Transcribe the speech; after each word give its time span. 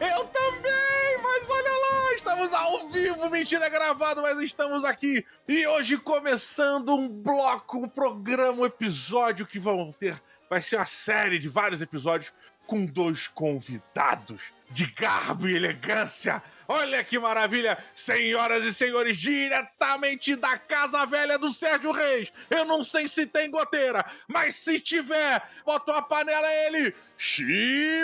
Eu 0.00 0.24
também, 0.24 1.18
mas 1.22 1.48
olha 1.48 1.70
lá, 1.70 2.14
estamos 2.14 2.52
ao 2.52 2.88
vivo, 2.88 3.30
mentira, 3.30 3.66
é 3.66 3.70
gravado, 3.70 4.22
mas 4.22 4.38
estamos 4.40 4.84
aqui. 4.84 5.24
E 5.48 5.66
hoje 5.66 5.98
começando 5.98 6.94
um 6.94 7.08
bloco, 7.08 7.78
um 7.78 7.88
programa, 7.88 8.62
um 8.62 8.66
episódio 8.66 9.46
que 9.46 9.58
vão 9.58 9.92
ter, 9.92 10.20
vai 10.48 10.60
ser 10.60 10.76
uma 10.76 10.86
série 10.86 11.38
de 11.38 11.48
vários 11.48 11.80
episódios 11.82 12.32
com 12.66 12.84
dois 12.84 13.28
convidados 13.28 14.52
de 14.72 14.86
garbo 14.86 15.48
e 15.48 15.54
elegância. 15.56 16.42
Olha 16.66 17.04
que 17.04 17.18
maravilha, 17.18 17.76
senhoras 17.94 18.64
e 18.64 18.72
senhores, 18.72 19.18
diretamente 19.18 20.34
da 20.36 20.56
Casa 20.56 21.04
Velha 21.04 21.38
do 21.38 21.52
Sérgio 21.52 21.92
Reis. 21.92 22.32
Eu 22.48 22.64
não 22.64 22.82
sei 22.82 23.06
se 23.08 23.26
tem 23.26 23.50
goteira, 23.50 24.04
mas 24.26 24.56
se 24.56 24.80
tiver, 24.80 25.42
botou 25.66 25.94
a 25.94 26.02
panela 26.02 26.48
ele, 26.66 26.94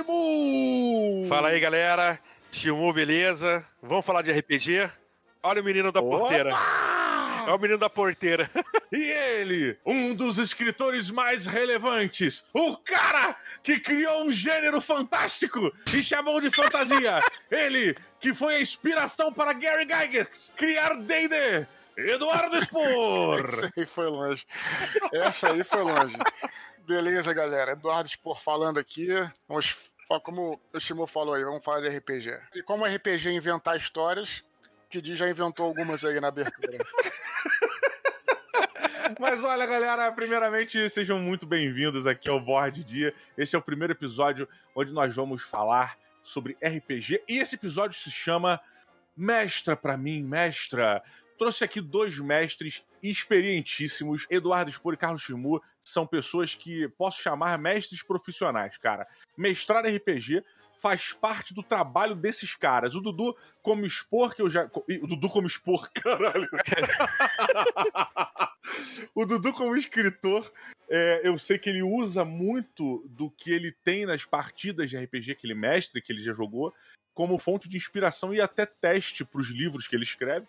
Shimu! 0.08 0.12
Fala 1.28 1.48
aí, 1.48 1.58
galera. 1.60 2.20
Shimu, 2.52 2.92
beleza? 2.92 3.64
Vamos 3.82 4.04
falar 4.04 4.22
de 4.22 4.32
RPG? 4.32 4.90
Olha 5.42 5.60
o 5.62 5.64
menino 5.64 5.90
da 5.90 6.00
Opa! 6.00 6.18
porteira. 6.18 6.50
É 7.48 7.50
o 7.50 7.58
menino 7.58 7.78
da 7.78 7.88
porteira. 7.88 8.50
E 8.90 9.02
ele, 9.02 9.78
um 9.84 10.14
dos 10.14 10.38
escritores 10.38 11.10
mais 11.10 11.44
relevantes, 11.44 12.42
o 12.54 12.74
cara 12.74 13.36
que 13.62 13.78
criou 13.78 14.24
um 14.24 14.32
gênero 14.32 14.80
fantástico 14.80 15.70
e 15.94 16.02
chamou 16.02 16.40
de 16.40 16.50
fantasia. 16.50 17.20
ele 17.52 17.94
que 18.18 18.32
foi 18.32 18.56
a 18.56 18.60
inspiração 18.62 19.30
para 19.30 19.52
Gary 19.52 19.84
Gygax 19.84 20.54
criar 20.56 20.94
D&D. 20.94 21.66
Eduardo 21.98 22.56
Spor. 22.64 23.44
Essa 23.68 23.72
aí 23.76 23.86
foi 23.86 24.06
longe. 24.06 24.46
Essa 25.12 25.52
aí 25.52 25.62
foi 25.62 25.82
longe. 25.82 26.16
Beleza, 26.86 27.30
galera. 27.34 27.72
Eduardo 27.72 28.08
Spor 28.08 28.40
falando 28.40 28.78
aqui. 28.78 29.08
Vamos, 29.46 29.76
como 30.22 30.58
o 30.72 30.80
Shimo 30.80 31.06
falou 31.06 31.34
aí, 31.34 31.44
vamos 31.44 31.62
falar 31.62 31.82
de 31.82 31.94
RPG. 31.94 32.40
E 32.54 32.62
como 32.62 32.86
RPG 32.86 33.28
é 33.28 33.32
inventar 33.32 33.76
histórias, 33.76 34.42
Didi 34.90 35.16
já 35.16 35.28
inventou 35.28 35.66
algumas 35.66 36.02
aí 36.02 36.18
na 36.18 36.28
abertura. 36.28 36.78
Mas 39.20 39.42
olha, 39.44 39.66
galera, 39.66 40.10
primeiramente 40.12 40.88
sejam 40.88 41.18
muito 41.18 41.44
bem-vindos 41.44 42.06
aqui 42.06 42.28
ao 42.28 42.40
Board 42.40 42.82
Dia. 42.84 43.12
Esse 43.36 43.54
é 43.54 43.58
o 43.58 43.62
primeiro 43.62 43.92
episódio 43.92 44.48
onde 44.74 44.92
nós 44.92 45.14
vamos 45.14 45.42
falar 45.42 45.98
sobre 46.22 46.56
RPG 46.62 47.22
e 47.28 47.38
esse 47.38 47.56
episódio 47.56 47.98
se 47.98 48.10
chama 48.10 48.58
Mestra 49.14 49.76
pra 49.76 49.98
mim, 49.98 50.22
mestra. 50.22 51.02
Trouxe 51.36 51.64
aqui 51.64 51.82
dois 51.82 52.18
mestres 52.18 52.82
experientíssimos, 53.02 54.26
Eduardo 54.30 54.70
Spor 54.70 54.94
e 54.94 54.96
Carlos 54.96 55.22
Chimu, 55.22 55.60
são 55.82 56.06
pessoas 56.06 56.54
que 56.54 56.88
posso 56.90 57.20
chamar 57.20 57.58
mestres 57.58 58.02
profissionais, 58.02 58.78
cara. 58.78 59.06
Mestrar 59.36 59.84
RPG 59.84 60.42
faz 60.78 61.12
parte 61.12 61.52
do 61.52 61.62
trabalho 61.62 62.14
desses 62.14 62.54
caras. 62.54 62.94
O 62.94 63.00
Dudu 63.00 63.36
como 63.62 63.84
expor, 63.84 64.34
que 64.34 64.42
eu 64.42 64.48
já. 64.48 64.70
O 65.02 65.06
Dudu 65.06 65.28
como 65.28 65.46
expor, 65.46 65.90
caralho. 65.92 66.48
o 69.14 69.26
Dudu 69.26 69.52
como 69.52 69.76
escritor, 69.76 70.50
é, 70.88 71.20
eu 71.24 71.38
sei 71.38 71.58
que 71.58 71.68
ele 71.68 71.82
usa 71.82 72.24
muito 72.24 73.04
do 73.08 73.30
que 73.30 73.50
ele 73.50 73.72
tem 73.72 74.06
nas 74.06 74.24
partidas 74.24 74.88
de 74.88 74.96
RPG 74.96 75.34
que 75.34 75.46
ele 75.46 75.54
mestre, 75.54 76.00
que 76.00 76.12
ele 76.12 76.22
já 76.22 76.32
jogou, 76.32 76.72
como 77.12 77.38
fonte 77.38 77.68
de 77.68 77.76
inspiração 77.76 78.32
e 78.32 78.40
até 78.40 78.64
teste 78.64 79.24
para 79.24 79.40
os 79.40 79.48
livros 79.48 79.88
que 79.88 79.96
ele 79.96 80.04
escreve. 80.04 80.46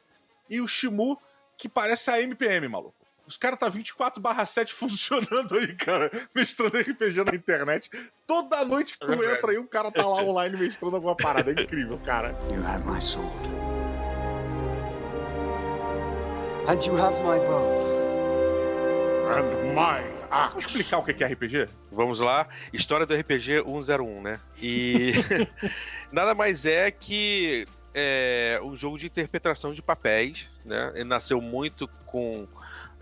E 0.49 0.61
o 0.61 0.67
Shimu, 0.67 1.19
que 1.57 1.67
parece 1.67 2.09
a 2.09 2.21
MPM, 2.21 2.67
maluco. 2.67 2.98
Os 3.29 3.37
caras 3.37 3.59
tá 3.59 3.69
24 3.69 4.23
7 4.43 4.73
funcionando 4.73 5.55
aí, 5.55 5.75
cara, 5.75 6.09
mestrando 6.35 6.79
RPG 6.79 7.23
na 7.23 7.35
internet. 7.35 7.87
Toda 8.25 8.65
noite 8.65 8.97
que 8.97 9.05
tu 9.05 9.15
verdade. 9.15 9.37
entra 9.37 9.51
aí, 9.51 9.57
o 9.59 9.67
cara 9.67 9.91
tá 9.91 10.01
lá 10.07 10.15
online 10.25 10.57
mestrando 10.57 10.95
alguma 10.95 11.15
parada. 11.15 11.51
É 11.51 11.63
incrível, 11.63 11.99
cara. 11.99 12.35
You 12.51 12.65
have 12.65 12.83
my 12.87 12.99
sword. 12.99 13.29
And 16.67 16.83
you 16.83 16.97
have 16.97 17.15
my 17.21 17.39
bow. 17.45 17.85
And 19.29 19.75
my 19.75 20.01
Vamos 20.29 20.55
axe. 20.55 20.65
explicar 20.65 20.97
o 20.97 21.03
que 21.03 21.23
é 21.23 21.27
RPG? 21.27 21.69
Vamos 21.91 22.19
lá. 22.19 22.47
História 22.73 23.05
do 23.05 23.15
RPG 23.15 23.63
101, 23.63 24.21
né? 24.23 24.39
E 24.59 25.13
nada 26.11 26.33
mais 26.33 26.65
é 26.65 26.89
que 26.89 27.67
é, 27.93 28.59
um 28.63 28.75
jogo 28.75 28.97
de 28.97 29.05
interpretação 29.05 29.71
de 29.71 29.83
papéis, 29.83 30.47
né? 30.65 30.91
Ele 30.95 31.03
nasceu 31.03 31.39
muito 31.39 31.87
com 32.07 32.47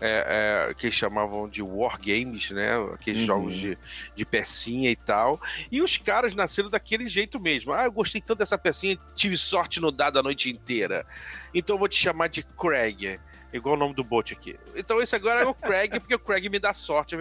é, 0.00 0.68
é, 0.70 0.74
que 0.74 0.90
chamavam 0.90 1.48
de 1.48 1.62
wargames, 1.62 2.50
né? 2.50 2.70
Aqueles 2.94 3.20
Uhum. 3.20 3.26
jogos 3.26 3.54
de, 3.54 3.78
de 4.14 4.24
pecinha 4.24 4.90
e 4.90 4.96
tal. 4.96 5.40
E 5.70 5.82
os 5.82 5.96
caras 5.96 6.34
nasceram 6.34 6.70
daquele 6.70 7.08
jeito 7.08 7.40
mesmo. 7.40 7.72
Ah, 7.72 7.84
eu 7.84 7.92
gostei 7.92 8.20
tanto 8.20 8.38
dessa 8.38 8.56
pecinha, 8.58 8.98
tive 9.14 9.36
sorte 9.36 9.80
no 9.80 9.90
dado 9.90 10.18
a 10.18 10.22
noite 10.22 10.50
inteira. 10.50 11.04
Então 11.52 11.74
eu 11.74 11.78
vou 11.78 11.88
te 11.88 11.96
chamar 11.96 12.28
de 12.28 12.42
Craig. 12.42 13.18
Igual 13.50 13.76
o 13.76 13.78
nome 13.78 13.94
do 13.94 14.04
bot 14.04 14.30
aqui. 14.34 14.58
Então 14.76 15.00
esse 15.00 15.16
agora 15.16 15.40
é 15.40 15.46
o 15.46 15.54
Craig, 15.54 15.98
porque 15.98 16.14
o 16.14 16.18
Craig 16.18 16.50
me 16.50 16.58
dá 16.58 16.74
sorte. 16.74 17.16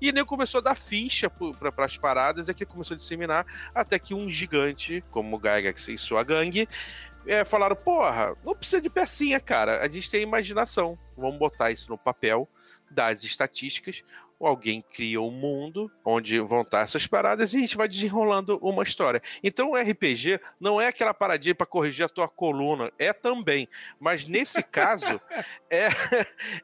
E 0.00 0.10
nem 0.10 0.24
começou 0.24 0.60
a 0.60 0.62
dar 0.62 0.74
ficha 0.74 1.28
para 1.28 1.84
as 1.84 1.96
paradas, 1.98 2.48
é 2.48 2.54
que 2.54 2.64
começou 2.64 2.94
a 2.94 2.96
disseminar, 2.96 3.44
até 3.74 3.98
que 3.98 4.14
um 4.14 4.30
gigante, 4.30 5.04
como 5.10 5.36
o 5.36 5.38
Gygax 5.38 5.88
e 5.88 5.98
sua 5.98 6.24
gangue, 6.24 6.66
é, 7.28 7.44
falaram: 7.44 7.76
porra, 7.76 8.34
não 8.44 8.54
precisa 8.54 8.80
de 8.80 8.88
pecinha, 8.88 9.38
cara. 9.38 9.82
A 9.84 9.88
gente 9.88 10.10
tem 10.10 10.22
imaginação. 10.22 10.98
Vamos 11.16 11.38
botar 11.38 11.70
isso 11.70 11.90
no 11.90 11.98
papel, 11.98 12.48
dar 12.90 13.12
as 13.12 13.22
estatísticas. 13.22 14.02
Ou 14.40 14.46
alguém 14.46 14.80
cria 14.80 15.20
um 15.20 15.32
mundo 15.32 15.90
onde 16.04 16.38
vão 16.38 16.62
estar 16.62 16.82
essas 16.82 17.08
paradas 17.08 17.52
e 17.52 17.56
a 17.56 17.60
gente 17.60 17.76
vai 17.76 17.88
desenrolando 17.88 18.56
uma 18.62 18.84
história. 18.84 19.20
Então 19.42 19.72
o 19.72 19.76
RPG 19.76 20.40
não 20.60 20.80
é 20.80 20.86
aquela 20.86 21.12
paradinha 21.12 21.56
para 21.56 21.66
corrigir 21.66 22.04
a 22.04 22.08
tua 22.08 22.28
coluna, 22.28 22.92
é 23.00 23.12
também. 23.12 23.68
Mas 23.98 24.26
nesse 24.26 24.62
caso, 24.64 25.20
é, 25.68 25.88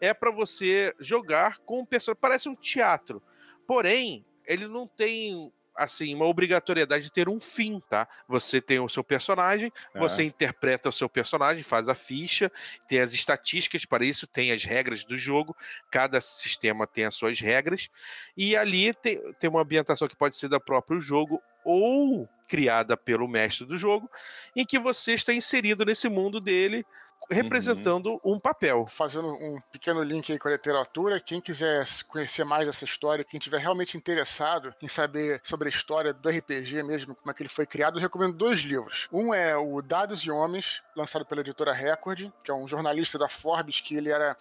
é 0.00 0.14
para 0.14 0.30
você 0.30 0.94
jogar 1.00 1.58
com 1.66 1.80
um 1.80 1.84
personagem. 1.84 2.20
Parece 2.20 2.48
um 2.48 2.54
teatro. 2.54 3.20
Porém, 3.66 4.24
ele 4.46 4.68
não 4.68 4.86
tem 4.86 5.52
assim 5.76 6.14
uma 6.14 6.26
obrigatoriedade 6.26 7.04
de 7.04 7.12
ter 7.12 7.28
um 7.28 7.40
fim, 7.40 7.80
tá? 7.88 8.06
Você 8.28 8.60
tem 8.60 8.78
o 8.80 8.88
seu 8.88 9.02
personagem, 9.04 9.72
É. 9.94 9.98
você 9.98 10.22
interpreta 10.22 10.88
o 10.88 10.92
seu 10.92 11.08
personagem, 11.08 11.62
faz 11.62 11.88
a 11.88 11.94
ficha, 11.94 12.50
tem 12.88 13.00
as 13.00 13.12
estatísticas 13.12 13.84
para 13.84 14.04
isso, 14.04 14.26
tem 14.26 14.52
as 14.52 14.64
regras 14.64 15.04
do 15.04 15.16
jogo, 15.18 15.56
cada 15.90 16.20
sistema 16.20 16.86
tem 16.86 17.04
as 17.04 17.14
suas 17.14 17.40
regras, 17.40 17.88
e 18.36 18.56
ali 18.56 18.92
tem, 18.94 19.20
tem 19.34 19.50
uma 19.50 19.62
ambientação 19.62 20.08
que 20.08 20.16
pode 20.16 20.36
ser 20.36 20.48
do 20.48 20.60
próprio 20.60 21.00
jogo 21.00 21.42
ou 21.64 22.28
criada 22.46 22.96
pelo 22.96 23.26
mestre 23.26 23.64
do 23.66 23.78
jogo, 23.78 24.10
em 24.54 24.66
que 24.66 24.78
você 24.78 25.14
está 25.14 25.32
inserido 25.32 25.84
nesse 25.84 26.08
mundo 26.10 26.38
dele, 26.40 26.84
representando 27.30 28.20
um 28.24 28.38
papel. 28.38 28.86
Fazendo 28.88 29.28
um 29.28 29.60
pequeno 29.72 30.02
link 30.02 30.30
aí 30.32 30.38
com 30.38 30.48
a 30.48 30.52
literatura, 30.52 31.20
quem 31.20 31.40
quiser 31.40 31.84
conhecer 32.08 32.44
mais 32.44 32.66
dessa 32.66 32.84
história, 32.84 33.24
quem 33.24 33.40
tiver 33.40 33.58
realmente 33.58 33.96
interessado 33.96 34.74
em 34.80 34.88
saber 34.88 35.40
sobre 35.42 35.68
a 35.68 35.70
história 35.70 36.12
do 36.12 36.28
RPG 36.28 36.82
mesmo, 36.82 37.14
como 37.14 37.30
é 37.30 37.34
que 37.34 37.42
ele 37.42 37.48
foi 37.48 37.66
criado, 37.66 37.98
eu 37.98 38.02
recomendo 38.02 38.34
dois 38.34 38.60
livros. 38.60 39.08
Um 39.12 39.32
é 39.32 39.56
o 39.56 39.80
Dados 39.80 40.20
e 40.20 40.30
Homens, 40.30 40.82
lançado 40.96 41.24
pela 41.24 41.40
editora 41.40 41.72
Record, 41.72 42.30
que 42.42 42.50
é 42.50 42.54
um 42.54 42.68
jornalista 42.68 43.18
da 43.18 43.28
Forbes, 43.28 43.80
que 43.80 43.96
ele 43.96 44.10
era 44.10 44.36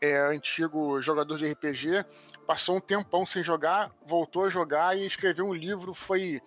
é, 0.00 0.18
antigo 0.18 1.00
jogador 1.00 1.36
de 1.36 1.46
RPG, 1.50 2.04
passou 2.46 2.76
um 2.76 2.80
tempão 2.80 3.24
sem 3.24 3.42
jogar, 3.42 3.90
voltou 4.06 4.44
a 4.44 4.50
jogar 4.50 4.96
e 4.96 5.06
escreveu 5.06 5.46
um 5.46 5.54
livro, 5.54 5.94
foi 5.94 6.40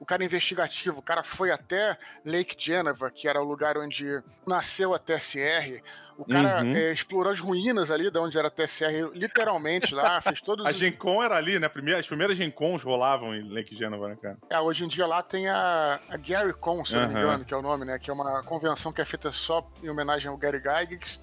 o 0.00 0.04
cara 0.06 0.24
investigativo, 0.24 0.98
o 0.98 1.02
cara 1.02 1.22
foi 1.22 1.50
até 1.52 1.96
Lake 2.24 2.56
Geneva, 2.58 3.10
que 3.10 3.28
era 3.28 3.40
o 3.40 3.44
lugar 3.44 3.76
onde 3.78 4.20
nasceu 4.46 4.92
a 4.94 4.98
TSR. 4.98 5.80
O 6.18 6.24
cara 6.26 6.62
Uhum. 6.62 6.74
é, 6.76 6.92
explorou 6.92 7.32
as 7.32 7.40
ruínas 7.40 7.90
ali 7.90 8.10
de 8.10 8.18
onde 8.18 8.36
era 8.38 8.48
a 8.48 8.50
TSR, 8.50 9.10
literalmente 9.14 9.94
lá, 9.94 10.20
fez 10.20 10.40
todos 10.42 10.64
A 10.66 10.70
os... 10.70 10.76
Gen 10.76 10.92
Con 10.92 11.22
era 11.22 11.36
ali, 11.36 11.58
né? 11.58 11.68
Primeira- 11.68 11.98
as 12.00 12.06
primeiras 12.06 12.36
Gen 12.36 12.50
Cons 12.50 12.82
rolavam 12.82 13.34
em 13.34 13.48
Lake 13.48 13.74
Geneva, 13.76 14.08
né, 14.08 14.18
cara? 14.20 14.36
É, 14.50 14.60
hoje 14.60 14.84
em 14.84 14.88
dia 14.88 15.06
lá 15.06 15.22
tem 15.22 15.48
a, 15.48 15.98
a 16.10 16.16
Gary 16.18 16.52
Con, 16.52 16.84
se 16.84 16.94
eu 16.94 17.00
não 17.00 17.08
me 17.08 17.14
engano, 17.18 17.44
que 17.44 17.54
é 17.54 17.56
o 17.56 17.62
nome, 17.62 17.84
né? 17.86 17.98
Que 17.98 18.10
é 18.10 18.12
uma 18.12 18.42
convenção 18.42 18.92
que 18.92 19.00
é 19.00 19.04
feita 19.06 19.32
só 19.32 19.66
em 19.82 19.88
homenagem 19.88 20.28
ao 20.30 20.36
Gary 20.36 20.58
Gygax. 20.58 21.18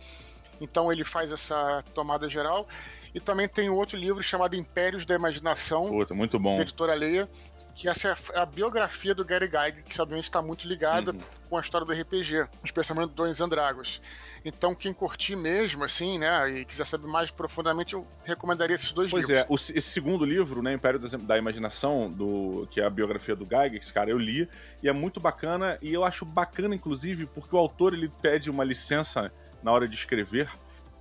Então 0.59 0.91
ele 0.91 1.03
faz 1.03 1.31
essa 1.31 1.83
tomada 1.93 2.27
geral. 2.29 2.67
E 3.13 3.19
também 3.19 3.47
tem 3.47 3.69
outro 3.69 3.97
livro 3.97 4.21
chamado 4.21 4.55
Impérios 4.55 5.03
da 5.05 5.15
Imaginação, 5.15 5.87
Puta, 5.89 6.13
muito 6.13 6.37
bom. 6.39 6.57
da 6.57 6.61
editora 6.61 6.93
Leia, 6.93 7.27
que 7.73 7.89
essa 7.89 8.09
é 8.33 8.39
a 8.39 8.45
biografia 8.45 9.15
do 9.15 9.25
Gary 9.25 9.45
Gygax, 9.47 9.81
que 9.87 9.99
obviamente 10.01 10.25
está 10.25 10.41
muito 10.43 10.67
ligada 10.67 11.11
Uhum. 11.11 11.19
com 11.49 11.57
a 11.57 11.61
história 11.61 11.87
do 11.87 11.91
RPG, 11.93 12.45
especialmente 12.63 13.07
do 13.09 13.15
Dungeons 13.15 13.41
and 13.41 13.49
Dragons. 13.49 14.01
Então, 14.45 14.75
quem 14.75 14.93
curtir 14.93 15.35
mesmo, 15.35 15.83
assim, 15.83 16.19
né, 16.19 16.49
e 16.51 16.65
quiser 16.65 16.85
saber 16.85 17.07
mais 17.07 17.31
profundamente, 17.31 17.93
eu 17.95 18.05
recomendaria 18.25 18.75
esses 18.75 18.91
dois 18.91 19.09
Pois 19.09 19.27
livros. 19.27 19.45
é, 19.45 19.47
o- 19.49 19.55
esse 19.55 19.89
segundo 19.89 20.23
livro, 20.23 20.61
né, 20.61 20.73
Império 20.73 20.99
da 20.99 21.37
Imaginação, 21.37 22.11
do, 22.11 22.67
que 22.69 22.79
é 22.79 22.85
a 22.85 22.89
biografia 22.91 23.35
do 23.35 23.43
Gygax, 23.45 23.91
cara, 23.91 24.11
eu 24.11 24.17
li, 24.19 24.47
e 24.83 24.87
é 24.89 24.93
muito 24.93 25.19
bacana, 25.19 25.79
e 25.81 25.91
eu 25.93 26.03
acho 26.03 26.25
bacana, 26.25 26.75
inclusive, 26.75 27.25
porque 27.25 27.55
o 27.55 27.59
autor, 27.59 27.93
ele 27.93 28.09
pede 28.21 28.49
uma 28.51 28.63
licença 28.63 29.31
na 29.63 29.71
hora 29.71 29.87
de 29.87 29.95
escrever, 29.95 30.49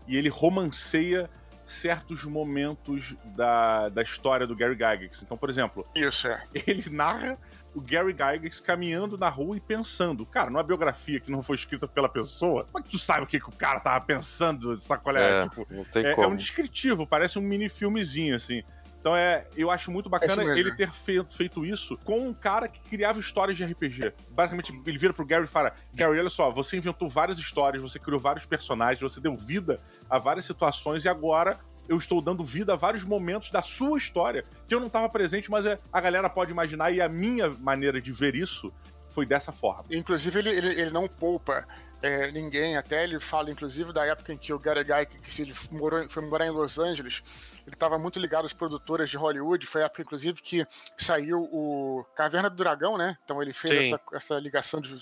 e 0.07 0.17
ele 0.17 0.29
romanceia 0.29 1.29
certos 1.67 2.25
momentos 2.25 3.15
da, 3.37 3.91
da 3.91 4.03
história 4.03 4.47
do 4.47 4.57
Gary 4.57 4.75
Gygax. 4.75 5.23
Então, 5.23 5.37
por 5.37 5.51
exemplo, 5.51 5.87
Isso, 5.95 6.27
é. 6.27 6.43
ele 6.67 6.89
narra 6.89 7.39
o 7.75 7.81
Gary 7.81 8.13
Gygax 8.13 8.59
caminhando 8.59 9.19
na 9.19 9.29
rua 9.29 9.57
e 9.57 9.61
pensando. 9.61 10.25
Cara, 10.25 10.49
numa 10.49 10.63
biografia 10.63 11.21
que 11.21 11.31
não 11.31 11.43
foi 11.43 11.57
escrita 11.57 11.87
pela 11.87 12.09
pessoa, 12.09 12.65
como 12.65 12.79
é 12.79 12.83
que 12.83 12.91
tu 12.91 12.99
sabe 12.99 13.25
o 13.25 13.27
que, 13.27 13.39
que 13.39 13.49
o 13.49 13.53
cara 13.53 13.81
tava 13.81 14.03
pensando, 14.05 14.77
sacolé? 14.79 15.43
É, 15.43 15.49
Tipo, 15.49 15.67
não 15.71 15.85
tem 15.85 16.07
é, 16.07 16.13
é 16.13 16.15
como. 16.15 16.29
um 16.29 16.37
descritivo, 16.37 17.07
parece 17.07 17.39
um 17.39 17.43
mini 17.43 17.69
filmezinho, 17.69 18.35
assim. 18.35 18.63
Então 19.01 19.17
é, 19.17 19.45
eu 19.57 19.71
acho 19.71 19.91
muito 19.91 20.09
bacana 20.09 20.43
É 20.43 20.59
ele 20.59 20.75
ter 20.75 20.91
feito, 20.91 21.33
feito 21.33 21.65
isso 21.65 21.97
com 22.05 22.29
um 22.29 22.35
cara 22.35 22.69
que 22.69 22.81
criava 22.81 23.19
histórias 23.19 23.57
de 23.57 23.65
RPG. 23.65 24.13
Basicamente, 24.31 24.73
ele 24.87 24.99
vira 24.99 25.13
pro 25.13 25.25
Gary 25.25 25.45
e 25.45 25.49
fala: 25.49 25.73
Gary, 25.95 26.19
olha 26.19 26.29
só, 26.29 26.51
você 26.51 26.77
inventou 26.77 27.09
várias 27.09 27.39
histórias, 27.39 27.83
você 27.83 27.99
criou 27.99 28.21
vários 28.21 28.45
personagens, 28.45 29.01
você 29.01 29.21
deu 29.21 29.37
vida 29.37 29.81
a 30.11 30.19
várias 30.19 30.45
situações 30.45 31.05
e 31.05 31.09
agora 31.09 31.59
eu 31.89 31.97
estou 31.97 32.21
dando 32.21 32.45
vida 32.45 32.75
a 32.75 32.77
vários 32.77 33.03
momentos 33.03 33.51
da 33.51 33.63
sua 33.63 33.97
história 33.97 34.45
que 34.67 34.75
eu 34.75 34.81
não 34.81 34.89
estava 34.89 35.09
presente, 35.09 35.51
mas 35.51 35.65
é, 35.65 35.79
a 35.91 36.01
galera 36.01 36.29
pode 36.29 36.53
imaginar 36.53 36.91
e 36.93 37.01
a 37.01 37.09
minha 37.09 37.49
maneira 37.49 38.01
de 38.01 38.13
ver 38.13 38.35
isso 38.35 38.73
foi 39.11 39.25
dessa 39.25 39.51
forma. 39.51 39.85
Inclusive, 39.91 40.39
ele, 40.39 40.51
ele, 40.51 40.81
ele 40.81 40.91
não 40.91 41.09
poupa 41.09 41.67
é, 42.03 42.31
ninguém, 42.31 42.77
até 42.77 43.03
ele 43.03 43.19
fala, 43.19 43.51
inclusive, 43.51 43.93
da 43.93 44.05
época 44.05 44.33
em 44.33 44.37
que 44.37 44.53
o 44.53 44.59
Gary 44.59 44.85
Guy, 44.85 45.07
que 45.21 45.31
se 45.31 45.43
ele 45.43 45.55
morou, 45.71 46.09
foi 46.09 46.25
morar 46.25 46.47
em 46.47 46.51
Los 46.51 46.79
Angeles, 46.79 47.23
ele 47.69 47.75
estava 47.75 47.99
muito 47.99 48.19
ligado 48.19 48.47
às 48.47 48.53
produtoras 48.53 49.11
de 49.11 49.17
Hollywood, 49.17 49.67
foi 49.67 49.83
a 49.83 49.85
época, 49.85 50.03
inclusive, 50.03 50.41
que 50.41 50.67
saiu 50.97 51.43
o 51.53 52.05
Caverna 52.15 52.49
do 52.49 52.57
Dragão, 52.57 52.97
né? 52.97 53.17
Então 53.25 53.43
ele 53.43 53.53
fez 53.53 53.87
essa, 53.87 54.01
essa 54.15 54.39
ligação 54.39 54.81
de... 54.81 54.95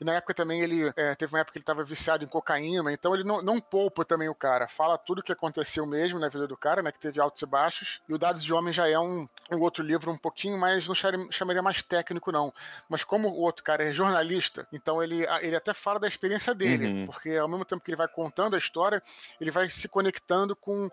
E 0.00 0.04
na 0.04 0.14
época 0.14 0.34
também 0.34 0.60
ele, 0.60 0.92
é, 0.96 1.14
teve 1.14 1.32
uma 1.32 1.40
época 1.40 1.52
que 1.52 1.58
ele 1.58 1.62
estava 1.62 1.84
viciado 1.84 2.24
em 2.24 2.28
cocaína, 2.28 2.92
então 2.92 3.14
ele 3.14 3.24
não, 3.24 3.40
não 3.40 3.60
poupa 3.60 4.04
também 4.04 4.28
o 4.28 4.34
cara, 4.34 4.66
fala 4.66 4.98
tudo 4.98 5.20
o 5.20 5.22
que 5.22 5.32
aconteceu 5.32 5.86
mesmo 5.86 6.18
na 6.18 6.28
vida 6.28 6.46
do 6.46 6.56
cara, 6.56 6.82
né? 6.82 6.90
Que 6.90 6.98
teve 6.98 7.20
altos 7.20 7.40
e 7.42 7.46
baixos, 7.46 8.00
e 8.08 8.12
o 8.12 8.18
Dados 8.18 8.42
de 8.42 8.52
Homem 8.52 8.72
já 8.72 8.88
é 8.88 8.98
um, 8.98 9.28
um 9.52 9.60
outro 9.60 9.84
livro 9.84 10.10
um 10.10 10.18
pouquinho 10.18 10.58
mais, 10.58 10.88
não 10.88 10.94
chamaria, 10.94 11.26
chamaria 11.30 11.62
mais 11.62 11.82
técnico, 11.82 12.32
não. 12.32 12.52
Mas 12.88 13.04
como 13.04 13.28
o 13.28 13.40
outro 13.40 13.62
cara 13.62 13.84
é 13.84 13.92
jornalista, 13.92 14.66
então 14.72 15.02
ele, 15.02 15.26
ele 15.40 15.54
até 15.54 15.72
fala 15.72 16.00
da 16.00 16.08
experiência 16.08 16.54
dele, 16.54 16.84
Uhum. 16.86 17.06
porque 17.06 17.36
ao 17.36 17.48
mesmo 17.48 17.64
tempo 17.64 17.82
que 17.82 17.90
ele 17.90 17.96
vai 17.96 18.08
contando 18.08 18.54
a 18.54 18.58
história, 18.58 19.02
ele 19.40 19.50
vai 19.50 19.70
se 19.70 19.88
conectando 19.88 20.56
com 20.56 20.90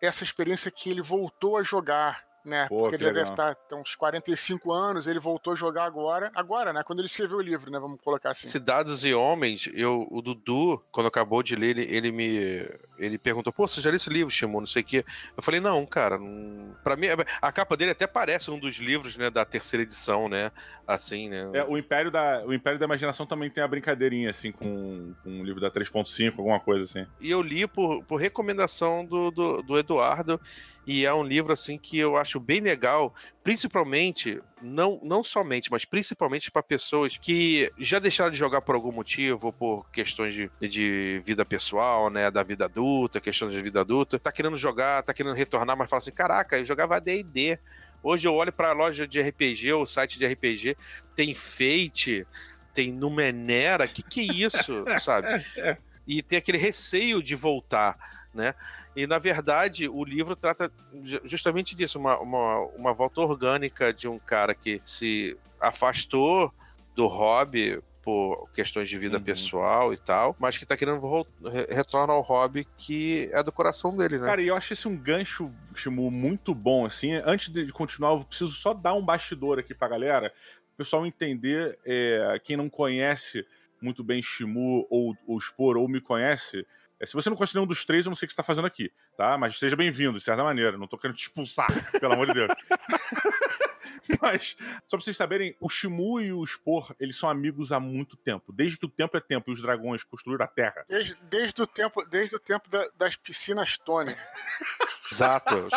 essa 0.00 0.24
experiência 0.24 0.70
que 0.70 0.90
ele 0.90 1.02
voltou 1.02 1.56
a 1.56 1.62
jogar. 1.62 2.24
Né? 2.46 2.68
Pô, 2.68 2.82
Porque 2.82 2.90
que 2.96 3.02
ele 3.02 3.08
já 3.08 3.12
deve 3.12 3.30
legal. 3.30 3.50
estar 3.50 3.66
tem 3.68 3.76
uns 3.76 3.96
45 3.96 4.72
anos, 4.72 5.08
ele 5.08 5.18
voltou 5.18 5.52
a 5.52 5.56
jogar 5.56 5.84
agora, 5.84 6.30
agora, 6.32 6.72
né? 6.72 6.84
Quando 6.84 7.00
ele 7.00 7.08
escreveu 7.08 7.38
o 7.38 7.42
livro, 7.42 7.72
né? 7.72 7.78
Vamos 7.80 8.00
colocar 8.00 8.30
assim. 8.30 8.46
Cidades 8.46 9.02
e 9.02 9.12
Homens, 9.12 9.68
eu, 9.74 10.06
o 10.08 10.22
Dudu, 10.22 10.80
quando 10.92 11.08
acabou 11.08 11.42
de 11.42 11.56
ler, 11.56 11.76
ele, 11.76 11.92
ele 11.92 12.12
me 12.12 12.68
ele 12.98 13.18
perguntou, 13.18 13.52
pô, 13.52 13.66
você 13.66 13.80
já 13.80 13.90
leu 13.90 13.96
esse 13.96 14.10
livro, 14.10 14.30
Shimon, 14.30 14.60
não 14.60 14.66
sei 14.66 14.82
o 14.82 14.84
quê. 14.84 15.04
Eu 15.36 15.42
falei, 15.42 15.60
não, 15.60 15.84
cara, 15.86 16.18
não... 16.18 16.74
pra 16.82 16.96
mim, 16.96 17.08
a 17.40 17.52
capa 17.52 17.76
dele 17.76 17.90
até 17.90 18.06
parece 18.06 18.50
um 18.50 18.58
dos 18.58 18.76
livros, 18.76 19.16
né, 19.16 19.30
da 19.30 19.44
terceira 19.44 19.82
edição, 19.82 20.28
né, 20.28 20.50
assim, 20.86 21.28
né. 21.28 21.50
É, 21.52 21.64
o, 21.64 21.76
Império 21.76 22.10
da, 22.10 22.44
o 22.46 22.52
Império 22.52 22.78
da 22.78 22.84
Imaginação 22.84 23.26
também 23.26 23.50
tem 23.50 23.62
a 23.62 23.68
brincadeirinha, 23.68 24.30
assim, 24.30 24.52
com, 24.52 25.14
com 25.22 25.40
o 25.40 25.44
livro 25.44 25.60
da 25.60 25.70
3.5, 25.70 26.34
alguma 26.38 26.60
coisa 26.60 26.84
assim. 26.84 27.06
E 27.20 27.30
eu 27.30 27.42
li 27.42 27.66
por, 27.66 28.02
por 28.04 28.16
recomendação 28.16 29.04
do, 29.04 29.30
do, 29.30 29.62
do 29.62 29.78
Eduardo, 29.78 30.40
e 30.86 31.04
é 31.04 31.12
um 31.12 31.24
livro, 31.24 31.52
assim, 31.52 31.76
que 31.76 31.98
eu 31.98 32.16
acho 32.16 32.35
bem 32.40 32.60
legal, 32.60 33.14
principalmente, 33.42 34.40
não, 34.60 35.00
não 35.02 35.22
somente, 35.22 35.70
mas 35.70 35.84
principalmente 35.84 36.50
para 36.50 36.62
pessoas 36.62 37.16
que 37.16 37.70
já 37.78 37.98
deixaram 37.98 38.30
de 38.30 38.38
jogar 38.38 38.62
por 38.62 38.74
algum 38.74 38.92
motivo, 38.92 39.52
por 39.52 39.88
questões 39.90 40.34
de, 40.34 40.50
de 40.60 41.20
vida 41.24 41.44
pessoal, 41.44 42.10
né, 42.10 42.30
da 42.30 42.42
vida 42.42 42.64
adulta, 42.64 43.20
questões 43.20 43.52
de 43.52 43.62
vida 43.62 43.80
adulta, 43.80 44.18
tá 44.18 44.32
querendo 44.32 44.56
jogar, 44.56 45.02
tá 45.02 45.12
querendo 45.14 45.34
retornar, 45.34 45.76
mas 45.76 45.90
fala 45.90 46.00
assim, 46.00 46.12
caraca, 46.12 46.58
eu 46.58 46.64
jogava 46.64 47.00
D&D. 47.00 47.58
Hoje 48.02 48.28
eu 48.28 48.34
olho 48.34 48.52
para 48.52 48.68
a 48.68 48.72
loja 48.72 49.06
de 49.06 49.20
RPG, 49.20 49.72
o 49.72 49.86
site 49.86 50.18
de 50.18 50.26
RPG, 50.26 50.76
tem 51.14 51.34
Fate, 51.34 52.26
tem 52.72 52.92
Numenera, 52.92 53.88
que 53.88 54.02
que 54.02 54.20
é 54.20 54.32
isso, 54.32 54.84
sabe? 55.00 55.28
E 56.06 56.22
tem 56.22 56.38
aquele 56.38 56.56
receio 56.56 57.20
de 57.20 57.34
voltar, 57.34 58.25
né? 58.36 58.54
E, 58.94 59.06
na 59.06 59.18
verdade, 59.18 59.88
o 59.88 60.04
livro 60.04 60.36
trata 60.36 60.70
ju- 61.02 61.20
justamente 61.24 61.74
disso, 61.74 61.98
uma, 61.98 62.18
uma, 62.20 62.58
uma 62.76 62.94
volta 62.94 63.20
orgânica 63.20 63.92
de 63.92 64.06
um 64.06 64.18
cara 64.18 64.54
que 64.54 64.80
se 64.84 65.36
afastou 65.60 66.52
do 66.94 67.06
hobby 67.06 67.82
por 68.02 68.48
questões 68.52 68.88
de 68.88 68.96
vida 68.96 69.16
Uhum. 69.16 69.24
pessoal 69.24 69.92
e 69.92 69.98
tal, 69.98 70.36
mas 70.38 70.56
que 70.56 70.64
tá 70.64 70.76
querendo 70.76 71.00
retornar 71.68 72.14
ao 72.14 72.22
hobby 72.22 72.64
que 72.78 73.28
é 73.32 73.42
do 73.42 73.50
coração 73.50 73.96
dele, 73.96 74.18
né? 74.18 74.26
Cara, 74.26 74.40
e 74.40 74.46
eu 74.46 74.54
acho 74.54 74.72
esse 74.74 74.86
um 74.86 74.96
gancho, 74.96 75.50
Shimu, 75.74 76.08
muito 76.08 76.54
bom, 76.54 76.86
assim. 76.86 77.14
Antes 77.24 77.48
de 77.52 77.72
continuar, 77.72 78.12
eu 78.12 78.24
preciso 78.24 78.52
só 78.52 78.72
dar 78.72 78.94
um 78.94 79.02
bastidor 79.04 79.58
aqui 79.58 79.74
pra 79.74 79.88
galera, 79.88 80.32
o 80.72 80.76
pessoal 80.76 81.04
entender, 81.04 81.76
é, 81.84 82.40
quem 82.44 82.56
não 82.56 82.70
conhece 82.70 83.44
muito 83.82 84.04
bem 84.04 84.22
Shimu 84.22 84.86
ou 84.88 85.16
o 85.26 85.40
Spor, 85.40 85.76
ou 85.76 85.88
me 85.88 86.00
conhece, 86.00 86.64
se 87.04 87.12
você 87.12 87.28
não 87.28 87.36
conhece 87.36 87.54
nenhum 87.54 87.66
dos 87.66 87.84
três, 87.84 88.06
eu 88.06 88.10
não 88.10 88.16
sei 88.16 88.26
o 88.26 88.28
que 88.28 88.32
você 88.32 88.36
tá 88.36 88.42
fazendo 88.42 88.66
aqui, 88.66 88.90
tá? 89.16 89.36
Mas 89.36 89.58
seja 89.58 89.76
bem-vindo, 89.76 90.18
de 90.18 90.24
certa 90.24 90.42
maneira. 90.44 90.78
Não 90.78 90.86
tô 90.86 90.96
querendo 90.96 91.16
te 91.16 91.22
expulsar, 91.22 91.66
pelo 92.00 92.14
amor 92.14 92.26
de 92.28 92.34
Deus. 92.34 92.52
Mas, 94.22 94.56
só 94.88 94.96
pra 94.96 95.00
vocês 95.00 95.16
saberem, 95.16 95.56
o 95.60 95.68
Shimu 95.68 96.20
e 96.20 96.32
o 96.32 96.44
Spor, 96.46 96.94
eles 97.00 97.16
são 97.16 97.28
amigos 97.28 97.72
há 97.72 97.80
muito 97.80 98.16
tempo. 98.16 98.52
Desde 98.52 98.76
que 98.78 98.86
o 98.86 98.88
tempo 98.88 99.16
é 99.16 99.20
tempo 99.20 99.50
e 99.50 99.54
os 99.54 99.60
dragões 99.60 100.04
construíram 100.04 100.44
a 100.44 100.48
Terra. 100.48 100.84
Desde, 100.88 101.16
desde 101.22 101.60
o 101.62 101.66
tempo, 101.66 102.04
desde 102.04 102.36
o 102.36 102.38
tempo 102.38 102.68
da- 102.70 102.88
das 102.96 103.16
piscinas 103.16 103.76
Tony. 103.78 104.14
Exato. 105.10 105.68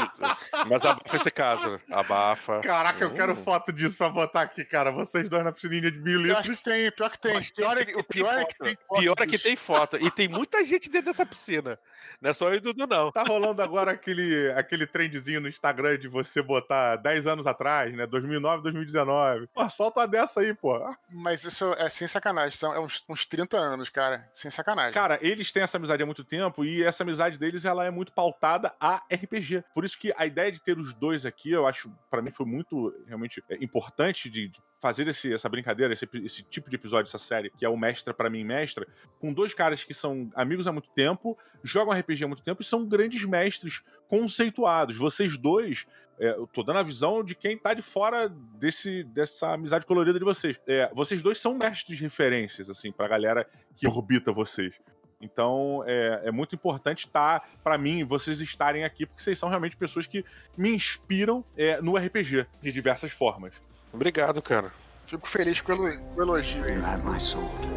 mas 0.68 0.86
abafa 0.86 1.16
esse 1.16 1.32
caso. 1.32 1.80
Abafa. 1.90 2.60
Caraca, 2.62 3.04
eu 3.04 3.14
quero 3.14 3.34
Hum. 3.34 3.36
foto 3.44 3.72
disso 3.72 3.98
pra 3.98 4.10
botar 4.10 4.42
aqui, 4.42 4.64
cara. 4.66 4.92
Vocês 4.92 5.30
dois 5.30 5.44
na 5.44 5.52
piscininha 5.52 5.92
de 5.92 6.00
mil 6.00 6.22
litros. 6.22 6.58
que 6.58 6.64
tem, 6.64 6.92
pior 6.92 7.10
que 7.10 7.20
tem. 7.20 7.34
Mas 7.34 7.52
Pior 7.52 7.78
é, 7.78 7.86
tem- 7.86 7.96
o 7.96 8.04
pior 8.04 8.34
é 8.40 8.46
que 8.46 8.54
foto. 8.58 8.64
tem 8.66 8.78
foto 8.88 9.00
Pior 9.02 9.16
é 9.20 9.28
que 9.28 9.38
tem 9.38 9.56
foto. 9.56 9.98
E 9.98 10.12
tem 10.12 10.28
muita 10.28 10.64
gente 10.66 10.90
dentro 10.90 11.08
dessa 11.08 11.26
piscina. 11.26 11.80
Não 12.22 12.30
é 12.30 12.34
só 12.34 12.50
eu 12.50 12.56
e 12.56 12.58
o 12.58 12.62
Dudu, 12.62 12.88
não. 12.88 13.12
Tá 13.12 13.24
rolando 13.24 13.62
agora 13.62 13.92
aquele, 13.92 14.52
aquele 14.54 14.86
trendzinho 14.88 15.42
no 15.42 15.48
Instagram 15.48 15.98
de 15.98 16.08
você 16.08 16.42
botar 16.42 16.96
10 16.98 17.28
anos 17.28 17.46
atrás, 17.48 17.94
né? 17.96 18.06
2009, 18.08 18.64
2019. 18.64 19.48
Pô, 19.48 19.70
solta 19.70 20.02
uma 20.02 20.08
dessa 20.08 20.40
aí, 20.42 20.54
pô. 20.54 20.80
Mas 21.12 21.44
isso 21.44 21.74
é 21.78 21.90
sem 21.90 22.08
sacanagem. 22.08 22.58
São 22.58 22.74
é 22.74 22.80
uns, 22.80 23.04
uns 23.08 23.26
30 23.26 23.58
anos, 23.58 23.90
cara. 23.90 24.28
Sem 24.34 24.50
sacanagem. 24.50 24.94
Cara, 24.94 25.20
eles 25.22 25.52
têm 25.52 25.64
essa 25.64 25.78
amizade 25.78 26.02
há 26.02 26.06
muito 26.06 26.24
tempo 26.24 26.64
e 26.64 26.84
essa 26.84 27.04
amizade 27.04 27.38
deles 27.38 27.66
ela 27.66 27.86
é 27.86 27.90
muito 27.92 28.12
pautada 28.12 28.74
a 28.80 29.02
RPG. 29.24 29.64
Por 29.74 29.84
isso 29.86 29.98
que 29.98 30.14
a 30.18 30.26
ideia 30.26 30.52
de 30.52 30.62
ter 30.62 30.78
os 30.78 30.94
dois 30.94 31.26
aqui, 31.26 31.52
eu 31.52 31.68
acho, 31.68 31.92
pra 32.10 32.22
mim 32.22 32.32
foi 32.32 32.46
muito 32.46 32.94
realmente 33.06 33.44
é, 33.50 33.56
importante 33.64 34.30
de, 34.30 34.48
de 34.50 34.60
fazer 34.82 35.08
esse- 35.10 35.34
essa 35.34 35.50
brincadeira, 35.50 35.92
esse, 35.94 36.08
esse 36.24 36.42
tipo 36.44 36.70
de 36.70 36.76
episódio, 36.78 37.10
essa 37.10 37.20
série, 37.20 37.50
que 37.50 37.66
é 37.66 37.70
o 37.70 37.76
Mestra 37.78 38.14
pra 38.14 38.30
mim 38.30 38.44
Mestra, 38.44 38.88
com 39.20 39.34
dois 39.34 39.54
caras 39.54 39.84
que 39.84 39.94
são 39.94 40.32
amigos 40.36 40.68
há 40.68 40.72
muito 40.72 40.90
tempo, 40.92 41.38
jogam 41.64 41.94
RPG 41.94 42.24
há 42.24 42.28
muito 42.28 42.44
tempo 42.44 42.62
e 42.62 42.66
são 42.66 42.86
grandes 42.86 43.24
mestres 43.26 43.82
conceituados. 44.08 44.96
Vocês 44.98 45.38
dois, 45.38 45.86
é, 46.20 46.30
eu 46.30 46.48
tô 46.48 46.64
dando 46.64 46.80
a 46.80 46.84
visão 46.84 47.24
de 47.24 47.36
quem 47.36 47.58
tá 47.58 47.74
de 47.74 47.82
fora 47.82 48.30
desse, 48.30 49.04
dessa 49.04 49.54
amizade 49.54 49.86
colorida 49.86 50.18
de 50.18 50.26
vocês. 50.26 50.60
É, 50.68 50.90
vocês 50.94 51.22
dois 51.22 51.38
são 51.40 51.54
mestres 51.58 51.98
de 51.98 52.04
referências, 52.04 52.70
assim, 52.70 52.92
pra 52.92 53.08
galera 53.08 53.48
que 53.76 53.88
orbita 53.88 54.32
vocês. 54.32 54.80
Então 55.22 55.84
é, 55.86 56.22
é 56.26 56.32
muito 56.32 56.56
importante 56.56 57.06
estar, 57.06 57.48
pra 57.64 57.78
mim, 57.78 58.04
vocês 58.04 58.40
estarem 58.40 58.84
aqui, 58.84 59.06
porque 59.06 59.22
vocês 59.22 59.38
são 59.38 59.50
realmente 59.50 59.76
pessoas 59.76 60.08
que 60.08 60.24
me 60.58 60.70
inspiram 60.70 61.44
é, 61.58 61.82
no 61.82 61.96
RPG 61.98 62.46
de 62.62 62.72
diversas 62.72 63.12
formas. 63.12 63.62
Obrigado, 63.92 64.42
cara. 64.42 64.72
Fico 65.06 65.28
feliz 65.28 65.60
com 65.60 65.74
o 65.74 66.22
elogio. 66.22 66.64
aí. 66.64 66.76
You 66.76 66.86
have 66.86 67.04
my 67.04 67.20
sword. 67.20 67.68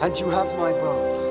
And 0.00 0.18
you 0.18 0.30
have 0.30 0.50
my 0.56 0.72
bow. 0.72 1.24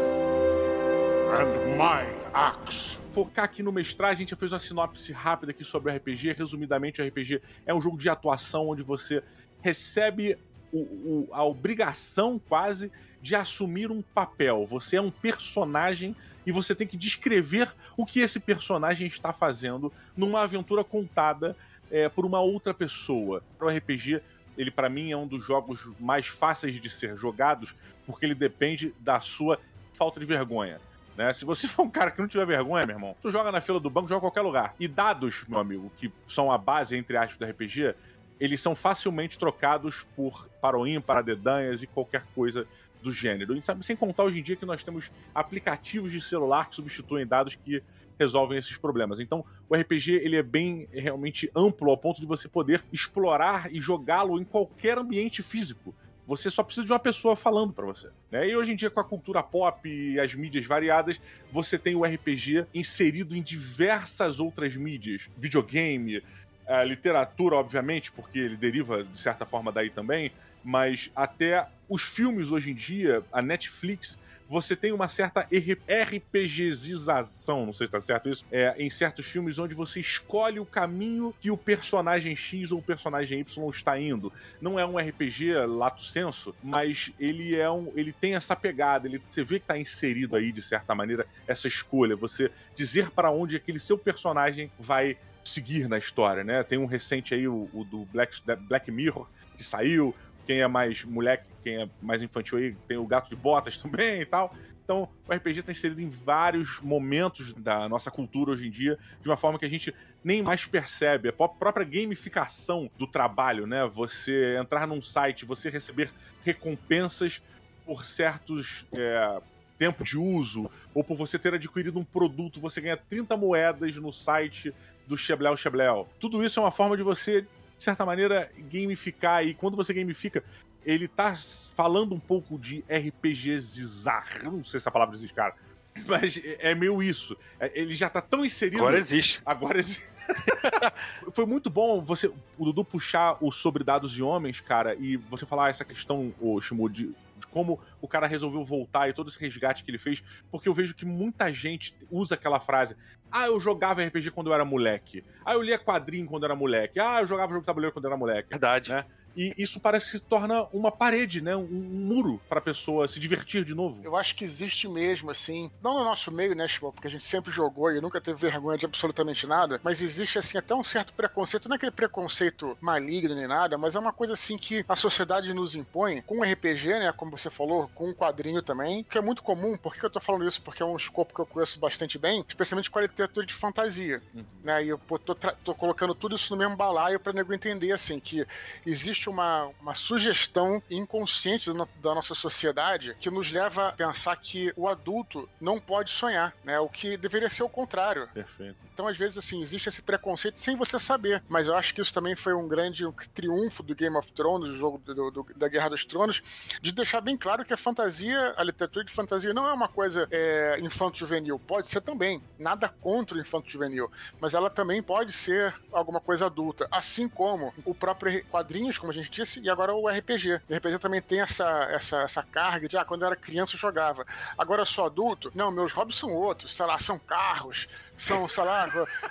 And 1.33 1.75
my 1.75 2.23
axe. 2.33 3.01
Focar 3.11 3.45
aqui 3.45 3.63
no 3.63 3.71
mestrar, 3.71 4.11
a 4.11 4.13
gente 4.13 4.29
já 4.29 4.35
fez 4.35 4.51
uma 4.51 4.59
sinopse 4.59 5.11
rápida 5.11 5.51
aqui 5.51 5.63
sobre 5.63 5.91
o 5.91 5.95
RPG. 5.95 6.33
Resumidamente, 6.33 7.01
o 7.01 7.07
RPG 7.07 7.41
é 7.65 7.73
um 7.73 7.81
jogo 7.81 7.97
de 7.97 8.09
atuação 8.09 8.69
onde 8.69 8.83
você 8.83 9.23
recebe 9.61 10.37
o- 10.73 10.77
o- 10.77 11.29
a 11.31 11.43
obrigação 11.43 12.39
quase 12.49 12.91
de 13.21 13.35
assumir 13.35 13.89
um 13.91 14.01
papel. 14.01 14.65
Você 14.65 14.97
é 14.97 15.01
um 15.01 15.11
personagem 15.11 16.15
e 16.45 16.51
você 16.51 16.75
tem 16.75 16.85
que 16.85 16.97
descrever 16.97 17.71
o 17.95 18.05
que 18.05 18.19
esse 18.19 18.39
personagem 18.39 19.07
está 19.07 19.31
fazendo 19.31 19.93
numa 20.17 20.41
aventura 20.41 20.83
contada 20.83 21.55
é, 21.91 22.09
por 22.09 22.25
uma 22.25 22.39
outra 22.41 22.73
pessoa. 22.73 23.43
O 23.61 23.67
RPG, 23.69 24.19
ele 24.57 24.71
para 24.71 24.89
mim 24.89 25.11
é 25.11 25.17
um 25.17 25.27
dos 25.27 25.45
jogos 25.45 25.89
mais 25.99 26.27
fáceis 26.27 26.81
de 26.81 26.89
ser 26.89 27.15
jogados 27.15 27.75
porque 28.05 28.25
ele 28.25 28.35
depende 28.35 28.93
da 28.99 29.19
sua 29.19 29.59
falta 29.93 30.19
de 30.19 30.25
vergonha. 30.25 30.81
Né? 31.15 31.31
Se 31.31 31.45
você 31.45 31.67
for 31.69 31.83
um 31.83 31.89
cara 31.89 32.09
que 32.11 32.19
não 32.19 32.27
tiver 32.27 32.45
vergonha, 32.47 32.85
meu 32.85 32.95
irmão, 32.95 33.15
tu 33.21 33.29
joga 33.29 33.51
na 33.51 33.61
fila 33.61 33.79
do 33.79 33.89
banco, 33.89 34.07
joga 34.07 34.17
em 34.17 34.21
qualquer 34.21 34.41
lugar. 34.41 34.75
E 34.79 34.87
dados, 34.87 35.45
meu 35.47 35.59
amigo, 35.59 35.91
que 35.95 36.11
são 36.27 36.51
a 36.51 36.57
base, 36.57 36.97
entre 36.97 37.15
aspas, 37.15 37.37
do 37.37 37.45
RPG, 37.45 37.93
eles 38.39 38.61
são 38.61 38.75
facilmente 38.75 39.37
trocados 39.37 40.05
por 40.15 40.49
para 40.61 40.77
o 40.77 40.87
ímpar, 40.87 41.23
dedanhas 41.23 41.83
e 41.83 41.87
qualquer 41.87 42.23
coisa 42.33 42.65
do 43.01 43.11
gênero. 43.11 43.55
E 43.55 43.61
sabe, 43.61 43.85
sem 43.85 43.95
contar 43.95 44.23
hoje 44.23 44.39
em 44.39 44.43
dia 44.43 44.55
que 44.55 44.65
nós 44.65 44.83
temos 44.83 45.11
aplicativos 45.35 46.11
de 46.11 46.21
celular 46.21 46.69
que 46.69 46.75
substituem 46.75 47.27
dados 47.27 47.55
que 47.55 47.83
resolvem 48.17 48.57
esses 48.57 48.77
problemas. 48.77 49.19
Então, 49.19 49.43
o 49.69 49.75
RPG 49.75 50.13
ele 50.13 50.37
é 50.37 50.43
bem 50.43 50.87
realmente 50.91 51.51
amplo 51.55 51.89
ao 51.89 51.97
ponto 51.97 52.21
de 52.21 52.27
você 52.27 52.47
poder 52.47 52.83
explorar 52.91 53.71
e 53.73 53.79
jogá-lo 53.79 54.39
em 54.39 54.45
qualquer 54.45 54.97
ambiente 54.97 55.43
físico. 55.43 55.93
Você 56.25 56.49
só 56.49 56.63
precisa 56.63 56.87
de 56.87 56.93
uma 56.93 56.99
pessoa 56.99 57.35
falando 57.35 57.73
para 57.73 57.85
você. 57.85 58.07
Né? 58.31 58.47
E 58.47 58.55
hoje 58.55 58.71
em 58.71 58.75
dia, 58.75 58.89
com 58.89 58.99
a 58.99 59.03
cultura 59.03 59.43
pop 59.43 59.89
e 59.89 60.17
as 60.19 60.33
mídias 60.33 60.65
variadas, 60.65 61.19
você 61.51 61.77
tem 61.77 61.95
o 61.95 62.05
RPG 62.05 62.65
inserido 62.73 63.35
em 63.35 63.43
diversas 63.43 64.39
outras 64.39 64.75
mídias. 64.77 65.29
Videogame, 65.37 66.23
a 66.67 66.83
literatura, 66.83 67.55
obviamente, 67.55 68.11
porque 68.11 68.39
ele 68.39 68.57
deriva 68.57 69.03
de 69.03 69.19
certa 69.19 69.45
forma 69.45 69.71
daí 69.71 69.89
também, 69.89 70.31
mas 70.63 71.11
até 71.15 71.67
os 71.89 72.01
filmes 72.01 72.51
hoje 72.51 72.71
em 72.71 72.73
dia, 72.73 73.21
a 73.31 73.41
Netflix, 73.41 74.17
você 74.47 74.75
tem 74.75 74.91
uma 74.91 75.07
certa 75.07 75.47
RPGização, 75.87 77.65
não 77.65 77.73
sei 77.73 77.87
se 77.87 77.91
tá 77.91 77.99
certo 77.99 78.29
isso, 78.29 78.45
é, 78.51 78.75
em 78.77 78.89
certos 78.89 79.25
filmes 79.25 79.57
onde 79.57 79.73
você 79.73 79.99
escolhe 79.99 80.59
o 80.59 80.65
caminho 80.65 81.33
que 81.39 81.49
o 81.49 81.57
personagem 81.57 82.35
X 82.35 82.71
ou 82.71 82.79
o 82.79 82.81
personagem 82.81 83.39
Y 83.39 83.69
está 83.69 83.99
indo. 83.99 84.31
Não 84.61 84.79
é 84.79 84.85
um 84.85 84.97
RPG 84.97 85.53
lato 85.67 86.01
senso, 86.01 86.55
mas 86.63 87.11
ele 87.19 87.55
é 87.55 87.69
um, 87.69 87.91
ele 87.95 88.13
tem 88.13 88.35
essa 88.35 88.55
pegada, 88.55 89.07
ele, 89.07 89.21
você 89.27 89.43
vê 89.43 89.59
que 89.59 89.65
está 89.65 89.77
inserido 89.77 90.35
aí 90.35 90.51
de 90.51 90.61
certa 90.61 90.93
maneira 90.93 91.25
essa 91.47 91.67
escolha, 91.67 92.15
você 92.15 92.51
dizer 92.75 93.09
para 93.09 93.31
onde 93.31 93.55
aquele 93.55 93.79
seu 93.79 93.97
personagem 93.97 94.71
vai 94.77 95.17
seguir 95.43 95.87
na 95.87 95.97
história, 95.97 96.43
né? 96.43 96.63
Tem 96.63 96.77
um 96.77 96.85
recente 96.85 97.33
aí, 97.33 97.47
o, 97.47 97.69
o 97.73 97.83
do 97.83 98.05
Black, 98.05 98.35
Black 98.67 98.91
Mirror, 98.91 99.29
que 99.57 99.63
saiu. 99.63 100.15
Quem 100.45 100.61
é 100.61 100.67
mais 100.67 101.05
moleque, 101.05 101.45
quem 101.63 101.83
é 101.83 101.89
mais 102.01 102.21
infantil 102.21 102.57
aí, 102.57 102.75
tem 102.85 102.97
o 102.97 103.07
Gato 103.07 103.29
de 103.29 103.35
Botas 103.35 103.77
também 103.81 104.21
e 104.21 104.25
tal. 104.25 104.53
Então, 104.83 105.07
o 105.27 105.33
RPG 105.33 105.61
está 105.61 105.71
inserido 105.71 106.01
em 106.01 106.09
vários 106.09 106.81
momentos 106.81 107.53
da 107.53 107.87
nossa 107.87 108.11
cultura 108.11 108.51
hoje 108.51 108.67
em 108.67 108.69
dia, 108.69 108.99
de 109.21 109.29
uma 109.29 109.37
forma 109.37 109.57
que 109.57 109.65
a 109.65 109.69
gente 109.69 109.95
nem 110.21 110.41
mais 110.41 110.65
percebe. 110.65 111.29
A 111.29 111.33
própria 111.33 111.85
gamificação 111.85 112.91
do 112.97 113.07
trabalho, 113.07 113.65
né? 113.65 113.85
Você 113.87 114.57
entrar 114.59 114.85
num 114.85 115.01
site, 115.01 115.45
você 115.45 115.69
receber 115.69 116.11
recompensas 116.43 117.41
por 117.85 118.03
certos 118.03 118.85
é, 118.91 119.41
tempo 119.77 120.03
de 120.03 120.17
uso, 120.17 120.69
ou 120.93 121.03
por 121.03 121.17
você 121.17 121.39
ter 121.39 121.53
adquirido 121.53 121.99
um 121.99 122.03
produto, 122.03 122.59
você 122.59 122.79
ganha 122.79 122.97
30 122.97 123.35
moedas 123.35 123.95
no 123.95 124.11
site 124.11 124.73
do 125.07 125.17
Xeblel 125.17 125.57
Xeblel. 125.57 126.09
Tudo 126.19 126.43
isso 126.43 126.59
é 126.59 126.63
uma 126.63 126.71
forma 126.71 126.97
de 126.97 127.03
você, 127.03 127.41
de 127.41 127.47
certa 127.75 128.05
maneira, 128.05 128.49
gamificar. 128.71 129.45
E 129.45 129.53
quando 129.53 129.75
você 129.75 129.93
gamifica, 129.93 130.43
ele 130.85 131.07
tá 131.07 131.35
falando 131.75 132.13
um 132.13 132.19
pouco 132.19 132.57
de 132.57 132.83
RPGizar. 132.89 134.43
Não 134.43 134.63
sei 134.63 134.79
se 134.79 134.87
a 134.87 134.91
palavra 134.91 135.15
existe, 135.15 135.33
cara. 135.33 135.55
Mas 136.07 136.39
é 136.43 136.73
meio 136.75 137.01
isso. 137.01 137.37
É, 137.59 137.79
ele 137.79 137.95
já 137.95 138.09
tá 138.09 138.21
tão 138.21 138.43
inserido. 138.45 138.77
Agora 138.77 138.97
existe. 138.97 139.41
Agora 139.45 139.79
existe. 139.79 140.03
Foi 141.33 141.45
muito 141.45 141.69
bom 141.69 142.01
você, 142.01 142.27
o 142.57 142.65
Dudu 142.65 142.85
puxar 142.85 143.37
o 143.41 143.51
sobre 143.51 143.83
dados 143.83 144.11
de 144.11 144.23
homens, 144.23 144.61
cara, 144.61 144.95
e 144.95 145.17
você 145.17 145.45
falar 145.45 145.69
essa 145.69 145.83
questão, 145.83 146.33
o 146.39 146.59
Shimu, 146.61 146.89
de, 146.89 147.13
de 147.43 147.47
como 147.47 147.79
o 148.01 148.07
cara 148.07 148.25
resolveu 148.25 148.63
voltar 148.63 149.09
e 149.09 149.13
todo 149.13 149.29
esse 149.29 149.39
resgate 149.39 149.83
que 149.83 149.91
ele 149.91 149.97
fez, 149.97 150.23
porque 150.49 150.67
eu 150.67 150.73
vejo 150.73 150.95
que 150.95 151.05
muita 151.05 151.51
gente 151.51 151.95
usa 152.09 152.35
aquela 152.35 152.59
frase: 152.59 152.95
Ah, 153.31 153.47
eu 153.47 153.59
jogava 153.59 154.03
RPG 154.03 154.31
quando 154.31 154.47
eu 154.47 154.53
era 154.53 154.65
moleque. 154.65 155.23
Ah, 155.45 155.53
eu 155.53 155.61
lia 155.61 155.77
quadrinho 155.77 156.25
quando 156.27 156.43
eu 156.43 156.47
era 156.47 156.55
moleque. 156.55 156.99
Ah, 156.99 157.19
eu 157.21 157.27
jogava 157.27 157.49
jogo 157.49 157.61
de 157.61 157.67
tabuleiro 157.67 157.93
quando 157.93 158.05
eu 158.05 158.09
era 158.09 158.17
moleque. 158.17 158.49
Verdade. 158.49 158.91
Né? 158.91 159.05
E 159.35 159.53
isso 159.57 159.79
parece 159.79 160.05
que 160.05 160.11
se 160.11 160.19
torna 160.19 160.63
uma 160.73 160.91
parede, 160.91 161.41
né? 161.41 161.55
Um, 161.55 161.61
um 161.63 162.05
muro 162.07 162.41
para 162.47 162.59
a 162.59 162.61
pessoa 162.61 163.07
se 163.07 163.19
divertir 163.19 163.63
de 163.65 163.73
novo. 163.73 164.03
Eu 164.03 164.15
acho 164.15 164.35
que 164.35 164.43
existe 164.43 164.87
mesmo, 164.87 165.31
assim, 165.31 165.71
não 165.81 165.97
no 165.97 166.03
nosso 166.03 166.31
meio, 166.31 166.55
né, 166.55 166.67
Chico? 166.67 166.91
Porque 166.91 167.07
a 167.07 167.11
gente 167.11 167.23
sempre 167.23 167.51
jogou 167.51 167.91
e 167.91 168.01
nunca 168.01 168.21
teve 168.21 168.39
vergonha 168.39 168.77
de 168.77 168.85
absolutamente 168.85 169.47
nada, 169.47 169.79
mas 169.83 170.01
existe, 170.01 170.37
assim, 170.37 170.57
até 170.57 170.73
um 170.75 170.83
certo 170.83 171.13
preconceito, 171.13 171.67
não 171.67 171.75
é 171.75 171.77
aquele 171.77 171.91
preconceito 171.91 172.77
maligno 172.79 173.35
nem 173.35 173.47
nada, 173.47 173.77
mas 173.77 173.95
é 173.95 173.99
uma 173.99 174.13
coisa, 174.13 174.33
assim, 174.33 174.57
que 174.57 174.85
a 174.87 174.95
sociedade 174.95 175.53
nos 175.53 175.75
impõe 175.75 176.21
com 176.21 176.43
RPG, 176.43 176.87
né, 176.87 177.11
como 177.11 177.35
você 177.35 177.49
falou, 177.49 177.89
com 177.95 178.09
um 178.09 178.13
quadrinho 178.13 178.61
também, 178.61 179.03
que 179.03 179.17
é 179.17 179.21
muito 179.21 179.41
comum. 179.43 179.77
Por 179.77 179.95
que 179.95 180.05
eu 180.05 180.09
tô 180.09 180.19
falando 180.19 180.47
isso? 180.47 180.61
Porque 180.61 180.83
é 180.83 180.85
um 180.85 180.95
escopo 180.95 181.33
que 181.33 181.41
eu 181.41 181.45
conheço 181.45 181.79
bastante 181.79 182.17
bem, 182.17 182.43
especialmente 182.47 182.89
com 182.89 182.99
a 182.99 183.03
literatura 183.03 183.45
de 183.45 183.53
fantasia, 183.53 184.21
uhum. 184.33 184.43
né? 184.63 184.83
E 184.83 184.89
eu 184.89 184.97
pô, 184.97 185.17
tô, 185.17 185.35
tô 185.35 185.75
colocando 185.75 186.13
tudo 186.13 186.35
isso 186.35 186.53
no 186.53 186.59
mesmo 186.59 186.75
balaio 186.75 187.19
para 187.19 187.33
nego 187.33 187.53
entender, 187.53 187.91
assim, 187.91 188.19
que 188.19 188.45
existe 188.85 189.22
existe 189.23 189.29
uma, 189.29 189.71
uma 189.81 189.95
sugestão 189.95 190.81
inconsciente 190.89 191.67
da, 191.67 191.73
no, 191.73 191.89
da, 192.01 192.15
nossa 192.15 192.35
sociedade 192.35 193.15
que 193.19 193.29
nos 193.29 193.51
leva 193.51 193.89
a 193.89 193.91
pensar 193.91 194.35
que 194.35 194.73
o 194.75 194.87
adulto 194.87 195.49
não 195.59 195.79
pode 195.79 196.11
sonhar, 196.11 196.53
né? 196.63 196.79
O 196.79 196.89
que 196.89 197.15
deveria 197.15 197.49
ser 197.49 197.63
o 197.63 197.69
contrário. 197.69 198.27
Perfeito. 198.33 198.75
Então, 198.93 199.07
às 199.07 199.17
vezes, 199.17 199.37
assim, 199.37 199.61
existe 199.61 199.89
esse 199.89 200.01
preconceito 200.01 200.59
sem 200.59 200.75
você 200.75 200.99
saber. 200.99 201.43
Mas 201.49 201.67
eu 201.67 201.75
acho 201.75 201.93
que 201.93 202.01
isso 202.01 202.13
também 202.13 202.35
foi 202.35 202.53
um 202.53 202.67
grande 202.67 203.03
triunfo 203.33 203.81
do 203.81 203.95
Game 203.95 204.15
of 204.15 204.31
Thrones, 204.31 204.69
do 204.69 204.77
jogo 204.77 204.99
do, 204.99 205.31
do, 205.31 205.45
da 205.55 205.67
Guerra 205.67 205.89
dos 205.89 206.05
Tronos, 206.05 206.43
de 206.81 206.91
deixar 206.91 207.21
bem 207.21 207.35
claro 207.35 207.65
que 207.65 207.73
a 207.73 207.77
fantasia, 207.77 208.53
a 208.55 208.63
literatura 208.63 209.03
de 209.03 209.11
fantasia 209.11 209.53
não 209.53 209.67
é 209.67 209.73
uma 209.73 209.87
coisa 209.87 210.27
é, 210.29 210.77
infanto-juvenil. 210.79 211.57
Pode 211.59 211.87
ser 211.87 212.01
também. 212.01 212.43
Nada 212.59 212.87
contra 212.87 213.37
o 213.37 213.41
infanto-juvenil. 213.41 214.11
Mas 214.39 214.53
ela 214.53 214.69
também 214.69 215.01
pode 215.01 215.31
ser 215.31 215.73
alguma 215.91 216.19
coisa 216.19 216.45
adulta. 216.45 216.87
Assim 216.91 217.27
como 217.27 217.73
o 217.83 217.95
próprio 217.95 218.45
quadrinhos, 218.45 218.97
como 218.97 219.11
a 219.13 219.23
gente 219.23 219.31
disse, 219.31 219.59
e 219.59 219.69
agora 219.69 219.93
o 219.93 220.07
RPG. 220.07 220.61
O 220.69 220.75
RPG 220.75 220.99
também 220.99 221.21
tem 221.21 221.41
essa, 221.41 221.67
essa, 221.91 222.21
essa 222.21 222.43
carga 222.43 222.87
de, 222.87 222.97
ah, 222.97 223.05
quando 223.05 223.21
eu 223.21 223.27
era 223.27 223.35
criança 223.35 223.75
eu 223.75 223.79
jogava. 223.79 224.25
Agora 224.57 224.81
eu 224.81 224.85
sou 224.85 225.05
adulto, 225.05 225.51
não, 225.55 225.71
meus 225.71 225.91
hobbies 225.91 226.17
são 226.17 226.33
outros, 226.33 226.73
sei 226.75 226.85
lá, 226.85 226.97
são 226.99 227.17
carros, 227.19 227.87
são, 228.17 228.47
sei 228.47 228.63
lá, 228.63 228.87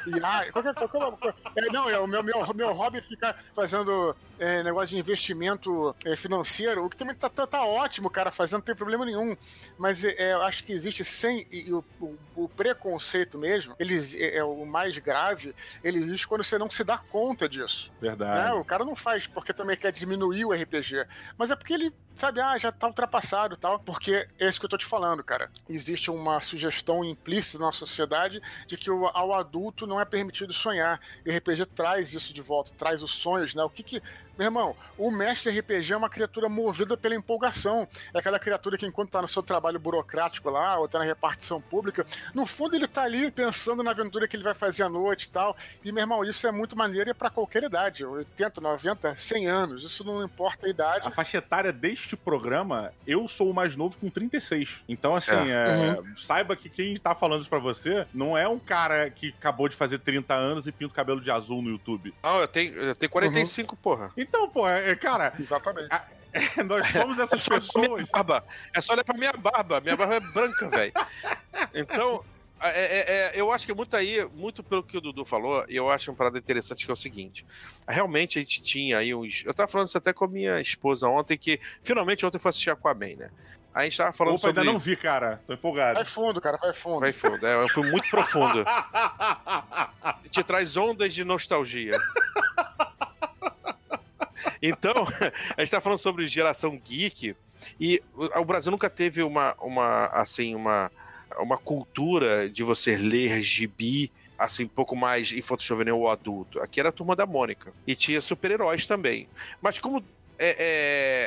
e 0.06 0.18
lá, 0.18 0.50
qualquer, 0.50 0.74
qualquer, 0.74 1.34
é, 1.56 1.72
não, 1.72 1.88
é, 1.88 1.98
o 1.98 2.06
meu, 2.06 2.22
meu, 2.22 2.54
meu 2.54 2.72
hobby 2.72 2.98
é 2.98 3.02
ficar 3.02 3.36
fazendo 3.54 4.14
é, 4.38 4.62
negócio 4.62 4.88
de 4.88 4.98
investimento 4.98 5.94
é, 6.04 6.16
financeiro, 6.16 6.84
o 6.84 6.90
que 6.90 6.96
também 6.96 7.14
tá, 7.14 7.28
tá, 7.28 7.46
tá, 7.46 7.64
ótimo, 7.64 8.10
cara, 8.10 8.32
fazendo, 8.32 8.58
não 8.58 8.64
tem 8.64 8.74
problema 8.74 9.04
nenhum. 9.04 9.36
Mas 9.78 10.04
é, 10.04 10.14
é 10.18 10.32
eu 10.32 10.42
acho 10.42 10.64
que 10.64 10.72
existe 10.72 11.04
sem. 11.04 11.46
E, 11.50 11.68
e 11.68 11.72
o, 11.72 11.84
o, 12.00 12.18
o, 12.34 12.48
preconceito 12.48 13.38
mesmo, 13.38 13.74
ele, 13.78 13.96
é, 14.16 14.38
é, 14.38 14.44
o 14.44 14.66
mais 14.66 14.98
grave, 14.98 15.54
ele 15.84 15.98
existe 15.98 16.26
quando 16.26 16.42
você 16.42 16.58
não 16.58 16.68
se 16.68 16.82
dá 16.82 16.98
conta 16.98 17.48
disso. 17.48 17.92
Verdade. 18.00 18.48
Né? 18.48 18.52
O 18.54 18.64
cara 18.64 18.84
não 18.84 18.96
faz 18.96 19.26
porque 19.26 19.52
também 19.52 19.76
quer 19.76 19.92
diminuir 19.92 20.44
o 20.44 20.52
RPG, 20.52 21.06
mas 21.38 21.50
é 21.50 21.56
porque 21.56 21.72
ele 21.74 21.94
sabe, 22.14 22.40
ah, 22.40 22.57
já 22.57 22.71
tá 22.71 22.87
ultrapassado 22.87 23.57
tal. 23.57 23.78
Porque 23.78 24.28
é 24.38 24.49
isso 24.49 24.59
que 24.59 24.66
eu 24.66 24.71
tô 24.71 24.78
te 24.78 24.87
falando, 24.87 25.23
cara. 25.23 25.50
Existe 25.69 26.11
uma 26.11 26.40
sugestão 26.40 27.04
implícita 27.04 27.59
na 27.59 27.73
sociedade 27.73 28.40
de 28.66 28.76
que 28.76 28.90
o, 28.90 29.07
ao 29.09 29.33
adulto 29.33 29.87
não 29.87 30.00
é 30.00 30.04
permitido 30.04 30.52
sonhar. 30.52 31.00
E 31.25 31.31
RPG 31.31 31.66
traz 31.66 32.12
isso 32.14 32.33
de 32.33 32.42
volta, 32.42 32.73
traz 32.76 33.02
os 33.02 33.12
sonhos, 33.12 33.54
né? 33.54 33.62
O 33.62 33.71
que 33.71 33.83
que 33.83 34.02
meu 34.37 34.47
irmão, 34.47 34.75
o 34.97 35.11
mestre 35.11 35.57
RPG 35.59 35.92
é 35.92 35.97
uma 35.97 36.09
criatura 36.09 36.49
movida 36.49 36.97
pela 36.97 37.14
empolgação. 37.14 37.87
É 38.14 38.19
aquela 38.19 38.38
criatura 38.38 38.78
que, 38.78 38.87
enquanto 38.87 39.11
tá 39.11 39.21
no 39.21 39.28
seu 39.28 39.42
trabalho 39.42 39.78
burocrático 39.78 40.49
lá, 40.49 40.78
ou 40.78 40.88
tá 40.88 40.99
na 40.99 41.04
repartição 41.04 41.61
pública, 41.61 42.07
no 42.35 42.47
fundo 42.47 42.75
ele 42.75 42.88
tá 42.88 43.02
ali 43.02 43.31
pensando 43.31 43.83
na 43.83 43.90
aventura 43.90 44.26
que 44.26 44.35
ele 44.35 44.42
vai 44.42 44.54
fazer 44.54 44.85
à 44.85 44.88
noite 44.88 45.25
e 45.25 45.28
tal. 45.31 45.57
E, 45.85 45.92
meu 45.92 46.02
irmão, 46.02 46.25
isso 46.25 46.47
é 46.47 46.52
muito 46.52 46.76
maneiro 46.76 47.11
e 47.11 47.12
é 47.12 47.14
pra 47.14 47.28
qualquer 47.28 47.62
idade. 47.62 48.04
80, 48.04 48.61
90, 48.61 49.16
100 49.16 49.47
anos. 49.49 49.85
Isso 49.85 50.02
não 50.02 50.25
importa 50.25 50.66
a 50.66 50.71
idade. 50.71 51.07
A 51.07 51.11
faixa 51.11 51.37
etária 51.37 51.73
deste 52.02 52.16
programa, 52.16 52.92
eu 53.06 53.28
sou 53.28 53.50
o 53.50 53.54
mais 53.54 53.76
novo 53.76 53.97
com 53.97 54.11
36. 54.11 54.82
Então, 54.88 55.14
assim, 55.14 55.32
é. 55.32 55.94
É, 55.97 56.00
uhum. 56.00 56.16
saiba 56.16 56.56
que 56.56 56.68
quem 56.68 56.97
tá 56.97 57.14
falando 57.14 57.40
isso 57.40 57.50
pra 57.50 57.61
você 57.61 58.06
não 58.12 58.37
é 58.37 58.49
um 58.49 58.59
cara 58.59 59.09
que 59.09 59.28
acabou 59.28 59.68
de 59.68 59.76
fazer 59.76 59.99
30 60.00 60.35
anos 60.35 60.66
e 60.66 60.73
pinta 60.73 60.92
o 60.92 60.94
cabelo 60.94 61.21
de 61.21 61.30
azul 61.30 61.62
no 61.62 61.71
YouTube. 61.71 62.12
Não, 62.23 62.40
eu 62.40 62.49
tenho, 62.49 62.75
eu 62.75 62.97
tenho 62.97 63.11
45, 63.11 63.75
uhum. 63.75 63.78
porra. 63.80 64.11
Então, 64.16 64.49
pô, 64.49 64.68
é, 64.68 64.94
cara. 64.97 65.32
Exatamente. 65.38 65.88
A, 65.90 66.04
é, 66.32 66.62
nós 66.64 66.88
somos 66.88 67.18
essas 67.21 67.47
é 67.47 67.54
pessoas. 67.54 68.09
Barba. 68.11 68.44
É 68.75 68.80
só 68.80 68.94
olhar 68.94 69.04
pra 69.04 69.16
minha 69.16 69.32
barba. 69.32 69.80
Minha 69.80 69.97
barba 69.97 70.16
é 70.16 70.21
branca, 70.21 70.68
velho. 70.68 70.92
Então, 71.73 72.25
é, 72.71 72.81
é, 72.81 73.00
é, 73.11 73.33
eu 73.35 73.50
acho 73.50 73.66
que 73.66 73.75
muito 73.75 73.97
aí, 73.97 74.25
muito 74.35 74.62
pelo 74.62 74.83
que 74.83 74.97
o 74.97 75.00
Dudu 75.00 75.25
falou, 75.25 75.64
eu 75.69 75.90
acho 75.90 76.11
uma 76.11 76.16
parada 76.16 76.38
interessante 76.38 76.85
que 76.85 76.90
é 76.90 76.95
o 76.95 76.97
seguinte. 76.97 77.45
Realmente 77.88 78.38
a 78.38 78.42
gente 78.42 78.62
tinha 78.62 78.99
aí 78.99 79.14
uns. 79.14 79.42
Eu 79.45 79.52
tava 79.52 79.69
falando 79.71 79.88
isso 79.88 79.99
até 79.99 80.12
com 80.12 80.25
a 80.25 80.28
minha 80.28 80.61
esposa 80.61 81.09
ontem, 81.09 81.37
que 81.37 81.61
finalmente 81.83 82.25
ontem 82.25 82.37
eu 82.37 82.40
fui 82.40 82.50
assistir 82.50 82.71
Aquaman, 82.71 83.16
né? 83.16 83.31
Aí 83.75 83.83
a 83.83 83.85
gente 83.85 83.97
tava 83.97 84.12
falando 84.12 84.35
Opa, 84.35 84.42
sobre. 84.42 84.61
ainda 84.61 84.73
não 84.73 84.78
vi, 84.78 84.97
cara. 84.97 85.40
Tô 85.47 85.54
empolgado. 85.54 85.95
Vai 85.95 86.04
fundo, 86.04 86.40
cara, 86.40 86.59
vai 86.59 86.75
fundo. 86.75 87.00
Vai 87.00 87.12
fundo, 87.12 87.47
é, 87.47 87.62
eu 87.62 87.69
fui 87.69 87.90
muito 87.90 88.09
profundo. 88.11 88.64
Te 90.31 90.45
traz 90.45 90.76
ondas 90.76 91.12
de 91.14 91.25
nostalgia. 91.25 91.99
Então, 94.61 94.92
a 95.57 95.61
gente 95.61 95.71
tá 95.71 95.81
falando 95.81 95.99
sobre 95.99 96.26
geração 96.28 96.78
geek 96.78 97.35
e 97.81 98.00
o 98.14 98.45
Brasil 98.45 98.71
nunca 98.71 98.90
teve 98.90 99.23
uma, 99.23 99.54
uma 99.61 100.07
assim, 100.07 100.54
uma, 100.54 100.90
uma 101.38 101.58
cultura 101.58 102.48
de 102.48 102.62
você 102.62 102.96
ler 102.96 103.42
gibi 103.42 104.10
assim, 104.38 104.64
um 104.64 104.68
pouco 104.68 104.96
mais 104.96 105.32
infanto-juvenil 105.32 105.98
ou 105.98 106.08
adulto. 106.08 106.60
Aqui 106.60 106.80
era 106.80 106.88
a 106.88 106.92
turma 106.92 107.14
da 107.14 107.24
Mônica. 107.24 107.72
E 107.86 107.94
tinha 107.94 108.20
super-heróis 108.20 108.86
também. 108.86 109.28
Mas 109.60 109.78
como 109.78 110.02
é, 110.44 110.56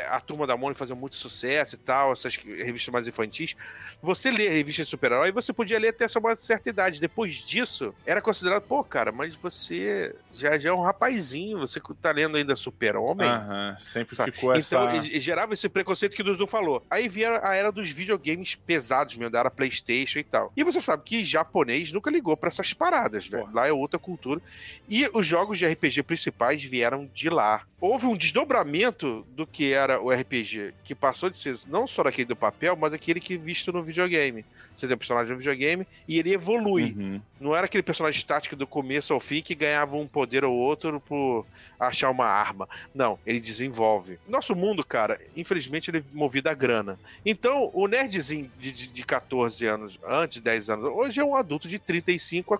é, 0.03 0.07
a 0.09 0.19
turma 0.19 0.45
da 0.45 0.57
Mônica 0.57 0.77
fazia 0.79 0.95
muito 0.95 1.15
sucesso 1.15 1.75
e 1.75 1.77
tal, 1.77 2.13
essas 2.13 2.35
revistas 2.35 2.91
mais 2.91 3.07
infantis, 3.07 3.55
você 4.01 4.29
lê 4.29 4.49
revista 4.49 4.83
de 4.83 4.89
super-herói 4.89 5.29
e 5.29 5.31
você 5.31 5.53
podia 5.53 5.79
ler 5.79 5.89
até 5.89 6.05
uma 6.17 6.35
certa 6.35 6.69
idade. 6.69 6.99
Depois 6.99 7.33
disso, 7.35 7.93
era 8.05 8.21
considerado, 8.21 8.61
pô, 8.63 8.83
cara, 8.83 9.11
mas 9.11 9.35
você 9.35 10.13
já, 10.33 10.57
já 10.57 10.69
é 10.69 10.73
um 10.73 10.81
rapazinho, 10.81 11.59
você 11.59 11.79
tá 12.01 12.11
lendo 12.11 12.37
ainda 12.37 12.55
Super-Homem. 12.55 13.27
Aham, 13.27 13.75
sempre 13.79 14.15
Sabe? 14.15 14.31
ficou 14.31 14.53
essa... 14.53 14.75
Então, 14.75 15.03
e- 15.03 15.17
e 15.17 15.19
gerava 15.19 15.53
esse 15.53 15.67
preconceito 15.69 16.15
que 16.15 16.21
o 16.21 16.25
Dudu 16.25 16.45
falou. 16.47 16.83
Aí 16.89 17.07
vieram 17.07 17.39
a 17.43 17.55
era 17.55 17.71
dos 17.71 17.89
videogames 17.89 18.55
pesados 18.55 19.15
mesmo, 19.15 19.29
da 19.31 19.39
era 19.39 19.51
PlayStation 19.51 20.19
e 20.19 20.23
tal. 20.23 20.51
E 20.55 20.63
você 20.63 20.81
sabe 20.81 21.03
que 21.03 21.23
japonês 21.23 21.91
nunca 21.91 22.09
ligou 22.11 22.35
pra 22.35 22.49
essas 22.49 22.73
paradas, 22.73 23.27
velho. 23.27 23.49
Lá 23.53 23.67
é 23.67 23.71
outra 23.71 23.99
cultura. 23.99 24.41
E 24.89 25.09
os 25.13 25.25
jogos 25.25 25.57
de 25.57 25.65
RPG 25.65 26.03
principais 26.03 26.63
vieram 26.63 27.09
de 27.13 27.29
lá. 27.29 27.63
Houve 27.87 28.07
um 28.07 28.17
desdobramento 28.17 29.23
do 29.29 29.45
que 29.45 29.71
era 29.71 30.01
o 30.01 30.09
RPG, 30.09 30.73
que 30.83 30.95
passou 30.95 31.29
de 31.29 31.37
ser 31.37 31.55
não 31.67 31.85
só 31.85 32.01
aquele 32.01 32.25
do 32.25 32.35
papel, 32.35 32.75
mas 32.75 32.91
aquele 32.91 33.19
que 33.19 33.35
é 33.35 33.37
visto 33.37 33.71
no 33.71 33.83
videogame. 33.83 34.43
Você 34.75 34.87
tem 34.87 34.95
um 34.95 34.97
personagem 34.97 35.31
no 35.31 35.37
videogame 35.37 35.85
e 36.07 36.17
ele 36.17 36.33
evolui. 36.33 36.95
Uhum. 36.97 37.21
Não 37.39 37.55
era 37.55 37.65
aquele 37.65 37.83
personagem 37.83 38.17
estático 38.17 38.55
do 38.55 38.65
começo 38.65 39.13
ao 39.13 39.19
fim 39.19 39.39
que 39.39 39.53
ganhava 39.53 39.95
um 39.97 40.07
poder 40.07 40.43
ou 40.43 40.55
outro 40.55 40.99
por 40.99 41.45
achar 41.79 42.09
uma 42.09 42.25
arma. 42.25 42.67
Não, 42.91 43.19
ele 43.23 43.39
desenvolve. 43.39 44.17
Nosso 44.27 44.55
mundo, 44.55 44.83
cara, 44.83 45.21
infelizmente, 45.37 45.91
ele 45.91 45.99
é 45.99 46.03
movido 46.11 46.49
a 46.49 46.55
grana. 46.55 46.97
Então, 47.23 47.69
o 47.71 47.87
nerdzinho 47.87 48.51
de, 48.59 48.71
de, 48.71 48.87
de 48.87 49.03
14 49.03 49.63
anos, 49.63 49.99
antes 50.03 50.37
de 50.37 50.41
10 50.41 50.71
anos, 50.71 50.85
hoje 50.85 51.19
é 51.19 51.23
um 51.23 51.35
adulto 51.35 51.67
de 51.67 51.77
35 51.77 52.55
a, 52.55 52.59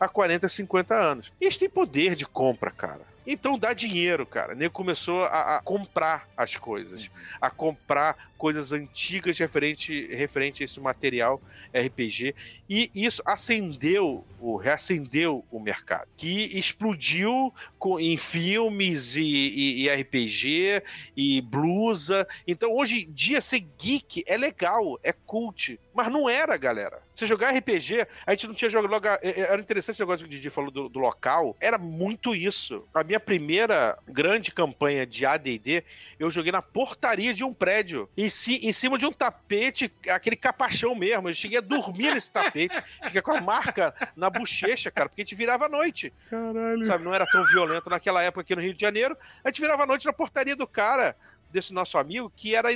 a 0.00 0.08
40, 0.08 0.48
50 0.48 0.96
anos. 0.96 1.32
E 1.40 1.44
eles 1.44 1.56
têm 1.56 1.70
poder 1.70 2.16
de 2.16 2.26
compra, 2.26 2.72
cara. 2.72 3.13
Então 3.26 3.58
dá 3.58 3.72
dinheiro, 3.72 4.26
cara. 4.26 4.52
O 4.52 4.56
nego 4.56 4.72
começou 4.72 5.24
a, 5.24 5.56
a 5.56 5.62
comprar 5.62 6.28
as 6.36 6.56
coisas, 6.56 7.10
a 7.40 7.50
comprar 7.50 8.32
coisas 8.44 8.72
antigas 8.72 9.38
referente, 9.38 10.06
referente 10.14 10.62
a 10.62 10.66
esse 10.66 10.78
material 10.78 11.40
RPG. 11.74 12.34
E 12.68 12.90
isso 12.94 13.22
acendeu, 13.24 14.22
o, 14.38 14.56
reacendeu 14.56 15.42
o 15.50 15.58
mercado, 15.58 16.06
que 16.14 16.58
explodiu 16.58 17.50
com, 17.78 17.98
em 17.98 18.18
filmes 18.18 19.16
e, 19.16 19.22
e- 19.22 19.84
e 19.84 19.88
RPG 19.88 20.82
e 21.16 21.40
blusa. 21.40 22.28
Então 22.46 22.70
hoje 22.70 23.06
em 23.08 23.12
dia 23.12 23.40
ser 23.40 23.60
geek 23.78 24.22
é 24.26 24.36
legal, 24.36 25.00
é 25.02 25.10
cult. 25.14 25.80
Mas 25.94 26.10
não 26.12 26.28
era, 26.28 26.54
galera. 26.58 27.00
Você 27.14 27.24
jogar 27.24 27.52
RPG, 27.56 28.04
a 28.26 28.32
gente 28.32 28.48
não 28.48 28.54
tinha 28.54 28.68
jogado. 28.68 29.06
é- 29.22 29.30
é- 29.30 29.40
Era 29.52 29.60
interessante 29.62 29.94
esse 29.94 30.02
negócio 30.02 30.26
que 30.26 30.34
o 30.34 30.36
Didi 30.36 30.50
falou 30.50 30.70
do, 30.70 30.88
do 30.88 30.98
local. 30.98 31.56
Era 31.60 31.78
muito 31.78 32.34
isso. 32.34 32.84
A 32.92 33.04
minha 33.04 33.20
primeira 33.20 33.96
grande 34.06 34.50
campanha 34.50 35.06
de 35.06 35.24
ADD, 35.24 35.84
eu 36.18 36.30
joguei 36.32 36.50
na 36.50 36.60
portaria 36.60 37.32
de 37.32 37.44
um 37.44 37.54
prédio. 37.54 38.08
Em, 38.16 38.28
em 38.48 38.72
cima 38.72 38.98
de 38.98 39.06
um 39.06 39.12
tapete, 39.12 39.92
aquele 40.08 40.36
capachão 40.36 40.94
mesmo. 40.94 41.28
Eu 41.28 41.34
cheguei 41.34 41.58
a 41.58 41.60
dormir 41.60 42.14
nesse 42.14 42.30
tapete. 42.30 42.74
Fica 43.04 43.22
com 43.22 43.32
a 43.32 43.40
marca 43.40 43.94
na 44.16 44.28
bochecha, 44.30 44.90
cara, 44.90 45.08
porque 45.08 45.22
a 45.22 45.24
gente 45.24 45.34
virava 45.34 45.66
à 45.66 45.68
noite. 45.68 46.12
Caralho. 46.28 46.84
Sabe, 46.84 47.04
não 47.04 47.14
era 47.14 47.26
tão 47.26 47.44
violento 47.46 47.88
naquela 47.88 48.22
época 48.22 48.40
aqui 48.42 48.56
no 48.56 48.62
Rio 48.62 48.74
de 48.74 48.80
Janeiro. 48.80 49.16
A 49.44 49.48
gente 49.48 49.60
virava 49.60 49.84
à 49.84 49.86
noite 49.86 50.06
na 50.06 50.12
portaria 50.12 50.56
do 50.56 50.66
cara, 50.66 51.16
desse 51.50 51.72
nosso 51.72 51.96
amigo, 51.96 52.32
que 52.34 52.54
era 52.54 52.68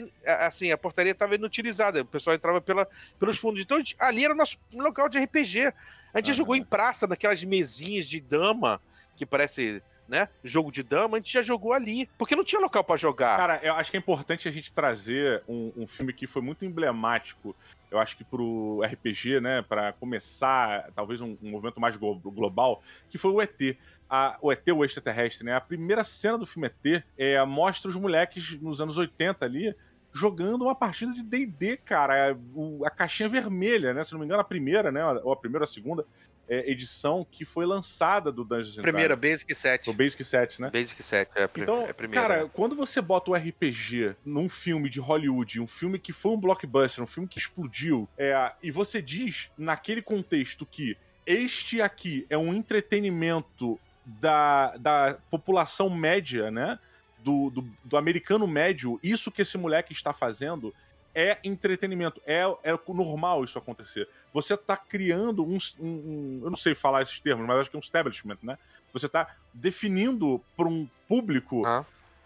assim, 0.47 0.71
a 0.71 0.79
portaria 0.79 1.11
estava 1.13 1.35
inutilizada. 1.35 2.03
O 2.03 2.05
pessoal 2.05 2.37
entrava 2.37 2.61
pela, 2.61 2.87
pelos 3.19 3.37
fundos. 3.39 3.61
Então, 3.63 3.79
gente- 3.79 3.97
ali 3.99 4.25
era 4.25 4.33
o 4.33 4.37
nosso 4.37 4.57
local 4.73 5.09
de 5.09 5.19
RPG. 5.19 5.73
A 6.15 6.19
gente 6.19 6.29
Aham. 6.31 6.35
jogou 6.37 6.55
em 6.55 6.63
praça, 6.63 7.07
naquelas 7.07 7.43
mesinhas 7.43 8.07
de 8.09 8.21
dama, 8.21 8.81
que 9.17 9.27
parece, 9.27 9.83
né? 10.09 10.29
Jogo 10.43 10.73
de 10.73 10.83
dama, 10.83 11.17
a 11.17 11.21
gente 11.21 11.33
já 11.33 11.43
jogou 11.43 11.73
ali. 11.73 12.09
Porque 12.17 12.35
não 12.35 12.43
tinha 12.45 12.61
local 12.61 12.83
pra 12.83 12.97
jogar. 12.97 13.37
Cara, 13.37 13.61
eu 13.63 13.75
acho 13.75 13.91
que 13.91 13.97
é 13.97 14.01
importante 14.01 14.49
a 14.49 14.51
gente 14.51 14.73
trazer 14.73 15.43
um, 15.47 15.71
um 15.77 15.87
filme 15.87 16.13
que 16.13 16.27
foi 16.27 16.41
muito 16.41 16.65
emblemático, 16.65 17.55
eu 17.91 17.99
acho 17.99 18.17
que 18.17 18.25
pro 18.25 18.81
RPG, 18.85 19.41
né, 19.41 19.63
Pra 19.63 19.93
começar 19.93 20.91
talvez 20.95 21.21
um, 21.21 21.37
um 21.43 21.51
movimento 21.51 21.81
mais 21.81 21.97
glo- 21.97 22.19
global, 22.19 22.83
que 23.11 23.19
foi 23.19 23.31
o 23.31 23.41
ET. 23.43 23.77
A- 24.11 24.39
o 24.41 24.51
ET, 24.51 24.67
o 24.73 24.85
extraterrestre, 24.85 25.45
né? 25.45 25.55
A 25.55 25.61
primeira 25.61 26.03
cena 26.03 26.39
do 26.39 26.47
filme 26.47 26.67
ET 26.69 27.05
é, 27.19 27.45
mostra 27.45 27.91
os 27.91 27.97
moleques 27.97 28.59
nos 28.61 28.81
anos 28.81 28.97
80 28.97 29.45
ali 29.45 29.75
jogando 30.11 30.63
uma 30.63 30.75
partida 30.75 31.13
de 31.13 31.23
D&D, 31.23 31.77
cara. 31.77 32.35
O- 32.55 32.83
a 32.85 32.91
caixinha 32.91 33.29
vermelha, 33.29 33.93
né? 33.93 34.03
Se 34.03 34.13
não 34.13 34.21
me 34.21 34.25
engano, 34.25 34.41
a 34.41 34.45
primeira, 34.45 34.91
né? 34.91 35.05
Ou 35.23 35.33
a 35.33 35.37
primeira 35.37 35.63
ou 35.63 35.65
a 35.65 35.67
segunda 35.67 36.07
é, 36.49 36.71
edição 36.71 37.27
que 37.31 37.45
foi 37.45 37.67
lançada 37.67 38.33
do 38.33 38.43
Dungeons 38.45 38.79
and 38.79 38.83
Primeira, 38.83 39.17
Dragons. 39.17 39.43
Basic 39.43 39.55
7. 39.55 39.91
O 39.91 39.93
Basic 39.93 40.25
7, 40.25 40.63
né? 40.63 40.71
Basic 40.71 41.03
7, 41.03 41.31
é 41.35 41.45
a, 41.45 41.51
Então, 41.57 41.83
é 41.83 41.91
a 41.91 41.95
primeira. 41.95 42.23
cara, 42.23 42.49
quando 42.49 42.75
você 42.75 43.01
bota 43.01 43.31
o 43.31 43.35
RPG 43.35 44.17
num 44.25 44.49
filme 44.49 44.89
de 44.89 44.99
Hollywood, 44.99 45.61
um 45.61 45.67
filme 45.67 45.99
que 45.99 46.13
foi 46.13 46.33
um 46.33 46.41
blockbuster, 46.41 47.05
um 47.05 47.07
filme 47.07 47.29
que 47.29 47.39
explodiu, 47.39 48.09
é, 48.17 48.53
e 48.63 48.71
você 48.71 49.03
diz 49.03 49.51
naquele 49.59 50.01
contexto 50.01 50.65
que 50.65 50.97
este 51.27 51.83
aqui 51.83 52.27
é 52.31 52.39
um 52.39 52.55
entretenimento 52.55 53.79
da, 54.07 54.75
da 54.79 55.19
população 55.31 55.91
média, 55.91 56.51
né? 56.51 56.79
Do, 57.23 57.51
do, 57.51 57.69
do 57.85 57.97
americano 57.97 58.47
médio, 58.47 58.99
isso 59.03 59.31
que 59.31 59.43
esse 59.43 59.59
moleque 59.59 59.93
está 59.93 60.13
fazendo 60.15 60.73
é 61.21 61.39
entretenimento. 61.43 62.21
É, 62.25 62.43
é 62.63 62.79
normal 62.89 63.43
isso 63.45 63.59
acontecer. 63.59 64.09
Você 64.33 64.57
tá 64.57 64.77
criando 64.77 65.45
um, 65.45 65.59
um- 65.81 65.87
um- 65.87 66.41
Eu 66.45 66.51
não 66.51 66.57
sei 66.57 66.75
falar 66.75 67.03
esses 67.03 67.19
termos, 67.21 67.47
mas 67.47 67.59
acho 67.59 67.71
que 67.71 67.77
é 67.77 67.79
um 67.79 67.81
establishment, 67.81 68.39
né? 68.43 68.57
Você 68.93 69.09
tá 69.09 69.27
definindo 69.53 70.43
para 70.57 70.69
um 70.69 70.89
público 71.09 71.65
Ah. 71.67 71.85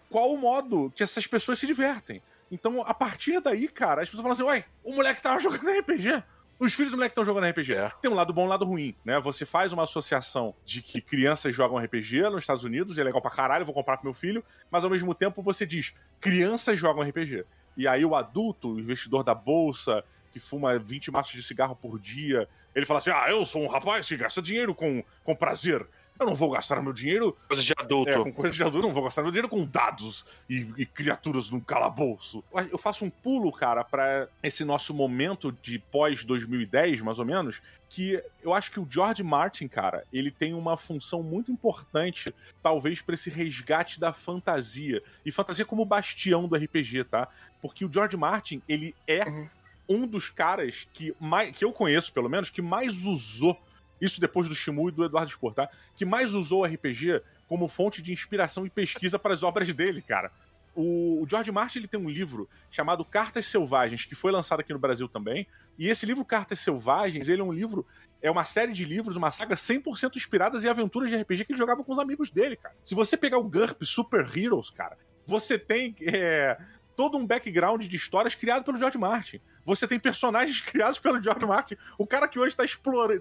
qual 0.09 0.31
o 0.31 0.37
modo 0.37 0.91
que 0.95 1.01
essas 1.03 1.25
pessoas 1.27 1.59
se 1.59 1.65
divertem. 1.67 2.21
Então, 2.51 2.81
a 2.85 2.93
partir 2.93 3.41
daí, 3.41 3.67
cara, 3.67 4.01
as 4.03 4.07
pessoas 4.09 4.21
falam 4.21 4.33
assim: 4.33 4.43
uai, 4.43 4.65
o 4.83 4.93
moleque 4.93 5.21
tava 5.21 5.39
jogando 5.39 5.69
RPG. 5.71 6.23
Os 6.59 6.73
filhos 6.73 6.91
do 6.91 6.97
moleque 6.97 7.11
estão 7.11 7.25
jogando 7.25 7.45
RPG. 7.47 7.73
É. 7.73 7.91
Tem 7.99 8.09
um 8.11 8.13
lado 8.13 8.31
bom 8.31 8.43
e 8.43 8.45
um 8.45 8.47
lado 8.47 8.63
ruim, 8.63 8.95
né? 9.03 9.19
Você 9.19 9.43
faz 9.45 9.73
uma 9.73 9.83
associação 9.83 10.53
de 10.63 10.81
que 10.83 11.01
crianças 11.01 11.53
jogam 11.53 11.77
RPG 11.79 12.21
nos 12.29 12.41
Estados 12.43 12.63
Unidos, 12.63 12.97
e 12.97 13.01
é 13.01 13.03
legal 13.03 13.21
pra 13.21 13.31
caralho, 13.31 13.65
vou 13.65 13.73
comprar 13.73 13.97
pro 13.97 14.05
meu 14.05 14.13
filho, 14.13 14.45
mas 14.69 14.83
ao 14.83 14.89
mesmo 14.91 15.15
tempo 15.15 15.41
você 15.41 15.65
diz, 15.65 15.93
crianças 16.21 16.77
jogam 16.77 17.03
RPG. 17.03 17.43
E 17.75 17.87
aí 17.87 18.05
o 18.05 18.15
adulto, 18.15 18.73
o 18.73 18.79
investidor 18.79 19.23
da 19.23 19.33
bolsa, 19.33 20.03
que 20.31 20.39
fuma 20.39 20.77
20 20.77 21.11
maços 21.11 21.33
de 21.33 21.43
cigarro 21.43 21.75
por 21.75 21.99
dia, 21.99 22.47
ele 22.73 22.85
fala 22.85 22.99
assim: 22.99 23.11
ah, 23.11 23.25
eu 23.29 23.45
sou 23.45 23.63
um 23.63 23.67
rapaz 23.67 24.07
que 24.07 24.17
gasta 24.17 24.41
dinheiro 24.41 24.73
com, 24.73 25.03
com 25.23 25.35
prazer. 25.35 25.87
Eu 26.19 26.27
não 26.27 26.35
vou 26.35 26.51
gastar 26.51 26.81
meu 26.81 26.93
dinheiro 26.93 27.35
Coisa 27.47 27.61
de 27.63 27.73
adulto. 27.77 28.11
é, 28.11 28.15
com 28.23 28.31
coisas 28.31 28.55
de 28.55 28.63
adulto, 28.63 28.87
não 28.87 28.93
vou 28.93 29.03
gastar 29.03 29.23
meu 29.23 29.31
dinheiro 29.31 29.49
com 29.49 29.65
dados 29.65 30.25
e, 30.49 30.67
e 30.77 30.85
criaturas 30.85 31.49
num 31.49 31.59
calabouço. 31.59 32.43
Eu 32.71 32.77
faço 32.77 33.03
um 33.03 33.09
pulo, 33.09 33.51
cara, 33.51 33.83
pra 33.83 34.27
esse 34.43 34.63
nosso 34.63 34.93
momento 34.93 35.51
de 35.61 35.79
pós-2010, 35.79 37.01
mais 37.01 37.19
ou 37.19 37.25
menos, 37.25 37.61
que 37.89 38.21
eu 38.43 38.53
acho 38.53 38.71
que 38.71 38.79
o 38.79 38.87
George 38.89 39.23
Martin, 39.23 39.67
cara, 39.67 40.03
ele 40.13 40.31
tem 40.31 40.53
uma 40.53 40.77
função 40.77 41.21
muito 41.23 41.51
importante, 41.51 42.33
talvez, 42.61 43.01
pra 43.01 43.15
esse 43.15 43.29
resgate 43.29 43.99
da 43.99 44.13
fantasia. 44.13 45.01
E 45.25 45.31
fantasia 45.31 45.65
como 45.65 45.83
bastião 45.85 46.47
do 46.47 46.55
RPG, 46.55 47.05
tá? 47.05 47.27
Porque 47.61 47.83
o 47.85 47.91
George 47.91 48.15
Martin, 48.17 48.61
ele 48.69 48.95
é 49.07 49.23
Uhum. 49.27 49.49
um 49.89 50.07
dos 50.07 50.29
caras 50.29 50.87
que, 50.93 51.13
mais, 51.19 51.51
que 51.51 51.65
eu 51.65 51.73
conheço, 51.73 52.13
pelo 52.13 52.29
menos, 52.29 52.49
que 52.49 52.61
mais 52.61 53.05
usou. 53.05 53.59
Isso 54.03 54.19
depois 54.19 54.49
do 54.49 54.53
Shimu 54.53 54.89
e 54.89 54.91
do 54.91 55.05
Eduardo 55.05 55.31
Spor, 55.31 55.53
tá? 55.53 55.69
Que 55.95 56.03
mais 56.03 56.33
usou 56.33 56.63
o 56.63 56.65
RPG 56.65 57.21
como 57.47 57.69
fonte 57.69 58.01
de 58.01 58.11
inspiração 58.11 58.65
e 58.65 58.69
pesquisa 58.69 59.17
para 59.17 59.33
as 59.33 59.43
obras 59.43 59.73
dele, 59.73 60.01
cara. 60.01 60.29
O, 60.75 61.25
George 61.29 61.51
Martin 61.53 61.79
ele 61.79 61.87
tem 61.87 61.99
um 61.99 62.09
livro 62.09 62.49
chamado 62.69 63.05
Cartas 63.05 63.45
Selvagens, 63.45 64.03
que 64.03 64.13
foi 64.13 64.29
lançado 64.29 64.59
aqui 64.59 64.73
no 64.73 64.79
Brasil 64.79 65.07
também. 65.07 65.47
E 65.79 65.87
esse 65.87 66.05
livro 66.05 66.25
Cartas 66.25 66.59
Selvagens, 66.59 67.29
ele 67.29 67.41
é 67.41 67.45
um 67.45 67.53
livro, 67.53 67.85
é 68.21 68.29
uma 68.29 68.43
série 68.43 68.73
de 68.73 68.83
livros, 68.83 69.15
uma 69.15 69.31
saga 69.31 69.55
100% 69.55 70.17
inspiradas 70.17 70.65
em 70.65 70.67
aventuras 70.67 71.09
de 71.09 71.15
RPG 71.15 71.45
que 71.45 71.53
ele 71.53 71.59
jogava 71.59 71.81
com 71.81 71.91
os 71.93 71.99
amigos 71.99 72.29
dele, 72.29 72.57
cara. 72.57 72.75
Se 72.83 72.95
você 72.95 73.15
pegar 73.15 73.37
o 73.37 73.43
GURP 73.43 73.85
Super 73.85 74.27
Heroes, 74.37 74.69
cara, 74.69 74.97
você 75.25 75.57
tem 75.57 75.95
é, 76.01 76.57
todo 76.93 77.17
um 77.17 77.25
background 77.25 77.85
de 77.85 77.95
histórias 77.95 78.35
criado 78.35 78.65
pelo 78.65 78.77
George 78.77 78.97
Martin. 78.97 79.39
Você 79.65 79.87
tem 79.87 79.99
personagens 79.99 80.59
criados 80.61 80.99
pelo 80.99 81.21
George 81.21 81.45
Martin. 81.45 81.75
O 81.97 82.05
cara 82.07 82.27
que 82.27 82.39
hoje 82.39 82.55
tá, 82.55 82.63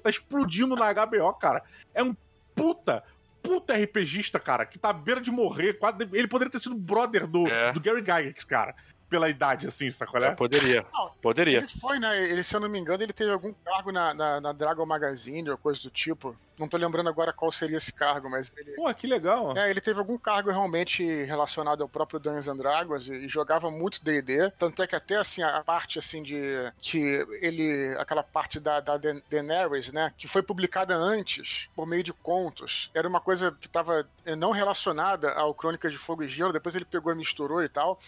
tá 0.02 0.10
explodindo 0.10 0.74
na 0.76 0.92
HBO, 0.92 1.32
cara, 1.34 1.62
é 1.94 2.02
um 2.02 2.14
puta, 2.54 3.02
puta 3.42 3.74
RPGista, 3.74 4.38
cara, 4.38 4.64
que 4.66 4.78
tá 4.78 4.90
à 4.90 4.92
beira 4.92 5.20
de 5.20 5.30
morrer. 5.30 5.74
quase- 5.74 5.96
Ele 6.12 6.28
poderia 6.28 6.50
ter 6.50 6.60
sido 6.60 6.74
brother 6.74 7.26
do, 7.26 7.46
É. 7.48 7.72
do 7.72 7.80
Gary 7.80 8.00
Gygax, 8.00 8.44
cara. 8.44 8.74
Pela 9.12 9.28
idade, 9.28 9.66
assim, 9.66 9.90
sacolé? 9.90 10.28
É, 10.28 10.30
poderia. 10.34 10.86
Não, 10.90 11.10
Poderia. 11.20 11.58
Ele 11.58 11.68
foi, 11.68 11.98
né? 11.98 12.18
Ele, 12.22 12.42
se 12.42 12.56
eu 12.56 12.60
não 12.60 12.68
me 12.68 12.78
engano, 12.78 13.02
ele 13.02 13.12
teve 13.12 13.30
algum 13.30 13.52
cargo 13.52 13.92
na, 13.92 14.14
na, 14.14 14.40
na 14.40 14.52
Dragon 14.52 14.86
Magazine 14.86 15.50
ou 15.50 15.58
coisa 15.58 15.82
do 15.82 15.90
tipo. 15.90 16.34
Não 16.58 16.68
tô 16.68 16.76
lembrando 16.76 17.08
agora 17.08 17.32
qual 17.32 17.50
seria 17.52 17.76
esse 17.76 17.92
cargo, 17.92 18.30
mas 18.30 18.50
ele. 18.56 18.72
Pô, 18.72 18.92
que 18.94 19.06
legal. 19.06 19.54
É, 19.56 19.68
ele 19.70 19.80
teve 19.80 19.98
algum 19.98 20.16
cargo 20.16 20.50
realmente 20.50 21.02
relacionado 21.24 21.82
ao 21.82 21.88
próprio 21.88 22.18
Dungeons 22.20 22.48
and 22.48 22.56
Dragons 22.56 23.08
e, 23.08 23.12
e 23.24 23.28
jogava 23.28 23.70
muito 23.70 24.02
D&D, 24.02 24.50
tanto 24.58 24.82
é 24.82 24.86
que 24.86 24.94
até 24.96 25.16
assim 25.16 25.42
a 25.42 25.62
parte 25.62 25.98
assim 25.98 26.22
de 26.22 26.40
que 26.80 27.26
ele 27.40 27.94
aquela 27.98 28.22
parte 28.22 28.58
da, 28.60 28.80
da 28.80 28.96
Da- 28.96 29.20
Daenerys, 29.30 29.92
né, 29.92 30.12
que 30.16 30.28
foi 30.28 30.42
publicada 30.42 30.94
antes 30.96 31.68
por 31.74 31.86
meio 31.86 32.02
de 32.04 32.12
contos, 32.12 32.90
era 32.94 33.08
uma 33.08 33.20
coisa 33.20 33.50
que 33.60 33.66
estava 33.66 34.06
não 34.38 34.52
relacionada 34.52 35.32
ao 35.32 35.52
Crônicas 35.54 35.90
de 35.92 35.98
Fogo 35.98 36.22
e 36.22 36.28
Gelo, 36.28 36.52
depois 36.52 36.74
ele 36.74 36.84
pegou 36.84 37.12
e 37.12 37.16
misturou 37.16 37.62
e 37.62 37.68
tal. 37.68 37.98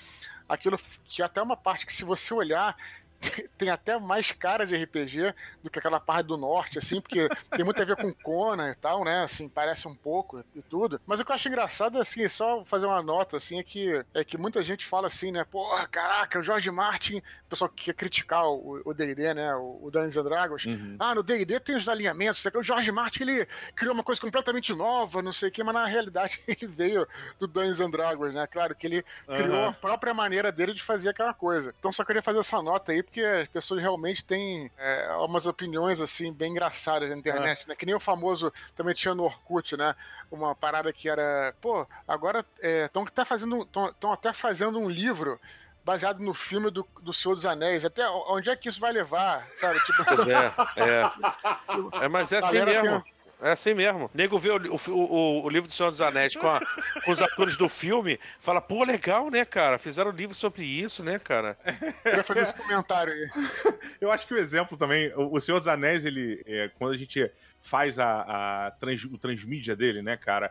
Aquilo 0.49 0.79
que 1.05 1.23
até 1.23 1.41
uma 1.41 1.57
parte 1.57 1.87
que 1.87 1.93
se 1.93 2.05
você 2.05 2.35
olhar 2.35 2.77
tem 3.57 3.71
até 3.71 3.99
mais 3.99 4.33
cara 4.33 4.67
de 4.67 4.77
RPG 4.77 5.35
do 5.63 5.71
que 5.71 5.79
aquela 5.79 6.01
parte 6.01 6.27
do 6.27 6.37
norte, 6.37 6.79
assim, 6.79 7.01
porque 7.01 7.29
tem 7.51 7.65
muito 7.65 7.81
a 7.81 7.85
ver 7.85 7.97
com 7.97 8.13
Conan 8.13 8.71
e 8.71 8.75
tal, 8.75 9.05
né? 9.05 9.25
Assim, 9.25 9.49
parece 9.49 9.89
um 9.89 9.95
pouco 9.95 10.45
e 10.55 10.63
tudo. 10.63 11.01
Mas 11.07 11.21
o 11.21 11.25
que 11.25 11.31
eu 11.31 11.35
acho 11.35 11.49
engraçado, 11.49 12.01
assim, 12.01 12.23
é 12.23 12.29
só 12.29 12.65
fazer 12.65 12.87
uma 12.87 13.03
nota, 13.03 13.37
assim, 13.37 13.59
é 13.59 13.63
que, 13.63 14.05
é 14.15 14.25
que 14.25 14.37
muita 14.37 14.63
gente 14.63 14.87
fala 14.87 15.09
assim, 15.09 15.33
né? 15.33 15.45
Porra, 15.45 15.87
caraca, 15.87 16.39
o 16.39 16.43
George 16.43 16.71
Martin, 16.71 17.19
o 17.19 17.49
pessoal 17.49 17.71
que 17.71 17.85
quer 17.85 17.95
criticar 17.95 18.45
o 18.47 18.95
D&D, 18.95 19.35
né? 19.35 19.55
O, 19.55 19.81
o 19.83 19.91
Dungeons 19.91 20.17
and 20.17 20.25
Dragons. 20.25 20.65
Uhum. 20.65 20.97
Ah, 20.99 21.15
no 21.15 21.23
D&D 21.23 21.61
tem 21.61 21.77
os 21.77 21.89
alinhamentos, 21.89 22.45
o 22.55 22.63
George 22.63 22.91
Martin, 22.93 23.23
ele 23.23 23.49
criou 23.75 23.95
uma 23.95 24.03
coisa 24.03 24.21
completamente 24.21 24.73
nova, 24.75 25.23
não 25.23 25.33
sei 25.33 25.49
o 25.49 25.53
que, 25.53 25.63
mas 25.63 25.75
na 25.75 25.87
realidade 25.87 26.41
ele 26.49 26.67
veio 26.67 27.07
do 27.39 27.47
Dungeons 27.47 27.81
and 27.81 27.91
Dragons, 27.91 28.35
né? 28.35 28.47
Claro 28.47 28.75
que 28.75 28.87
ele 28.87 29.05
criou 29.27 29.67
a 29.67 29.73
própria 29.73 30.13
maneira 30.13 30.51
dele 30.51 30.75
de 30.75 30.83
fazer 30.83 31.11
aquela 31.11 31.35
coisa. 31.35 31.75
Então 31.79 31.93
só 31.93 32.05
queria 32.05 32.23
fazer 32.23 32.39
essa 32.39 32.61
nota 32.63 32.93
aí, 32.93 33.03
porque 33.05 33.21
as 33.21 33.49
pessoas 33.49 33.81
realmente 33.81 34.25
têm 34.25 34.71
é, 34.77 35.13
umas 35.19 35.47
opiniões, 35.47 36.01
assim, 36.01 36.33
bem 36.33 36.53
engraçadas 36.53 37.09
na 37.11 37.17
internet, 37.17 37.69
né? 37.69 37.77
Que 37.77 37.87
nem 37.87 37.95
o 37.95 38.01
famoso, 38.01 38.53
também 38.75 38.95
tinha 38.95 39.15
no 39.15 39.25
Orkut, 39.25 39.77
né? 39.77 39.95
Uma 40.31 40.55
parada 40.55 40.93
que 40.93 41.09
era, 41.09 41.55
pô, 41.61 41.87
agora 42.09 42.45
estão 42.61 43.03
até 43.03 43.25
fazendo, 43.25 43.63
estão 43.63 44.13
até 44.13 44.33
fazendo 44.33 44.79
um 44.79 44.89
livro 44.89 45.41
baseado 45.85 46.21
no 46.21 46.33
filme 46.33 46.71
do, 46.71 46.87
do 47.03 47.13
Senhor 47.13 47.35
dos 47.35 47.45
Anéis. 47.47 47.85
Até 47.85 48.09
onde 48.09 48.49
é 48.51 48.57
que 48.57 48.69
isso 48.69 48.81
vai 48.81 48.93
levar, 48.93 49.47
sabe? 49.57 49.79
Tipo, 49.85 50.05
Pois 50.05 50.27
é, 50.27 50.53
é. 50.77 52.05
É, 52.05 52.09
mas 52.09 52.33
é 52.33 52.39
assim 52.39 52.55
Galera 52.59 52.81
tem- 52.81 52.91
mesmo. 52.91 53.05
É 53.45 53.51
assim 53.51 53.75
mesmo. 53.75 54.11
Nego 54.15 54.39
vê 54.39 54.51
o, 54.51 54.57
o, 54.57 54.91
o- 54.93 55.45
o 55.45 55.49
livro 55.51 55.69
do 55.69 55.75
Senhor 55.75 55.91
dos 55.91 56.01
Anéis 56.01 56.35
com, 56.35 56.49
a- 56.49 56.61
com 57.05 57.13
os 57.13 57.21
atores 57.21 57.57
do 57.59 57.69
filme, 57.69 58.19
fala, 58.41 58.61
pô, 58.61 58.83
legal, 58.85 59.31
né, 59.31 59.45
cara? 59.45 59.79
Fizeram 59.79 60.11
um 60.11 60.15
livro 60.15 60.35
sobre 60.35 60.65
isso, 60.65 61.05
né, 61.05 61.19
cara? 61.19 61.57
eu 62.05 62.17
ia 62.17 62.25
fazer 62.25 62.41
esse 62.41 62.55
comentário 62.55 63.13
aí. 63.13 63.31
Eu 64.01 64.11
acho 64.11 64.27
que 64.27 64.35
o 64.35 64.39
exemplo 64.39 64.77
também, 64.79 65.13
o 65.15 65.35
o 65.37 65.41
Senhor 65.41 65.59
dos 65.59 65.69
Anéis, 65.69 66.05
ele, 66.05 66.43
é, 66.47 66.71
quando 66.79 66.93
a 66.95 66.97
gente 66.97 67.31
faz 67.61 67.99
a, 67.99 68.67
a 68.67 68.71
trans- 68.73 69.05
o 69.05 69.19
transmídia 69.19 69.75
dele, 69.77 70.01
né, 70.03 70.17
cara, 70.17 70.51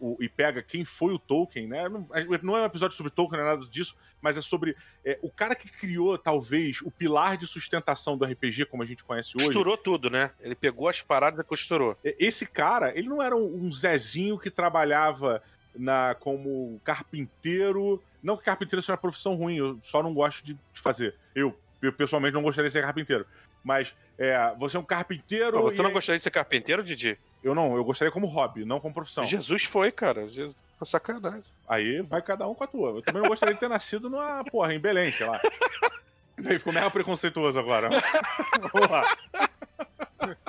o- 0.00 0.16
e 0.20 0.28
pega 0.28 0.62
quem 0.62 0.84
foi 0.84 1.12
o 1.12 1.18
Tolkien, 1.18 1.66
né, 1.68 1.88
não, 1.88 2.08
não 2.42 2.56
é 2.56 2.62
um 2.62 2.64
episódio 2.64 2.96
sobre 2.96 3.12
Tolkien, 3.12 3.38
não 3.40 3.46
é 3.46 3.50
nada 3.54 3.66
disso, 3.68 3.94
mas 4.20 4.36
é 4.36 4.40
sobre 4.40 4.74
é, 5.04 5.18
o 5.22 5.30
cara 5.30 5.54
que 5.54 5.68
criou, 5.70 6.16
talvez, 6.16 6.80
o 6.82 6.90
pilar 6.90 7.36
de 7.36 7.46
sustentação 7.46 8.16
do 8.16 8.24
RPG, 8.24 8.64
como 8.66 8.82
a 8.82 8.86
gente 8.86 9.04
conhece 9.04 9.36
hoje. 9.36 9.46
Costurou 9.46 9.76
tudo, 9.76 10.08
né? 10.10 10.30
Ele 10.40 10.54
pegou 10.54 10.88
as 10.88 11.00
paradas 11.02 11.38
e 11.40 11.44
costurou. 11.44 11.96
Esse 12.02 12.46
cara, 12.46 12.96
ele 12.98 13.08
não 13.08 13.22
era 13.22 13.36
um, 13.36 13.64
um 13.66 13.70
Zezinho 13.70 14.38
que 14.38 14.50
trabalhava 14.50 15.42
na 15.76 16.14
como 16.18 16.80
carpinteiro. 16.84 18.02
Não 18.22 18.36
que 18.36 18.44
carpinteiro 18.44 18.82
seja 18.82 18.92
uma 18.92 18.98
profissão 18.98 19.34
ruim, 19.34 19.56
eu 19.56 19.78
só 19.80 20.02
não 20.02 20.12
gosto 20.12 20.42
de, 20.44 20.54
de 20.54 20.80
fazer. 20.80 21.14
Eu, 21.34 21.56
eu, 21.80 21.92
pessoalmente, 21.92 22.34
não 22.34 22.42
gostaria 22.42 22.68
de 22.68 22.72
ser 22.72 22.82
carpinteiro. 22.82 23.26
Mas 23.62 23.94
é, 24.18 24.54
você 24.58 24.76
é 24.76 24.80
um 24.80 24.84
carpinteiro. 24.84 25.60
Pô, 25.60 25.70
tu 25.70 25.78
não 25.78 25.86
aí- 25.86 25.92
gostaria 25.92 26.18
de 26.18 26.22
ser 26.24 26.30
carpinteiro, 26.30 26.82
Didi? 26.82 27.18
Eu 27.42 27.54
não, 27.54 27.74
eu 27.76 27.84
gostaria 27.84 28.12
como 28.12 28.26
hobby, 28.26 28.64
não 28.64 28.80
como 28.80 28.94
profissão. 28.94 29.24
Jesus 29.24 29.64
foi, 29.64 29.90
cara. 29.90 30.28
Jesus... 30.28 30.56
Sacanagem. 30.84 31.44
Aí 31.68 32.00
vai 32.00 32.22
cada 32.22 32.48
um 32.48 32.54
com 32.54 32.64
a 32.64 32.66
tua. 32.66 32.90
Eu 32.90 33.02
também 33.02 33.20
não 33.20 33.28
gostaria 33.28 33.54
de 33.54 33.60
ter 33.60 33.68
nascido 33.68 34.08
numa, 34.08 34.42
porra, 34.44 34.74
em 34.74 34.80
Belém, 34.80 35.12
sei 35.12 35.26
lá. 35.26 35.40
Aí 36.46 36.58
ficou 36.58 36.72
mega 36.72 36.90
preconceituoso 36.90 37.58
agora. 37.58 37.90
Vamos 38.72 38.90
lá. 38.90 39.02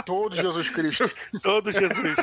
Todo 0.05 0.35
Jesus 0.35 0.69
Cristo. 0.69 1.11
Todo 1.43 1.71
Jesus. 1.71 2.15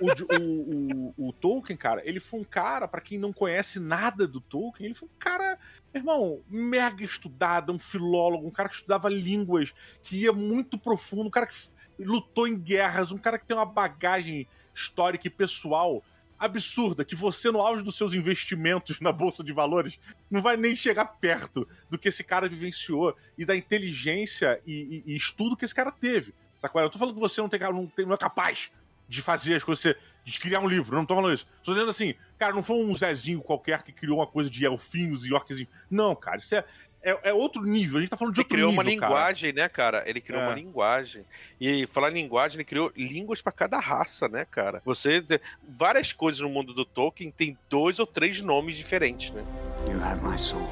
o, 0.00 0.08
o, 0.36 1.14
o, 1.16 1.28
o 1.28 1.32
Tolkien, 1.32 1.76
cara, 1.76 2.02
ele 2.04 2.20
foi 2.20 2.40
um 2.40 2.44
cara, 2.44 2.86
pra 2.86 3.00
quem 3.00 3.18
não 3.18 3.32
conhece 3.32 3.80
nada 3.80 4.26
do 4.26 4.40
Tolkien, 4.40 4.86
ele 4.86 4.94
foi 4.94 5.08
um 5.08 5.18
cara, 5.18 5.58
irmão, 5.94 6.42
mega 6.48 7.02
estudado, 7.02 7.72
um 7.72 7.78
filólogo, 7.78 8.46
um 8.46 8.50
cara 8.50 8.68
que 8.68 8.74
estudava 8.74 9.08
línguas, 9.08 9.74
que 10.02 10.22
ia 10.22 10.32
muito 10.32 10.78
profundo, 10.78 11.28
um 11.28 11.30
cara 11.30 11.46
que 11.46 11.54
lutou 11.98 12.46
em 12.48 12.58
guerras, 12.58 13.12
um 13.12 13.18
cara 13.18 13.38
que 13.38 13.46
tem 13.46 13.56
uma 13.56 13.66
bagagem 13.66 14.46
histórica 14.74 15.26
e 15.26 15.30
pessoal 15.30 16.02
absurda, 16.38 17.04
que 17.04 17.14
você, 17.14 17.52
no 17.52 17.60
auge 17.60 17.84
dos 17.84 17.96
seus 17.96 18.14
investimentos 18.14 18.98
na 19.00 19.12
Bolsa 19.12 19.44
de 19.44 19.52
Valores, 19.52 20.00
não 20.28 20.42
vai 20.42 20.56
nem 20.56 20.74
chegar 20.74 21.04
perto 21.04 21.68
do 21.88 21.96
que 21.96 22.08
esse 22.08 22.24
cara 22.24 22.48
vivenciou 22.48 23.14
e 23.38 23.44
da 23.44 23.54
inteligência 23.56 24.60
e, 24.66 25.04
e- 25.06 25.12
e 25.12 25.16
estudo 25.16 25.56
que 25.56 25.64
esse 25.64 25.74
cara 25.74 25.92
teve. 25.92 26.34
Sacou? 26.58 26.80
Eu 26.80 26.90
tô 26.90 26.98
falando 26.98 27.14
que 27.14 27.20
você 27.20 27.40
não, 27.40 27.48
tem, 27.48 27.60
não, 27.60 27.86
tem, 27.86 28.06
não 28.06 28.14
é 28.14 28.18
capaz 28.18 28.72
de 29.08 29.20
fazer 29.22 29.54
as 29.54 29.62
coisas, 29.62 29.94
de 30.24 30.40
criar 30.40 30.58
um 30.60 30.68
livro. 30.68 30.96
Não 30.96 31.04
tô 31.04 31.14
falando 31.14 31.34
isso. 31.34 31.46
Tô 31.62 31.72
dizendo 31.74 31.90
assim, 31.90 32.14
cara, 32.38 32.52
não 32.54 32.62
foi 32.62 32.76
um 32.76 32.94
Zezinho 32.94 33.40
qualquer 33.42 33.82
que 33.82 33.92
criou 33.92 34.18
uma 34.18 34.26
coisa 34.26 34.48
de 34.50 34.64
elfinhos 34.64 35.24
e 35.24 35.32
orquezinhos. 35.32 35.70
Não, 35.90 36.14
cara, 36.16 36.38
isso 36.38 36.54
é, 36.56 36.64
é, 37.02 37.30
é 37.30 37.32
outro 37.34 37.62
nível. 37.64 37.98
A 37.98 38.00
gente 38.00 38.10
tá 38.10 38.16
falando 38.16 38.34
de 38.34 38.40
Ele 38.40 38.44
outro 38.44 38.54
criou 38.56 38.70
nível, 38.70 38.82
uma 38.82 39.00
cara. 39.00 39.12
linguagem, 39.12 39.52
né, 39.52 39.68
cara? 39.68 40.02
Ele 40.06 40.20
criou 40.20 40.40
É. 40.42 40.46
uma 40.46 40.54
linguagem. 40.54 41.24
E 41.60 41.86
falar 41.88 42.10
em 42.10 42.14
linguagem, 42.14 42.56
ele 42.58 42.64
criou 42.64 42.92
línguas 42.96 43.42
pra 43.42 43.52
cada 43.52 43.78
raça, 43.78 44.28
né, 44.28 44.46
cara? 44.50 44.80
Você. 44.84 45.24
Várias 45.68 46.12
coisas 46.12 46.40
no 46.40 46.48
mundo 46.48 46.72
do 46.72 46.84
Tolkien 46.84 47.30
tem 47.30 47.56
dois 47.68 47.98
ou 47.98 48.06
três 48.06 48.40
nomes 48.40 48.76
diferentes, 48.76 49.30
né? 49.32 49.42
You 49.90 50.00
have 50.02 50.22
my 50.24 50.38
sword. 50.38 50.68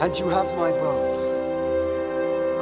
And 0.00 0.12
you 0.18 0.28
have 0.30 0.48
my 0.56 0.72
bow. 0.78 1.18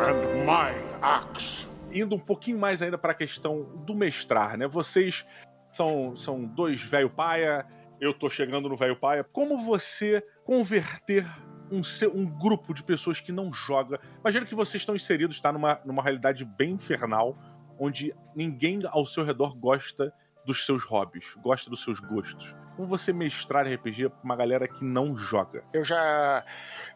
And 0.07 0.45
my 0.45 0.73
axe. 1.03 1.71
Indo 1.93 2.15
um 2.15 2.19
pouquinho 2.19 2.59
mais 2.59 2.83
ainda 2.83 2.99
pra 2.99 3.15
questão 3.15 3.63
do 3.85 3.95
mestrar, 3.95 4.57
né? 4.57 4.67
Vocês 4.67 5.25
são, 5.73 6.15
são 6.17 6.45
dois 6.45 6.83
velho 6.83 7.09
paia, 7.11 7.67
eu 8.01 8.13
tô 8.13 8.29
chegando 8.29 8.69
no 8.69 8.77
velho 8.77 8.97
paia. 8.97 9.25
Como 9.25 9.59
você 9.59 10.25
converter 10.45 11.27
um, 11.71 11.81
um 12.15 12.27
grupo 12.27 12.75
de 12.75 12.83
pessoas 12.83 13.21
que 13.21 13.33
não 13.33 13.53
joga? 13.53 14.01
Imagina 14.21 14.47
que 14.47 14.55
vocês 14.55 14.83
estão 14.83 14.95
inseridos, 14.95 15.41
tá? 15.41 15.53
Numa, 15.53 15.81
numa 15.85 16.03
realidade 16.03 16.45
bem 16.45 16.73
infernal, 16.73 17.37
onde 17.79 18.15
ninguém 18.35 18.81
ao 18.87 19.05
seu 19.07 19.25
redor 19.25 19.57
gosta 19.57 20.13
dos 20.45 20.65
seus 20.65 20.85
hobbies, 20.85 21.35
gosta 21.43 21.69
dos 21.69 21.83
seus 21.83 21.99
gostos. 21.99 22.55
Como 22.77 22.87
você 22.87 23.11
mestrar 23.13 23.67
RPG 23.67 24.11
pra 24.11 24.19
uma 24.23 24.37
galera 24.37 24.69
que 24.69 24.85
não 24.85 25.17
joga? 25.17 25.65
Eu 25.73 25.83
já 25.83 26.45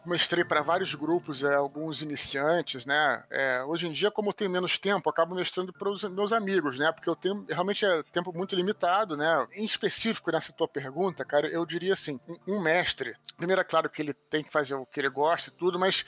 mestrei 0.05 0.43
para 0.45 0.61
vários 0.61 0.93
grupos, 0.93 1.43
é, 1.43 1.55
alguns 1.55 2.03
iniciantes, 2.03 2.85
né? 2.85 3.23
É, 3.31 3.63
hoje 3.63 3.87
em 3.87 3.91
dia, 3.91 4.11
como 4.11 4.29
eu 4.29 4.33
tenho 4.33 4.51
menos 4.51 4.77
tempo, 4.77 5.09
acabo 5.09 5.33
mestrando 5.33 5.73
para 5.73 5.89
os 5.89 6.03
meus 6.03 6.31
amigos, 6.31 6.77
né? 6.77 6.91
Porque 6.91 7.09
eu 7.09 7.15
tenho 7.15 7.43
realmente 7.49 7.83
é 7.83 8.03
tempo 8.11 8.31
muito 8.31 8.55
limitado, 8.55 9.17
né? 9.17 9.47
Em 9.55 9.65
específico 9.65 10.31
nessa 10.31 10.53
tua 10.53 10.67
pergunta, 10.67 11.25
cara, 11.25 11.47
eu 11.47 11.65
diria 11.65 11.93
assim: 11.93 12.19
um 12.47 12.61
mestre, 12.61 13.15
primeiro 13.35 13.61
é 13.61 13.65
claro 13.65 13.89
que 13.89 14.01
ele 14.01 14.13
tem 14.13 14.43
que 14.43 14.51
fazer 14.51 14.75
o 14.75 14.85
que 14.85 14.99
ele 14.99 15.09
gosta 15.09 15.49
e 15.49 15.53
tudo, 15.53 15.79
mas 15.79 16.05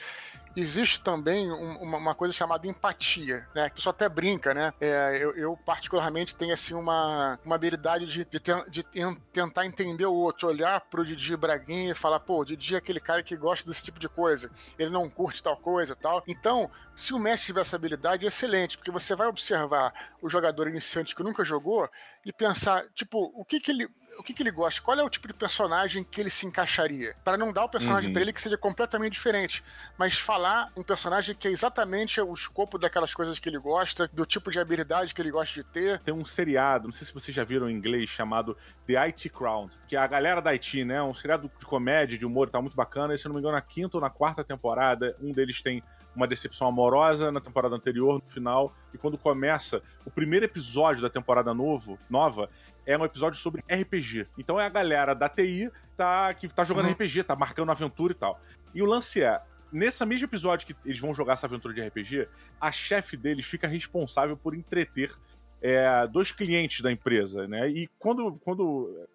existe 0.56 1.02
também 1.02 1.50
um- 1.50 1.78
uma, 1.82 1.98
uma 1.98 2.14
coisa 2.14 2.32
chamada 2.32 2.66
empatia, 2.66 3.46
né? 3.54 3.66
Que 3.68 3.74
o 3.74 3.76
pessoal 3.76 3.94
até 3.94 4.08
brinca, 4.08 4.54
né? 4.54 4.72
É, 4.80 5.18
eu, 5.20 5.34
eu, 5.36 5.56
particularmente 5.56 6.34
tenho 6.34 6.54
assim 6.54 6.74
uma, 6.74 7.38
uma 7.44 7.54
habilidade 7.56 8.06
de, 8.06 8.24
de, 8.24 8.40
ten- 8.40 8.64
de 8.68 8.82
ten- 8.82 9.14
tentar 9.32 9.66
entender 9.66 10.06
o 10.06 10.14
outro, 10.14 10.48
olhar 10.48 10.80
pro 10.82 11.04
Didi 11.04 11.36
Braguinha 11.36 11.92
e 11.92 11.94
falar, 11.94 12.20
pô, 12.20 12.40
o 12.40 12.44
Didi 12.44 12.74
é 12.74 12.78
aquele 12.78 13.00
cara 13.00 13.22
que 13.22 13.36
gosta 13.36 13.68
desse 13.68 13.82
tipo 13.82 13.98
de 13.98 14.08
coisa, 14.08 14.50
ele 14.78 14.90
não 14.90 15.08
curte 15.10 15.42
tal 15.42 15.56
coisa 15.56 15.96
tal. 15.96 16.22
Então, 16.26 16.70
se 16.96 17.12
o 17.12 17.18
mestre 17.18 17.46
tiver 17.46 17.60
essa 17.62 17.76
habilidade, 17.76 18.24
é 18.24 18.28
excelente, 18.28 18.76
porque 18.76 18.90
você 18.90 19.14
vai 19.16 19.26
observar 19.26 19.92
o 20.22 20.28
jogador 20.28 20.68
iniciante 20.68 21.14
que 21.14 21.22
nunca 21.22 21.44
jogou 21.44 21.88
e 22.24 22.32
pensar, 22.32 22.84
tipo, 22.94 23.32
o 23.34 23.44
que 23.44 23.60
que 23.60 23.70
ele 23.70 23.88
o 24.18 24.22
que, 24.22 24.32
que 24.32 24.42
ele 24.42 24.50
gosta? 24.50 24.80
Qual 24.80 24.98
é 24.98 25.02
o 25.02 25.08
tipo 25.10 25.26
de 25.28 25.34
personagem 25.34 26.04
que 26.04 26.20
ele 26.20 26.30
se 26.30 26.46
encaixaria? 26.46 27.14
Para 27.24 27.36
não 27.36 27.52
dar 27.52 27.64
o 27.64 27.68
personagem 27.68 28.08
Uhum. 28.08 28.12
pra 28.12 28.22
ele 28.22 28.32
que 28.32 28.40
seja 28.40 28.56
completamente 28.56 29.12
diferente, 29.12 29.62
mas 29.98 30.18
falar 30.18 30.70
um 30.76 30.82
personagem 30.82 31.34
que 31.34 31.48
é 31.48 31.50
exatamente 31.50 32.20
o 32.20 32.32
escopo 32.32 32.78
daquelas 32.78 33.14
coisas 33.14 33.38
que 33.38 33.48
ele 33.48 33.58
gosta, 33.58 34.08
do 34.12 34.24
tipo 34.26 34.50
de 34.50 34.58
habilidade 34.58 35.14
que 35.14 35.20
ele 35.22 35.30
gosta 35.30 35.54
de 35.54 35.64
ter. 35.64 36.00
Tem 36.00 36.14
um 36.14 36.24
seriado, 36.24 36.84
não 36.86 36.92
sei 36.92 37.06
se 37.06 37.12
vocês 37.14 37.34
já 37.34 37.44
viram 37.44 37.68
em 37.68 37.74
inglês, 37.74 38.08
chamado 38.10 38.56
The 38.86 38.96
IT 39.08 39.28
Crown, 39.30 39.68
que 39.88 39.96
é 39.96 39.98
a 39.98 40.06
galera 40.06 40.40
da 40.40 40.50
IT, 40.50 40.84
né? 40.84 41.02
Um 41.02 41.14
seriado 41.14 41.50
de 41.58 41.66
comédia, 41.66 42.16
de 42.18 42.24
humor, 42.26 42.48
tá 42.50 42.60
muito 42.60 42.76
bacana. 42.76 43.14
E, 43.14 43.18
se 43.18 43.26
eu 43.26 43.30
não 43.30 43.34
me 43.34 43.40
engano, 43.40 43.54
na 43.56 43.62
quinta 43.62 43.96
ou 43.96 44.00
na 44.00 44.10
quarta 44.10 44.42
temporada, 44.44 45.16
um 45.20 45.32
deles 45.32 45.60
tem 45.62 45.82
uma 46.14 46.26
decepção 46.26 46.68
amorosa 46.68 47.32
na 47.32 47.40
temporada 47.40 47.74
anterior, 47.74 48.22
no 48.24 48.30
final, 48.30 48.74
e 48.92 48.98
quando 48.98 49.18
começa 49.18 49.82
o 50.04 50.10
primeiro 50.10 50.44
episódio 50.44 51.02
da 51.02 51.10
temporada 51.10 51.52
novo, 51.52 51.98
nova, 52.08 52.48
é 52.86 52.96
um 52.96 53.04
episódio 53.04 53.38
sobre 53.38 53.62
RPG. 53.68 54.26
Então 54.38 54.60
é 54.60 54.66
a 54.66 54.68
galera 54.68 55.14
da 55.14 55.28
TI 55.28 55.70
tá, 55.96 56.32
que 56.34 56.48
tá 56.48 56.64
jogando 56.64 56.86
Uhum. 56.86 56.92
RPG, 56.92 57.24
tá 57.24 57.34
marcando 57.34 57.70
aventura 57.70 58.12
e 58.12 58.16
tal. 58.16 58.40
E 58.74 58.82
o 58.82 58.86
lance 58.86 59.22
é, 59.22 59.40
nesse 59.72 60.04
mesmo 60.04 60.26
episódio 60.26 60.66
que 60.66 60.76
eles 60.84 60.98
vão 60.98 61.14
jogar 61.14 61.34
essa 61.34 61.46
aventura 61.46 61.74
de 61.74 61.80
RPG, 61.80 62.28
a 62.60 62.70
chefe 62.70 63.16
deles 63.16 63.44
fica 63.44 63.66
responsável 63.66 64.36
por 64.36 64.54
entreter 64.54 65.12
é, 65.60 66.06
dois 66.06 66.30
clientes 66.30 66.80
da 66.80 66.92
empresa, 66.92 67.48
né? 67.48 67.68
E 67.68 67.88
quando, 67.98 68.34
quando 68.44 69.08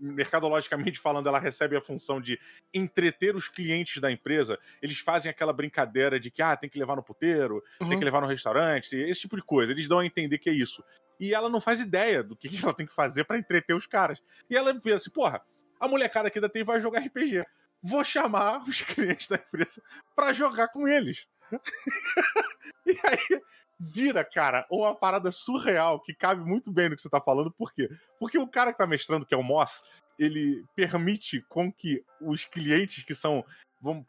mercadologicamente 0.00 0.98
falando, 0.98 1.28
ela 1.28 1.38
recebe 1.38 1.76
a 1.76 1.80
função 1.80 2.20
de 2.20 2.38
entreter 2.72 3.36
os 3.36 3.48
clientes 3.48 4.00
da 4.00 4.10
empresa, 4.10 4.58
eles 4.82 4.98
fazem 4.98 5.30
aquela 5.30 5.52
brincadeira 5.52 6.18
de 6.18 6.30
que 6.30 6.42
ah, 6.42 6.56
tem 6.56 6.70
que 6.70 6.78
levar 6.78 6.96
no 6.96 7.02
puteiro, 7.02 7.62
tem 7.78 7.88
Uhum. 7.92 7.98
que 7.98 8.04
levar 8.04 8.20
no 8.20 8.26
restaurante, 8.26 8.96
esse 8.96 9.20
tipo 9.20 9.36
de 9.36 9.42
coisa. 9.42 9.72
Eles 9.72 9.88
dão 9.88 9.98
a 9.98 10.06
entender 10.06 10.38
que 10.38 10.48
é 10.48 10.52
isso. 10.52 10.82
E 11.20 11.32
ela 11.34 11.48
não 11.48 11.60
faz 11.60 11.80
ideia 11.80 12.22
do 12.22 12.36
que 12.36 12.48
ela 12.62 12.74
tem 12.74 12.86
que 12.86 12.94
fazer 12.94 13.24
pra 13.24 13.38
entreter 13.38 13.74
os 13.74 13.86
caras. 13.86 14.20
E 14.50 14.56
ela 14.56 14.72
vê 14.74 14.92
assim, 14.92 15.10
porra, 15.10 15.40
a 15.78 15.86
molecada 15.86 16.28
aqui 16.28 16.40
da 16.40 16.48
TI 16.48 16.62
vai 16.62 16.80
jogar 16.80 17.00
RPG. 17.00 17.44
Vou 17.82 18.02
chamar 18.02 18.62
os 18.66 18.80
clientes 18.82 19.28
da 19.28 19.36
empresa 19.36 19.82
pra 20.16 20.32
jogar 20.32 20.68
com 20.68 20.88
eles. 20.88 21.26
e 22.86 22.90
aí 23.04 23.40
vira, 23.78 24.24
cara, 24.24 24.66
uma 24.70 24.94
parada 24.94 25.30
surreal 25.32 26.00
que 26.00 26.14
cabe 26.14 26.44
muito 26.44 26.72
bem 26.72 26.88
no 26.88 26.96
que 26.96 27.02
você 27.02 27.08
tá 27.08 27.20
falando. 27.20 27.50
Por 27.50 27.72
quê? 27.72 27.88
Porque 28.18 28.38
o 28.38 28.48
cara 28.48 28.72
que 28.72 28.78
tá 28.78 28.86
mestrando, 28.86 29.26
que 29.26 29.34
é 29.34 29.36
o 29.36 29.42
Moss, 29.42 29.82
ele 30.18 30.64
permite 30.74 31.40
com 31.48 31.72
que 31.72 32.04
os 32.20 32.44
clientes 32.44 33.04
que 33.04 33.14
são 33.14 33.44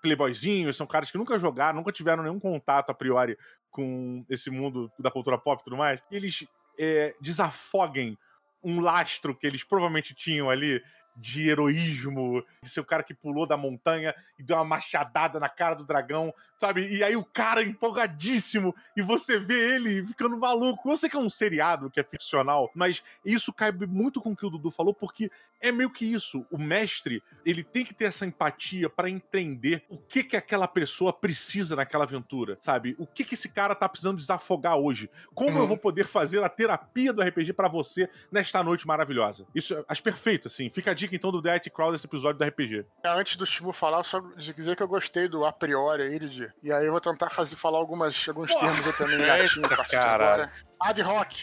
playboyzinhos, 0.02 0.78
são 0.78 0.88
caras 0.88 1.12
que 1.12 1.18
nunca 1.18 1.38
jogaram, 1.38 1.78
nunca 1.78 1.92
tiveram 1.92 2.24
nenhum 2.24 2.40
contato 2.40 2.90
a 2.92 2.94
priori 2.94 3.38
com 3.70 4.26
esse 4.30 4.50
mundo 4.50 4.90
da 4.98 5.12
cultura 5.12 5.38
pop 5.38 5.60
e 5.60 5.64
tudo 5.64 5.76
mais, 5.76 6.00
eles 6.10 6.46
é, 6.80 7.14
desafoguem 7.20 8.18
um 8.64 8.80
lastro 8.80 9.36
que 9.36 9.46
eles 9.46 9.64
provavelmente 9.64 10.16
tinham 10.16 10.50
ali 10.50 10.82
de 11.16 11.50
heroísmo, 11.50 12.44
de 12.62 12.70
ser 12.70 12.80
o 12.80 12.86
cara 12.86 13.04
que 13.04 13.14
pulou 13.14 13.46
da 13.48 13.56
montanha 13.58 14.14
e 14.38 14.44
deu 14.44 14.58
uma 14.58 14.66
machadada 14.66 15.40
na 15.40 15.50
cara 15.50 15.76
do 15.76 15.84
dragão, 15.86 16.34
sabe? 16.58 16.88
E 16.88 17.04
aí 17.04 17.16
o 17.16 17.24
cara 17.24 17.64
empolgadíssimo 17.64 18.76
e 18.96 19.02
você 19.02 19.40
vê 19.40 19.76
ele 19.76 20.06
ficando 20.06 20.38
maluco. 20.38 20.90
Eu 20.92 20.98
sei 20.98 21.10
que 21.10 21.16
é 21.16 21.20
um 21.20 21.30
seriado 21.30 21.90
que 21.90 22.00
é 22.00 22.04
ficcional, 22.04 22.70
mas 22.76 23.04
isso 23.24 23.54
cabe 23.54 23.86
muito 23.88 24.22
com 24.22 24.32
o 24.32 24.36
que 24.36 24.46
o 24.46 24.50
Dudu 24.50 24.70
falou, 24.72 24.94
porque 24.94 25.32
é 25.62 25.72
meio 25.72 25.90
que 25.90 26.06
isso. 26.06 26.46
O 26.52 26.58
mestre, 26.58 27.24
ele 27.46 27.64
tem 27.64 27.84
que 27.86 27.94
ter 27.94 28.06
essa 28.06 28.26
empatia 28.26 28.90
pra 28.90 29.10
entender 29.10 29.84
o 29.90 29.98
que 29.98 30.24
que 30.24 30.36
aquela 30.38 30.68
pessoa 30.68 31.12
precisa 31.14 31.76
naquela 31.76 32.04
aventura, 32.04 32.58
sabe? 32.62 32.96
O 33.00 33.08
que 33.08 33.24
que 33.24 33.34
esse 33.36 33.50
cara 33.50 33.74
tá 33.76 33.88
precisando 33.88 34.18
desafogar 34.18 34.76
hoje? 34.78 35.10
Como 35.34 35.56
Uhum. 35.56 35.60
eu 35.60 35.68
vou 35.68 35.78
poder 35.78 36.06
fazer 36.06 36.44
a 36.44 36.50
terapia 36.50 37.14
do 37.14 37.22
RPG 37.22 37.54
pra 37.54 37.68
você 37.68 38.10
nesta 38.32 38.64
noite 38.64 38.86
maravilhosa? 38.86 39.46
Isso 39.56 39.84
acho 39.88 40.04
perfeito, 40.04 40.48
assim. 40.48 40.70
Fica 40.70 40.92
a 40.92 40.94
dica 40.94 41.05
então 41.14 41.32
do 41.32 41.42
The 41.42 41.52
IT 41.52 41.70
Crowd 41.72 41.92
desse 41.92 42.06
episódio 42.08 42.40
do 42.40 42.46
RPG. 42.46 42.86
É, 43.04 43.10
Antes 43.10 43.36
do 43.36 43.46
Chibu 43.46 43.74
falar, 43.74 44.04
só 44.04 44.20
dizer 44.38 44.76
que 44.76 44.82
eu 44.84 44.88
gostei 44.88 45.28
do 45.28 45.46
a 45.46 45.52
priori 45.52 46.04
aí, 46.04 46.20
Didi. 46.20 46.52
E 46.64 46.72
aí 46.72 46.86
eu 46.86 46.92
vou 46.92 47.02
tentar 47.02 47.30
fazer, 47.30 47.56
falar 47.58 47.78
algumas, 47.78 48.26
alguns 48.28 48.52
Porra! 48.52 48.68
termos 48.68 48.88
aí 48.88 48.94
também 48.94 49.18
gatinho 49.28 49.66
a 49.66 49.70
partir 49.70 49.96
agora. 49.98 50.52
Ad 50.82 51.02
hoc. 51.02 51.34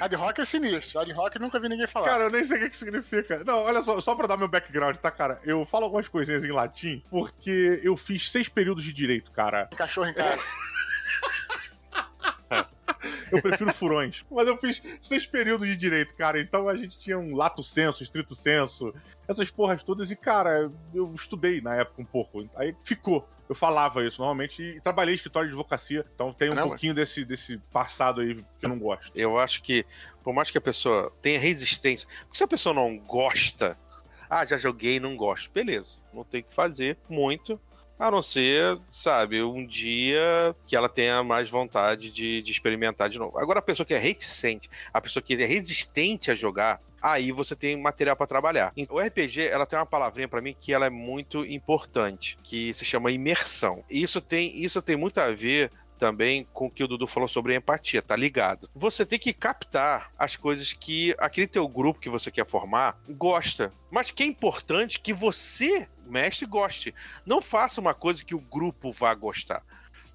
Ad 0.00 0.16
hoc 0.16 0.38
é 0.38 0.44
sinistro. 0.44 1.00
Ad 1.00 1.12
hoc 1.12 1.36
nunca 1.38 1.58
vi 1.58 1.68
ninguém 1.68 1.86
falar. 1.86 2.06
Cara, 2.06 2.24
eu 2.24 2.30
nem 2.30 2.44
sei 2.44 2.58
o 2.58 2.60
que, 2.60 2.70
que 2.70 2.76
significa. 2.76 3.42
Não, 3.44 3.62
olha 3.64 3.82
só, 3.82 4.00
só 4.00 4.14
pra 4.14 4.26
dar 4.26 4.36
meu 4.36 4.48
background, 4.48 4.96
tá, 4.96 5.10
cara? 5.10 5.40
Eu 5.44 5.64
falo 5.64 5.84
algumas 5.84 6.08
coisinhas 6.08 6.44
em 6.44 6.52
latim 6.52 7.02
porque 7.10 7.80
eu 7.82 7.96
fiz 7.96 8.30
seis 8.30 8.48
períodos 8.48 8.84
de 8.84 8.92
direito, 8.92 9.30
cara. 9.32 9.68
Cachorro 9.76 10.08
em 10.08 10.14
casa. 10.14 10.42
Eu 13.30 13.40
prefiro 13.40 13.72
furões. 13.72 14.24
Mas 14.30 14.46
eu 14.46 14.56
fiz 14.56 14.82
seis 15.00 15.26
períodos 15.26 15.66
de 15.66 15.76
direito, 15.76 16.14
cara. 16.14 16.40
Então 16.40 16.68
a 16.68 16.76
gente 16.76 16.98
tinha 16.98 17.18
um 17.18 17.34
lato 17.34 17.62
senso, 17.62 18.02
estrito 18.02 18.34
senso, 18.34 18.94
essas 19.26 19.50
porras 19.50 19.82
todas. 19.82 20.10
E, 20.10 20.16
cara, 20.16 20.70
eu 20.94 21.12
estudei 21.14 21.60
na 21.60 21.74
época 21.76 22.02
um 22.02 22.04
pouco. 22.04 22.48
Aí 22.56 22.74
ficou. 22.84 23.28
Eu 23.48 23.54
falava 23.54 24.02
isso 24.04 24.20
normalmente 24.20 24.62
e 24.62 24.80
trabalhei 24.80 25.14
em 25.14 25.16
escritório 25.16 25.48
de 25.48 25.54
advocacia. 25.54 26.06
Então 26.14 26.32
tem 26.32 26.50
um 26.50 26.56
pouquinho 26.56 26.94
desse, 26.94 27.24
desse 27.24 27.58
passado 27.70 28.20
aí 28.20 28.36
que 28.58 28.64
eu 28.64 28.68
não 28.68 28.78
gosto. 28.78 29.12
Eu 29.14 29.38
acho 29.38 29.62
que, 29.62 29.84
por 30.22 30.32
mais 30.32 30.50
que 30.50 30.56
a 30.56 30.60
pessoa 30.60 31.12
tenha 31.20 31.38
resistência, 31.38 32.08
porque 32.22 32.38
se 32.38 32.44
a 32.44 32.48
pessoa 32.48 32.74
não 32.74 32.96
gosta, 32.98 33.76
ah, 34.30 34.46
já 34.46 34.56
joguei 34.56 34.94
e 34.96 35.00
não 35.00 35.14
gosto, 35.16 35.50
beleza, 35.50 35.98
não 36.14 36.24
tem 36.24 36.42
que 36.42 36.54
fazer 36.54 36.96
muito, 37.10 37.60
a 38.02 38.10
não 38.10 38.22
ser, 38.22 38.78
sabe, 38.92 39.42
um 39.42 39.64
dia 39.64 40.56
que 40.66 40.74
ela 40.74 40.88
tenha 40.88 41.22
mais 41.22 41.48
vontade 41.48 42.10
de, 42.10 42.42
de 42.42 42.50
experimentar 42.50 43.08
de 43.08 43.18
novo. 43.18 43.38
Agora, 43.38 43.60
a 43.60 43.62
pessoa 43.62 43.86
que 43.86 43.94
é 43.94 43.98
reticente, 43.98 44.68
a 44.92 45.00
pessoa 45.00 45.22
que 45.22 45.34
é 45.34 45.46
resistente 45.46 46.30
a 46.30 46.34
jogar, 46.34 46.80
aí 47.00 47.30
você 47.30 47.54
tem 47.54 47.80
material 47.80 48.16
para 48.16 48.26
trabalhar. 48.26 48.72
Então, 48.76 48.96
o 48.96 49.00
RPG, 49.00 49.46
ela 49.46 49.66
tem 49.66 49.78
uma 49.78 49.86
palavrinha 49.86 50.26
para 50.26 50.40
mim 50.40 50.56
que 50.58 50.72
ela 50.72 50.86
é 50.86 50.90
muito 50.90 51.44
importante, 51.44 52.36
que 52.42 52.74
se 52.74 52.84
chama 52.84 53.12
imersão. 53.12 53.84
Isso 53.88 54.20
tem, 54.20 54.60
isso 54.60 54.82
tem 54.82 54.96
muito 54.96 55.18
a 55.18 55.30
ver 55.30 55.70
também 56.02 56.48
com 56.52 56.66
o 56.66 56.70
que 56.70 56.82
o 56.82 56.88
Dudu 56.88 57.06
falou 57.06 57.28
sobre 57.28 57.54
empatia, 57.54 58.02
tá 58.02 58.16
ligado? 58.16 58.68
Você 58.74 59.06
tem 59.06 59.20
que 59.20 59.32
captar 59.32 60.10
as 60.18 60.34
coisas 60.34 60.72
que 60.72 61.14
aquele 61.16 61.46
teu 61.46 61.68
grupo 61.68 62.00
que 62.00 62.10
você 62.10 62.28
quer 62.28 62.44
formar 62.44 63.00
gosta, 63.08 63.72
mas 63.88 64.10
que 64.10 64.24
é 64.24 64.26
importante 64.26 64.98
que 64.98 65.12
você, 65.12 65.88
mestre, 66.12 66.46
goste. 66.46 66.94
Não 67.26 67.40
faça 67.42 67.80
uma 67.80 67.94
coisa 67.94 68.24
que 68.24 68.34
o 68.34 68.40
grupo 68.40 68.92
vá 68.92 69.14
gostar. 69.14 69.62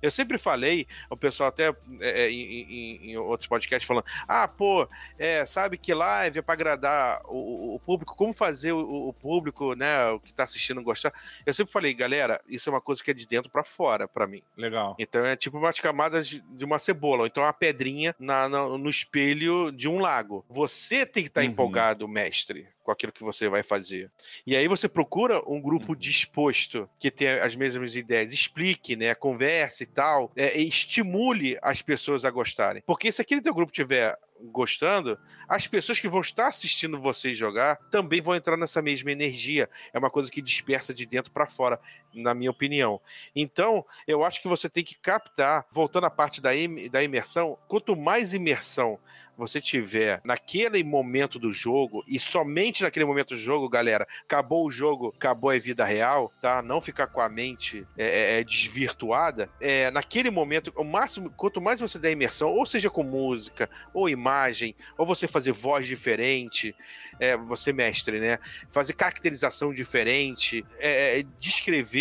Eu 0.02 0.10
sempre 0.12 0.38
falei, 0.40 0.88
o 1.10 1.16
pessoal 1.18 1.50
até 1.50 1.70
é, 2.00 2.26
é, 2.26 2.32
em, 2.32 3.12
em- 3.12 3.18
outros 3.18 3.48
podcasts 3.48 3.88
falando, 3.88 4.06
ah, 4.28 4.48
pô, 4.48 4.88
é, 5.20 5.46
sabe 5.46 5.78
que 5.78 5.94
live 5.94 6.40
é 6.40 6.42
pra 6.42 6.54
agradar 6.54 7.22
o, 7.26 7.76
o 7.76 7.80
público, 7.80 8.16
como 8.16 8.34
fazer 8.34 8.72
o, 8.74 9.08
o 9.10 9.14
público, 9.14 9.74
né, 9.76 10.08
o 10.10 10.20
que 10.20 10.34
tá 10.34 10.44
assistindo 10.44 10.82
gostar. 10.84 11.12
Eu 11.46 11.54
sempre 11.54 11.72
falei, 11.74 11.94
galera, 11.94 12.42
isso 12.48 12.70
é 12.70 12.74
uma 12.74 12.82
coisa 12.82 13.04
que 13.04 13.12
é 13.12 13.14
de 13.14 13.28
dentro 13.28 13.52
pra 13.52 13.64
fora, 13.64 14.08
pra 14.08 14.26
mim. 14.28 14.42
Legal. 14.56 14.96
Então 15.00 15.24
é 15.26 15.36
tipo 15.36 15.58
umas 15.58 15.80
camadas 15.80 16.28
de, 16.28 16.66
uma 16.66 16.80
cebola, 16.80 17.22
ou 17.22 17.28
então 17.28 17.44
uma 17.44 17.54
pedrinha 17.54 18.16
na- 18.20 18.50
na- 18.50 18.68
no 18.78 18.90
espelho 18.90 19.72
de 19.72 19.88
um 19.88 20.00
lago. 20.00 20.44
Você 20.50 21.06
tem 21.06 21.24
que 21.24 21.30
estar 21.30 21.42
Uhum. 21.42 21.48
empolgado, 21.48 22.08
mestre, 22.08 22.68
com 22.88 22.92
aquilo 22.94 23.12
que 23.12 23.22
você 23.22 23.50
vai 23.50 23.64
fazer. 23.64 24.10
E 24.46 24.56
aí 24.56 24.66
você 24.66 24.88
procura 24.88 25.42
um 25.46 25.62
grupo 25.62 25.92
Uhum. 25.92 26.00
disposto, 26.00 26.90
que 26.98 27.12
tenha 27.12 27.44
as 27.44 27.54
mesmas 27.54 27.96
ideias, 27.96 28.32
explique, 28.32 28.96
né, 28.96 29.14
converse 29.14 29.84
e 29.84 29.86
tal, 29.86 30.32
é, 30.38 30.58
e 30.58 30.66
estimule 30.70 31.58
as 31.62 31.82
pessoas 31.82 32.24
a 32.24 32.32
gostarem. 32.32 32.82
Porque 32.86 33.12
se 33.12 33.22
aquele 33.22 33.42
teu 33.42 33.54
grupo 33.54 33.74
tiver 33.74 34.18
gostando, 34.40 35.18
as 35.50 35.68
pessoas 35.68 36.00
que 36.00 36.08
vão 36.08 36.22
estar 36.22 36.48
assistindo 36.48 37.00
vocês 37.00 37.38
jogar 37.38 37.76
também 37.92 38.22
vão 38.22 38.36
entrar 38.36 38.56
nessa 38.56 38.82
mesma 38.82 39.12
energia. 39.12 39.68
É 39.92 39.98
uma 39.98 40.12
coisa 40.12 40.32
que 40.32 40.42
dispersa 40.42 40.94
de 40.94 41.06
dentro 41.06 41.32
para 41.32 41.48
fora, 41.48 41.80
na 42.18 42.34
minha 42.34 42.52
opinião. 42.52 43.00
Então, 43.36 43.86
eu 44.08 44.24
acho 44.24 44.42
que 44.42 44.48
você 44.48 44.70
tem 44.70 44.84
que 44.84 44.98
captar, 44.98 45.66
voltando 45.72 46.06
à 46.06 46.10
parte 46.10 46.42
da, 46.42 46.56
im- 46.56 46.90
da 46.90 47.04
imersão, 47.04 47.58
quanto 47.68 47.96
mais 47.96 48.34
imersão 48.34 49.00
você 49.38 49.62
tiver 49.62 50.20
naquele 50.24 50.84
momento 50.84 51.38
do 51.38 51.54
jogo, 51.54 52.04
e 52.08 52.20
somente 52.20 52.82
naquele 52.82 53.06
momento 53.06 53.30
do 53.30 53.38
jogo, 53.38 53.70
galera, 53.70 54.08
acabou 54.24 54.66
o 54.66 54.72
jogo, 54.72 55.14
acabou 55.16 55.52
a 55.52 55.60
vida 55.60 55.86
real, 55.86 56.32
tá? 56.42 56.64
Não 56.64 56.82
ficar 56.82 57.06
com 57.06 57.22
a 57.22 57.30
mente 57.30 57.86
é, 57.96 58.40
é, 58.40 58.44
desvirtuada. 58.44 59.48
É, 59.62 59.92
naquele 59.92 60.32
momento, 60.32 60.74
o 60.76 60.84
máximo, 60.84 61.30
quanto 61.30 61.62
mais 61.62 61.80
você 61.80 62.00
der 62.00 62.12
imersão, 62.12 62.50
ou 62.50 62.66
seja 62.66 62.90
com 62.90 63.04
música, 63.04 63.70
ou 63.94 64.10
imagem, 64.10 64.76
ou 64.98 65.06
você 65.06 65.28
fazer 65.28 65.52
voz 65.52 65.86
diferente, 65.86 66.76
é, 67.20 67.38
você 67.38 67.72
mestre, 67.72 68.20
né? 68.20 68.40
Fazer 68.72 68.94
caracterização 68.94 69.72
diferente, 69.72 70.66
é, 70.80 71.24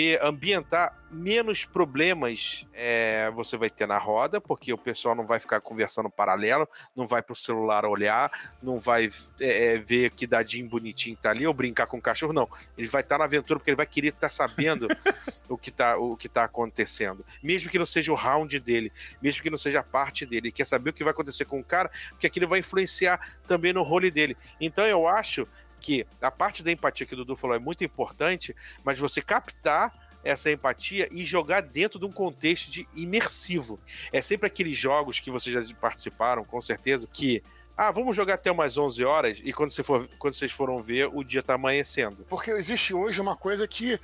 descrever, 0.07 0.21
ambientar 0.23 0.95
menos 1.11 1.65
problemas 1.65 2.67
é, 2.75 3.31
você 3.31 3.57
vai 3.57 3.71
ter 3.71 3.87
na 3.87 3.97
roda, 3.97 4.41
porque 4.41 4.73
o 4.73 4.79
pessoal 4.79 5.15
não 5.15 5.25
vai 5.25 5.39
ficar 5.39 5.61
conversando 5.61 6.11
paralelo, 6.11 6.69
não 6.95 7.07
vai 7.07 7.23
pro 7.23 7.35
celular 7.35 7.85
olhar, 7.85 8.31
não 8.63 8.81
vai 8.81 9.09
é, 9.41 9.75
é, 9.75 9.79
ver 9.79 10.11
que 10.11 10.27
dadinho 10.27 10.69
bonitinho 10.69 11.17
tá 11.17 11.31
ali, 11.31 11.47
ou 11.47 11.55
brincar 11.55 11.87
com 11.87 11.97
o 11.97 12.03
cachorro, 12.03 12.33
não. 12.33 12.49
Ele 12.77 12.89
vai 12.89 13.03
estar 13.03 13.19
na 13.19 13.25
aventura 13.25 13.59
porque 13.59 13.71
ele 13.71 13.77
vai 13.77 13.87
querer 13.87 14.09
estar 14.09 14.31
sabendo 14.31 14.89
o, 15.49 15.57
que 15.57 15.71
tá, 15.71 15.97
o 15.97 16.17
que 16.17 16.29
tá 16.29 16.45
acontecendo. 16.45 17.25
Mesmo 17.43 17.71
que 17.71 17.79
não 17.79 17.87
seja 17.87 18.13
o 18.13 18.17
round 18.17 18.59
dele, 18.59 18.93
mesmo 19.23 19.43
que 19.43 19.51
não 19.51 19.59
seja 19.59 19.81
a 19.81 19.85
parte 19.85 20.27
dele, 20.27 20.49
ele 20.49 20.53
quer 20.53 20.67
saber 20.67 20.91
o 20.91 20.93
que 20.93 21.05
vai 21.05 21.13
acontecer 21.13 21.45
com 21.45 21.61
o 21.61 21.65
cara, 21.65 21.91
porque 22.11 22.27
aquilo 22.27 22.49
vai 22.49 22.59
influenciar 22.59 23.21
também 23.47 23.73
no 23.73 23.83
role 23.83 24.11
dele. 24.11 24.37
Então 24.61 24.85
eu 24.85 25.07
acho 25.07 25.47
que 25.87 26.05
a 26.21 26.33
parte 26.33 26.65
da 26.65 26.73
empatia 26.73 27.07
que 27.07 27.15
o 27.15 27.17
Dudu 27.17 27.37
falou 27.37 27.55
é 27.55 27.61
muito 27.61 27.85
importante, 27.85 28.53
mas 28.83 28.99
você 28.99 29.23
captar 29.23 29.95
essa 30.25 30.51
empatia 30.51 31.09
e 31.13 31.25
jogar 31.25 31.63
dentro 31.63 31.97
de 31.97 32.05
um 32.05 32.11
contexto 32.11 32.69
de 32.69 32.89
imersivo. 32.93 33.79
É 34.13 34.21
sempre 34.21 34.49
aqueles 34.49 34.77
jogos 34.77 35.21
que 35.21 35.31
vocês 35.31 35.55
já 35.55 35.75
participaram, 35.77 36.45
com 36.45 36.61
certeza, 36.61 37.07
que 37.07 37.41
ah, 37.77 37.93
vamos 37.93 38.17
jogar 38.17 38.35
até 38.35 38.51
umas 38.51 38.77
11 38.77 39.05
horas 39.05 39.41
e 39.45 39.53
quando, 39.53 39.71
você 39.71 39.85
for, 39.85 40.09
quando 40.19 40.35
vocês 40.35 40.51
foram 40.51 40.83
ver, 40.83 41.09
o 41.15 41.23
dia 41.23 41.41
tá 41.41 41.55
amanhecendo. 41.55 42.27
Porque 42.29 42.51
existe 42.51 42.93
hoje 42.93 43.21
uma 43.21 43.37
coisa 43.37 43.69
que 43.69 44.01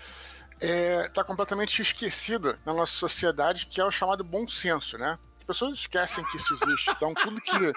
está 0.60 1.24
completamente 1.24 1.82
esquecida 1.82 2.60
na 2.64 2.72
nossa 2.72 2.92
sociedade, 2.92 3.66
que 3.66 3.80
é 3.80 3.84
o 3.84 3.90
chamado 3.90 4.22
bom 4.22 4.46
senso, 4.46 4.96
né? 4.96 5.18
As 5.42 5.46
pessoas 5.46 5.74
esquecem 5.76 6.24
que 6.24 6.37
isso 6.37 6.55
existe. 6.55 6.90
Então, 6.90 7.12
tudo 7.14 7.40
que 7.40 7.72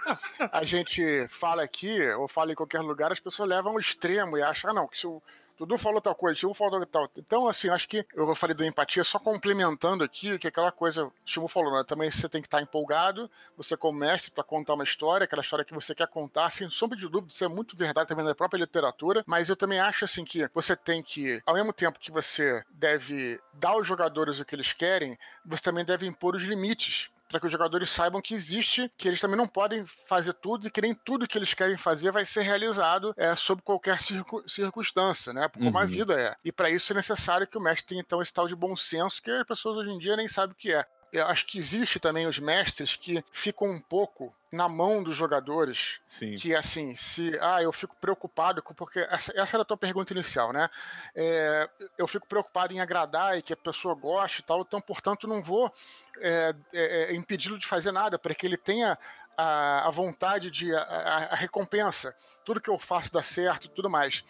a 0.52 0.64
gente 0.64 1.28
fala 1.30 1.64
aqui, 1.64 2.00
ou 2.12 2.28
fala 2.28 2.52
em 2.52 2.56
qualquer 2.56 2.82
lugar, 2.82 3.12
as 3.12 3.20
pessoas 3.20 3.50
levam 3.50 3.72
ao 3.72 3.80
extremo 3.80 4.38
e 4.38 4.44
acham, 4.44 4.70
ah, 4.70 4.74
não, 4.74 4.88
que 4.88 5.00
se 5.00 5.08
o 5.08 5.20
Dudu 5.58 5.78
falou 5.78 6.02
tal 6.02 6.14
coisa, 6.14 6.40
Chimu 6.40 6.54
falou 6.54 6.86
tal. 6.86 7.10
Então, 7.18 7.48
assim, 7.48 7.70
acho 7.70 7.88
que 7.88 8.06
eu 8.14 8.36
falei 8.36 8.56
da 8.56 8.66
empatia, 8.66 9.04
só 9.04 9.18
complementando 9.18 10.04
aqui, 10.04 10.38
que 10.38 10.48
aquela 10.48 10.72
coisa, 10.72 11.10
Chimu 11.26 11.48
falou, 11.48 11.72
né? 11.72 11.84
Também 11.88 12.12
você 12.12 12.30
tem 12.30 12.42
que 12.42 12.48
estar 12.48 12.62
empolgado, 12.62 13.32
você 13.58 13.76
mestre, 13.94 14.32
para 14.32 14.44
contar 14.44 14.74
uma 14.74 14.84
história, 14.84 15.26
aquela 15.26 15.42
história 15.42 15.64
que 15.64 15.74
você 15.74 15.96
quer 15.96 16.08
contar, 16.08 16.52
sem 16.52 16.70
sombra 16.70 16.98
de 16.98 17.08
dúvida, 17.08 17.34
isso 17.34 17.44
é 17.44 17.48
muito 17.48 17.76
verdade 17.76 18.10
também 18.10 18.26
na 18.26 18.36
própria 18.36 18.60
literatura, 18.60 19.24
mas 19.26 19.50
eu 19.50 19.56
também 19.56 19.80
acho, 19.80 20.06
assim, 20.06 20.24
que 20.24 20.48
você 20.54 20.76
tem 20.76 21.02
que, 21.02 21.42
ao 21.46 21.56
mesmo 21.56 21.74
tempo 21.74 22.00
que 22.00 22.12
você 22.12 22.64
deve 22.70 23.40
dar 23.54 23.70
aos 23.70 23.88
jogadores 23.88 24.40
o 24.40 24.46
que 24.46 24.56
eles 24.56 24.74
querem, 24.74 25.18
você 25.46 25.64
também 25.64 25.86
deve 25.86 26.06
impor 26.06 26.36
os 26.36 26.44
limites 26.44 27.10
para 27.28 27.40
que 27.40 27.46
os 27.46 27.52
jogadores 27.52 27.90
saibam 27.90 28.22
que 28.22 28.34
existe, 28.34 28.92
que 28.98 29.08
eles 29.08 29.20
também 29.20 29.38
não 29.38 29.48
podem 29.48 29.86
fazer 30.08 30.34
tudo 30.34 30.68
e 30.68 30.72
que 30.72 30.82
nem 30.82 30.94
tudo 30.94 31.28
que 31.28 31.38
eles 31.38 31.54
querem 31.54 31.78
fazer 31.78 32.12
vai 32.12 32.26
ser 32.26 32.42
realizado 32.42 33.14
é, 33.18 33.36
sob 33.36 33.62
qualquer 33.62 34.00
circun 34.00 34.42
circunstância, 34.48 35.34
né? 35.34 35.50
Como 35.50 35.70
uhum. 35.70 35.78
a 35.78 35.86
vida 35.86 36.20
é. 36.20 36.36
E 36.44 36.52
para 36.52 36.70
isso 36.70 36.94
é 36.94 36.96
necessário 36.96 37.48
que 37.48 37.58
o 37.58 37.62
mestre 37.62 37.88
tenha 37.88 38.02
então 38.02 38.22
esse 38.22 38.34
tal 38.34 38.48
de 38.48 38.56
bom 38.56 38.76
senso 38.76 39.22
que 39.22 39.32
as 39.32 39.48
pessoas 39.48 39.78
hoje 39.78 39.92
em 39.92 39.98
dia 39.98 40.16
nem 40.16 40.28
sabem 40.28 40.54
o 40.54 40.58
que 40.58 40.72
é 40.72 40.86
eu 41.12 41.26
acho 41.28 41.46
que 41.46 41.58
existe 41.58 42.00
também 42.00 42.28
os 42.28 42.40
mestres 42.40 42.96
que 42.96 43.24
ficam 43.32 43.70
um 43.70 43.80
pouco 43.80 44.36
na 44.52 44.68
mão 44.70 45.04
dos 45.04 45.16
jogadores. 45.16 46.00
Sim. 46.08 46.36
Que 46.36 46.56
assim, 46.56 46.96
se. 46.96 47.38
Ah, 47.42 47.62
eu 47.62 47.72
fico 47.72 47.96
preocupado, 48.00 48.64
porque 48.76 49.00
essa, 49.00 49.34
essa 49.36 49.56
era 49.56 49.62
a 49.64 49.66
tua 49.66 49.78
pergunta 49.78 50.14
inicial, 50.14 50.52
né? 50.52 50.70
É, 51.16 51.70
eu 51.98 52.08
fico 52.08 52.28
preocupado 52.28 52.74
em 52.74 52.80
agradar 52.80 53.38
e 53.38 53.42
que 53.42 53.54
a 53.54 53.58
pessoa 53.58 53.96
goste 53.96 54.42
e 54.42 54.44
tal, 54.44 54.62
então, 54.62 54.82
portanto, 54.82 55.28
não 55.28 55.42
vou 55.42 55.72
é, 56.20 56.56
é, 56.74 57.12
é 57.12 57.16
impedi-lo 57.16 57.58
de 57.58 57.68
fazer 57.68 57.92
nada, 57.92 58.18
para 58.18 58.34
que 58.34 58.46
ele 58.46 58.58
tenha 58.58 58.98
a, 59.38 59.88
a 59.88 59.92
vontade 59.92 60.50
de. 60.50 60.74
A, 60.76 60.82
a, 60.82 61.36
recompensa. 61.36 62.16
Tudo 62.44 62.62
que 62.62 62.70
eu 62.70 62.80
faço 62.80 63.12
dá 63.12 63.24
certo 63.24 63.66
e 63.66 63.70
tudo 63.70 63.90
mais 63.90 64.24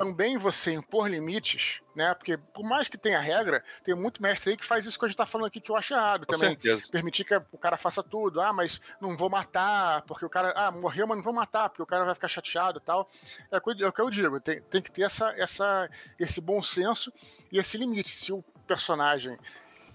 também 0.00 0.38
você 0.38 0.72
impor 0.72 1.08
limites, 1.10 1.82
né? 1.94 2.14
Porque 2.14 2.38
por 2.38 2.64
mais 2.64 2.88
que 2.88 2.96
tenha 2.96 3.20
regra, 3.20 3.62
tem 3.84 3.94
muito 3.94 4.22
mestre 4.22 4.50
aí 4.50 4.56
que 4.56 4.64
faz 4.64 4.86
isso 4.86 4.98
que 4.98 5.04
a 5.04 5.08
gente 5.08 5.16
tá 5.16 5.26
falando 5.26 5.48
aqui 5.48 5.60
que 5.60 5.70
eu 5.70 5.76
acho 5.76 5.92
errado 5.92 6.26
Com 6.26 6.32
também. 6.32 6.50
Certeza. 6.50 6.90
Permitir 6.90 7.24
que 7.24 7.34
o 7.52 7.58
cara 7.58 7.76
faça 7.76 8.02
tudo. 8.02 8.40
Ah, 8.40 8.50
mas 8.50 8.80
não 8.98 9.14
vou 9.14 9.28
matar, 9.28 10.00
porque 10.02 10.24
o 10.24 10.30
cara. 10.30 10.54
Ah, 10.56 10.70
morreu, 10.70 11.06
mas 11.06 11.18
não 11.18 11.24
vou 11.24 11.34
matar, 11.34 11.68
porque 11.68 11.82
o 11.82 11.86
cara 11.86 12.06
vai 12.06 12.14
ficar 12.14 12.28
chateado 12.28 12.78
e 12.78 12.82
tal. 12.82 13.10
É 13.50 13.58
o 13.58 13.92
que 13.92 14.00
eu 14.00 14.10
digo, 14.10 14.40
tem, 14.40 14.62
tem 14.62 14.80
que 14.80 14.90
ter 14.90 15.02
essa, 15.02 15.34
essa, 15.36 15.90
esse 16.18 16.40
bom 16.40 16.62
senso 16.62 17.12
e 17.52 17.58
esse 17.58 17.76
limite. 17.76 18.08
Se 18.08 18.32
o 18.32 18.42
personagem 18.66 19.38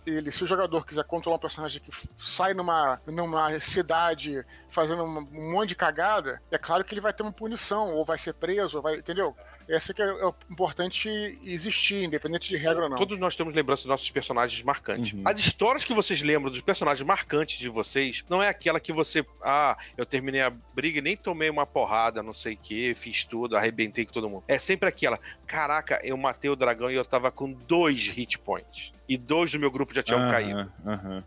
ele, 0.06 0.32
se 0.32 0.44
o 0.44 0.48
jogador 0.48 0.86
quiser 0.86 1.04
controlar 1.04 1.38
um 1.38 1.40
personagem 1.40 1.82
que 1.82 1.92
sai 2.20 2.54
numa, 2.54 3.02
numa 3.08 3.60
cidade 3.60 4.46
fazendo 4.70 5.04
um 5.04 5.52
monte 5.52 5.70
de 5.70 5.76
cagada, 5.76 6.42
é 6.52 6.58
claro 6.58 6.84
que 6.84 6.94
ele 6.94 7.02
vai 7.02 7.12
ter 7.12 7.24
uma 7.24 7.32
punição, 7.32 7.92
ou 7.92 8.06
vai 8.06 8.18
ser 8.18 8.34
preso, 8.34 8.78
ou 8.78 8.84
vai. 8.84 8.98
Entendeu? 8.98 9.36
Essa 9.68 9.94
que 9.94 10.02
é, 10.02 10.06
é 10.06 10.34
importante 10.50 11.10
existir, 11.44 12.04
independente 12.04 12.50
de 12.50 12.58
regra 12.58 12.84
ou 12.84 12.90
não. 12.90 12.98
Todos 12.98 13.18
nós 13.20 13.36
temos 13.36 13.56
lembranças 13.56 13.86
dos 13.86 13.90
nossos 13.90 14.10
personagens 14.12 14.62
marcantes. 14.62 15.14
Uhum. 15.14 15.24
As 15.26 15.40
histórias 15.40 15.84
que 15.84 15.94
vocês 15.94 16.22
lembram 16.22 16.52
dos 16.52 16.62
personagens 16.62 17.06
marcantes 17.06 17.58
de 17.58 17.68
vocês 17.68 18.24
não 18.30 18.42
é 18.42 18.50
aquela 18.50 18.80
que 18.80 18.94
você. 18.94 19.26
Ah, 19.44 19.78
eu 19.98 20.06
terminei 20.06 20.42
a 20.42 20.50
briga 20.50 21.00
e 21.00 21.02
nem 21.02 21.18
tomei 21.18 21.50
uma 21.50 21.66
porrada, 21.66 22.22
não 22.22 22.34
sei 22.34 22.54
o 22.54 22.58
que, 22.58 22.94
fiz 22.96 23.26
tudo, 23.26 23.58
arrebentei 23.58 24.06
com 24.06 24.14
todo 24.14 24.30
mundo. 24.30 24.44
É 24.48 24.60
sempre 24.60 24.88
aquela. 24.88 25.20
Caraca, 25.48 26.00
eu 26.04 26.16
matei 26.16 26.50
o 26.50 26.56
dragão 26.56 26.92
e 26.92 26.96
eu 26.96 27.06
tava 27.06 27.32
com 27.32 27.52
dois 27.52 28.08
hit 28.08 28.38
points. 28.40 28.92
E 29.10 29.18
dois 29.18 29.52
do 29.52 29.60
meu 29.60 29.72
grupo 29.72 29.94
já 29.94 30.04
tinham 30.04 30.22
uhum, 30.22 30.32
caído. 30.32 30.72
Uhum. 30.86 31.24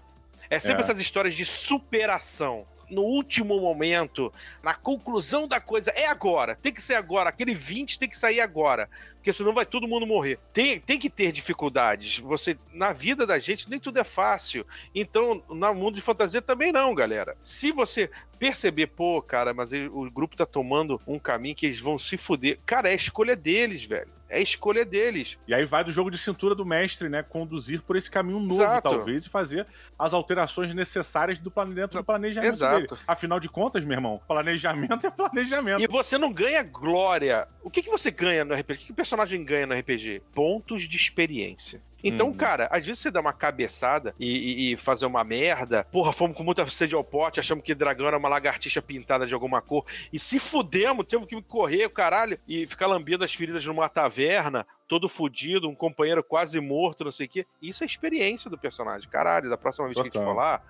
É 0.51 0.59
sempre 0.59 0.79
é. 0.79 0.85
essas 0.85 1.01
histórias 1.01 1.35
de 1.35 1.45
superação 1.45 2.67
no 2.91 3.03
último 3.03 3.61
momento, 3.61 4.33
na 4.63 4.75
conclusão 4.75 5.47
da 5.47 5.61
coisa, 5.61 5.91
é 5.91 6.07
agora, 6.07 6.57
tem 6.57 6.73
que 6.73 6.83
ser 6.83 6.95
agora, 6.95 7.29
aquele 7.29 7.55
20 7.55 7.99
tem 7.99 8.09
que 8.09 8.19
sair 8.19 8.41
agora, 8.41 8.89
porque 9.15 9.33
senão 9.33 9.53
vai 9.53 9.67
todo 9.67 9.89
mundo 9.89 10.07
morrer. 10.07 10.39
Tem, 10.53 10.81
tem 10.81 10.99
que 10.99 11.11
ter 11.11 11.33
dificuldades. 11.33 12.19
Você 12.21 12.59
na 12.73 12.93
vida 12.93 13.27
da 13.27 13.39
gente 13.39 13.69
nem 13.69 13.79
tudo 13.79 13.99
é 13.99 14.05
fácil. 14.05 14.67
Então, 14.95 15.43
no 15.49 15.75
mundo 15.75 15.97
de 15.97 16.01
fantasia 16.01 16.41
também 16.41 16.73
não, 16.73 16.95
galera. 16.95 17.37
Se 17.43 17.73
você 17.73 18.11
perceber, 18.39 18.87
pô, 18.89 19.21
cara, 19.21 19.53
mas 19.53 19.73
ele, 19.73 19.89
o 19.89 20.11
grupo 20.11 20.37
tá 20.37 20.47
tomando 20.47 21.01
um 21.07 21.19
caminho 21.19 21.55
que 21.55 21.67
eles 21.67 21.81
vão 21.81 21.99
se 21.99 22.17
fuder. 22.17 22.59
Cara, 22.65 22.89
é 22.89 22.93
a 22.93 22.97
escolha 22.97 23.37
deles, 23.37 23.85
velho. 23.85 24.18
É 24.31 24.39
a 24.39 24.41
escolha 24.41 24.85
deles. 24.85 25.39
E 25.47 25.55
aí 25.55 25.65
vai 25.65 25.83
do 25.83 25.91
jogo 25.91 26.11
de 26.11 26.19
cintura 26.19 26.55
do 26.55 26.65
mestre, 26.65 27.09
né? 27.09 27.23
Conduzir 27.23 27.83
por 27.83 27.97
esse 27.97 28.11
caminho 28.11 28.41
novo, 28.41 28.55
Exato. 28.55 28.91
talvez, 28.91 29.25
e 29.25 29.29
fazer 29.29 29.67
as 29.99 30.13
alterações 30.13 30.75
necessárias 30.75 31.39
do 31.39 31.51
plane... 31.51 31.75
dentro 31.75 31.99
do 31.99 32.05
planejamento 32.05 32.53
Exato. 32.53 32.87
dele. 32.89 33.01
Afinal 33.07 33.41
de 33.41 33.49
contas, 33.49 33.85
meu 33.85 33.95
irmão, 33.95 34.21
planejamento 34.29 35.07
é 35.07 35.11
planejamento. 35.11 35.83
E 35.83 35.87
você 35.87 36.19
não 36.19 36.33
ganha 36.33 36.63
glória. 36.63 37.49
O 37.63 37.71
que, 37.71 37.83
que 37.83 37.91
você 37.91 38.11
ganha 38.11 38.45
no 38.45 38.55
RPG? 38.55 38.75
O 38.75 38.79
que, 38.79 38.87
que 38.87 38.93
o 38.93 38.97
personagem 38.97 39.45
ganha 39.45 39.67
no 39.67 39.75
RPG? 39.75 40.23
Pontos 40.35 40.83
de 40.83 40.97
experiência. 40.97 41.83
Então, 42.03 42.29
uhum. 42.29 42.35
cara, 42.35 42.69
às 42.71 42.87
vezes 42.87 43.01
você 43.01 43.11
dá 43.11 43.21
uma 43.21 43.33
cabeçada 43.33 44.15
e, 44.19 44.27
e, 44.27 44.73
e, 44.73 44.77
fazer 44.77 45.07
uma 45.07 45.25
merda. 45.25 45.85
Porra, 45.85 46.13
fomos 46.13 46.37
com 46.37 46.45
muita 46.45 46.69
sede 46.69 46.95
ao 46.95 47.05
pote, 47.05 47.41
achamos 47.41 47.65
que 47.65 47.75
dragão 47.75 48.07
era 48.07 48.19
uma 48.19 48.29
lagartixa 48.29 48.81
pintada 48.81 49.27
de 49.27 49.35
alguma 49.35 49.61
cor. 49.61 49.85
E 50.13 50.19
se 50.19 50.39
fudemos, 50.39 51.07
temos 51.07 51.27
que 51.27 51.41
correr, 51.43 51.87
o 51.87 51.91
caralho, 51.91 52.39
e 52.47 52.67
ficar 52.67 52.87
lambendo 52.87 53.25
as 53.25 53.35
feridas 53.35 53.65
numa 53.65 53.89
taverna, 53.89 54.67
todo 54.89 55.09
fudido, 55.09 55.69
um 55.69 55.75
companheiro 55.75 56.25
quase 56.25 56.59
morto, 56.61 57.05
não 57.05 57.13
sei 57.13 57.27
o 57.27 57.29
quê. 57.29 57.47
Isso 57.61 57.85
é 57.85 57.87
experiência 57.87 58.51
do 58.51 58.57
personagem. 58.57 59.09
Caralho, 59.09 59.51
da 59.51 59.57
próxima 59.59 59.87
vez 59.87 59.97
Total. 59.97 60.11
que 60.11 60.19
a 60.19 60.21
gente 60.21 60.29
for 60.29 60.35
lá, 60.35 60.63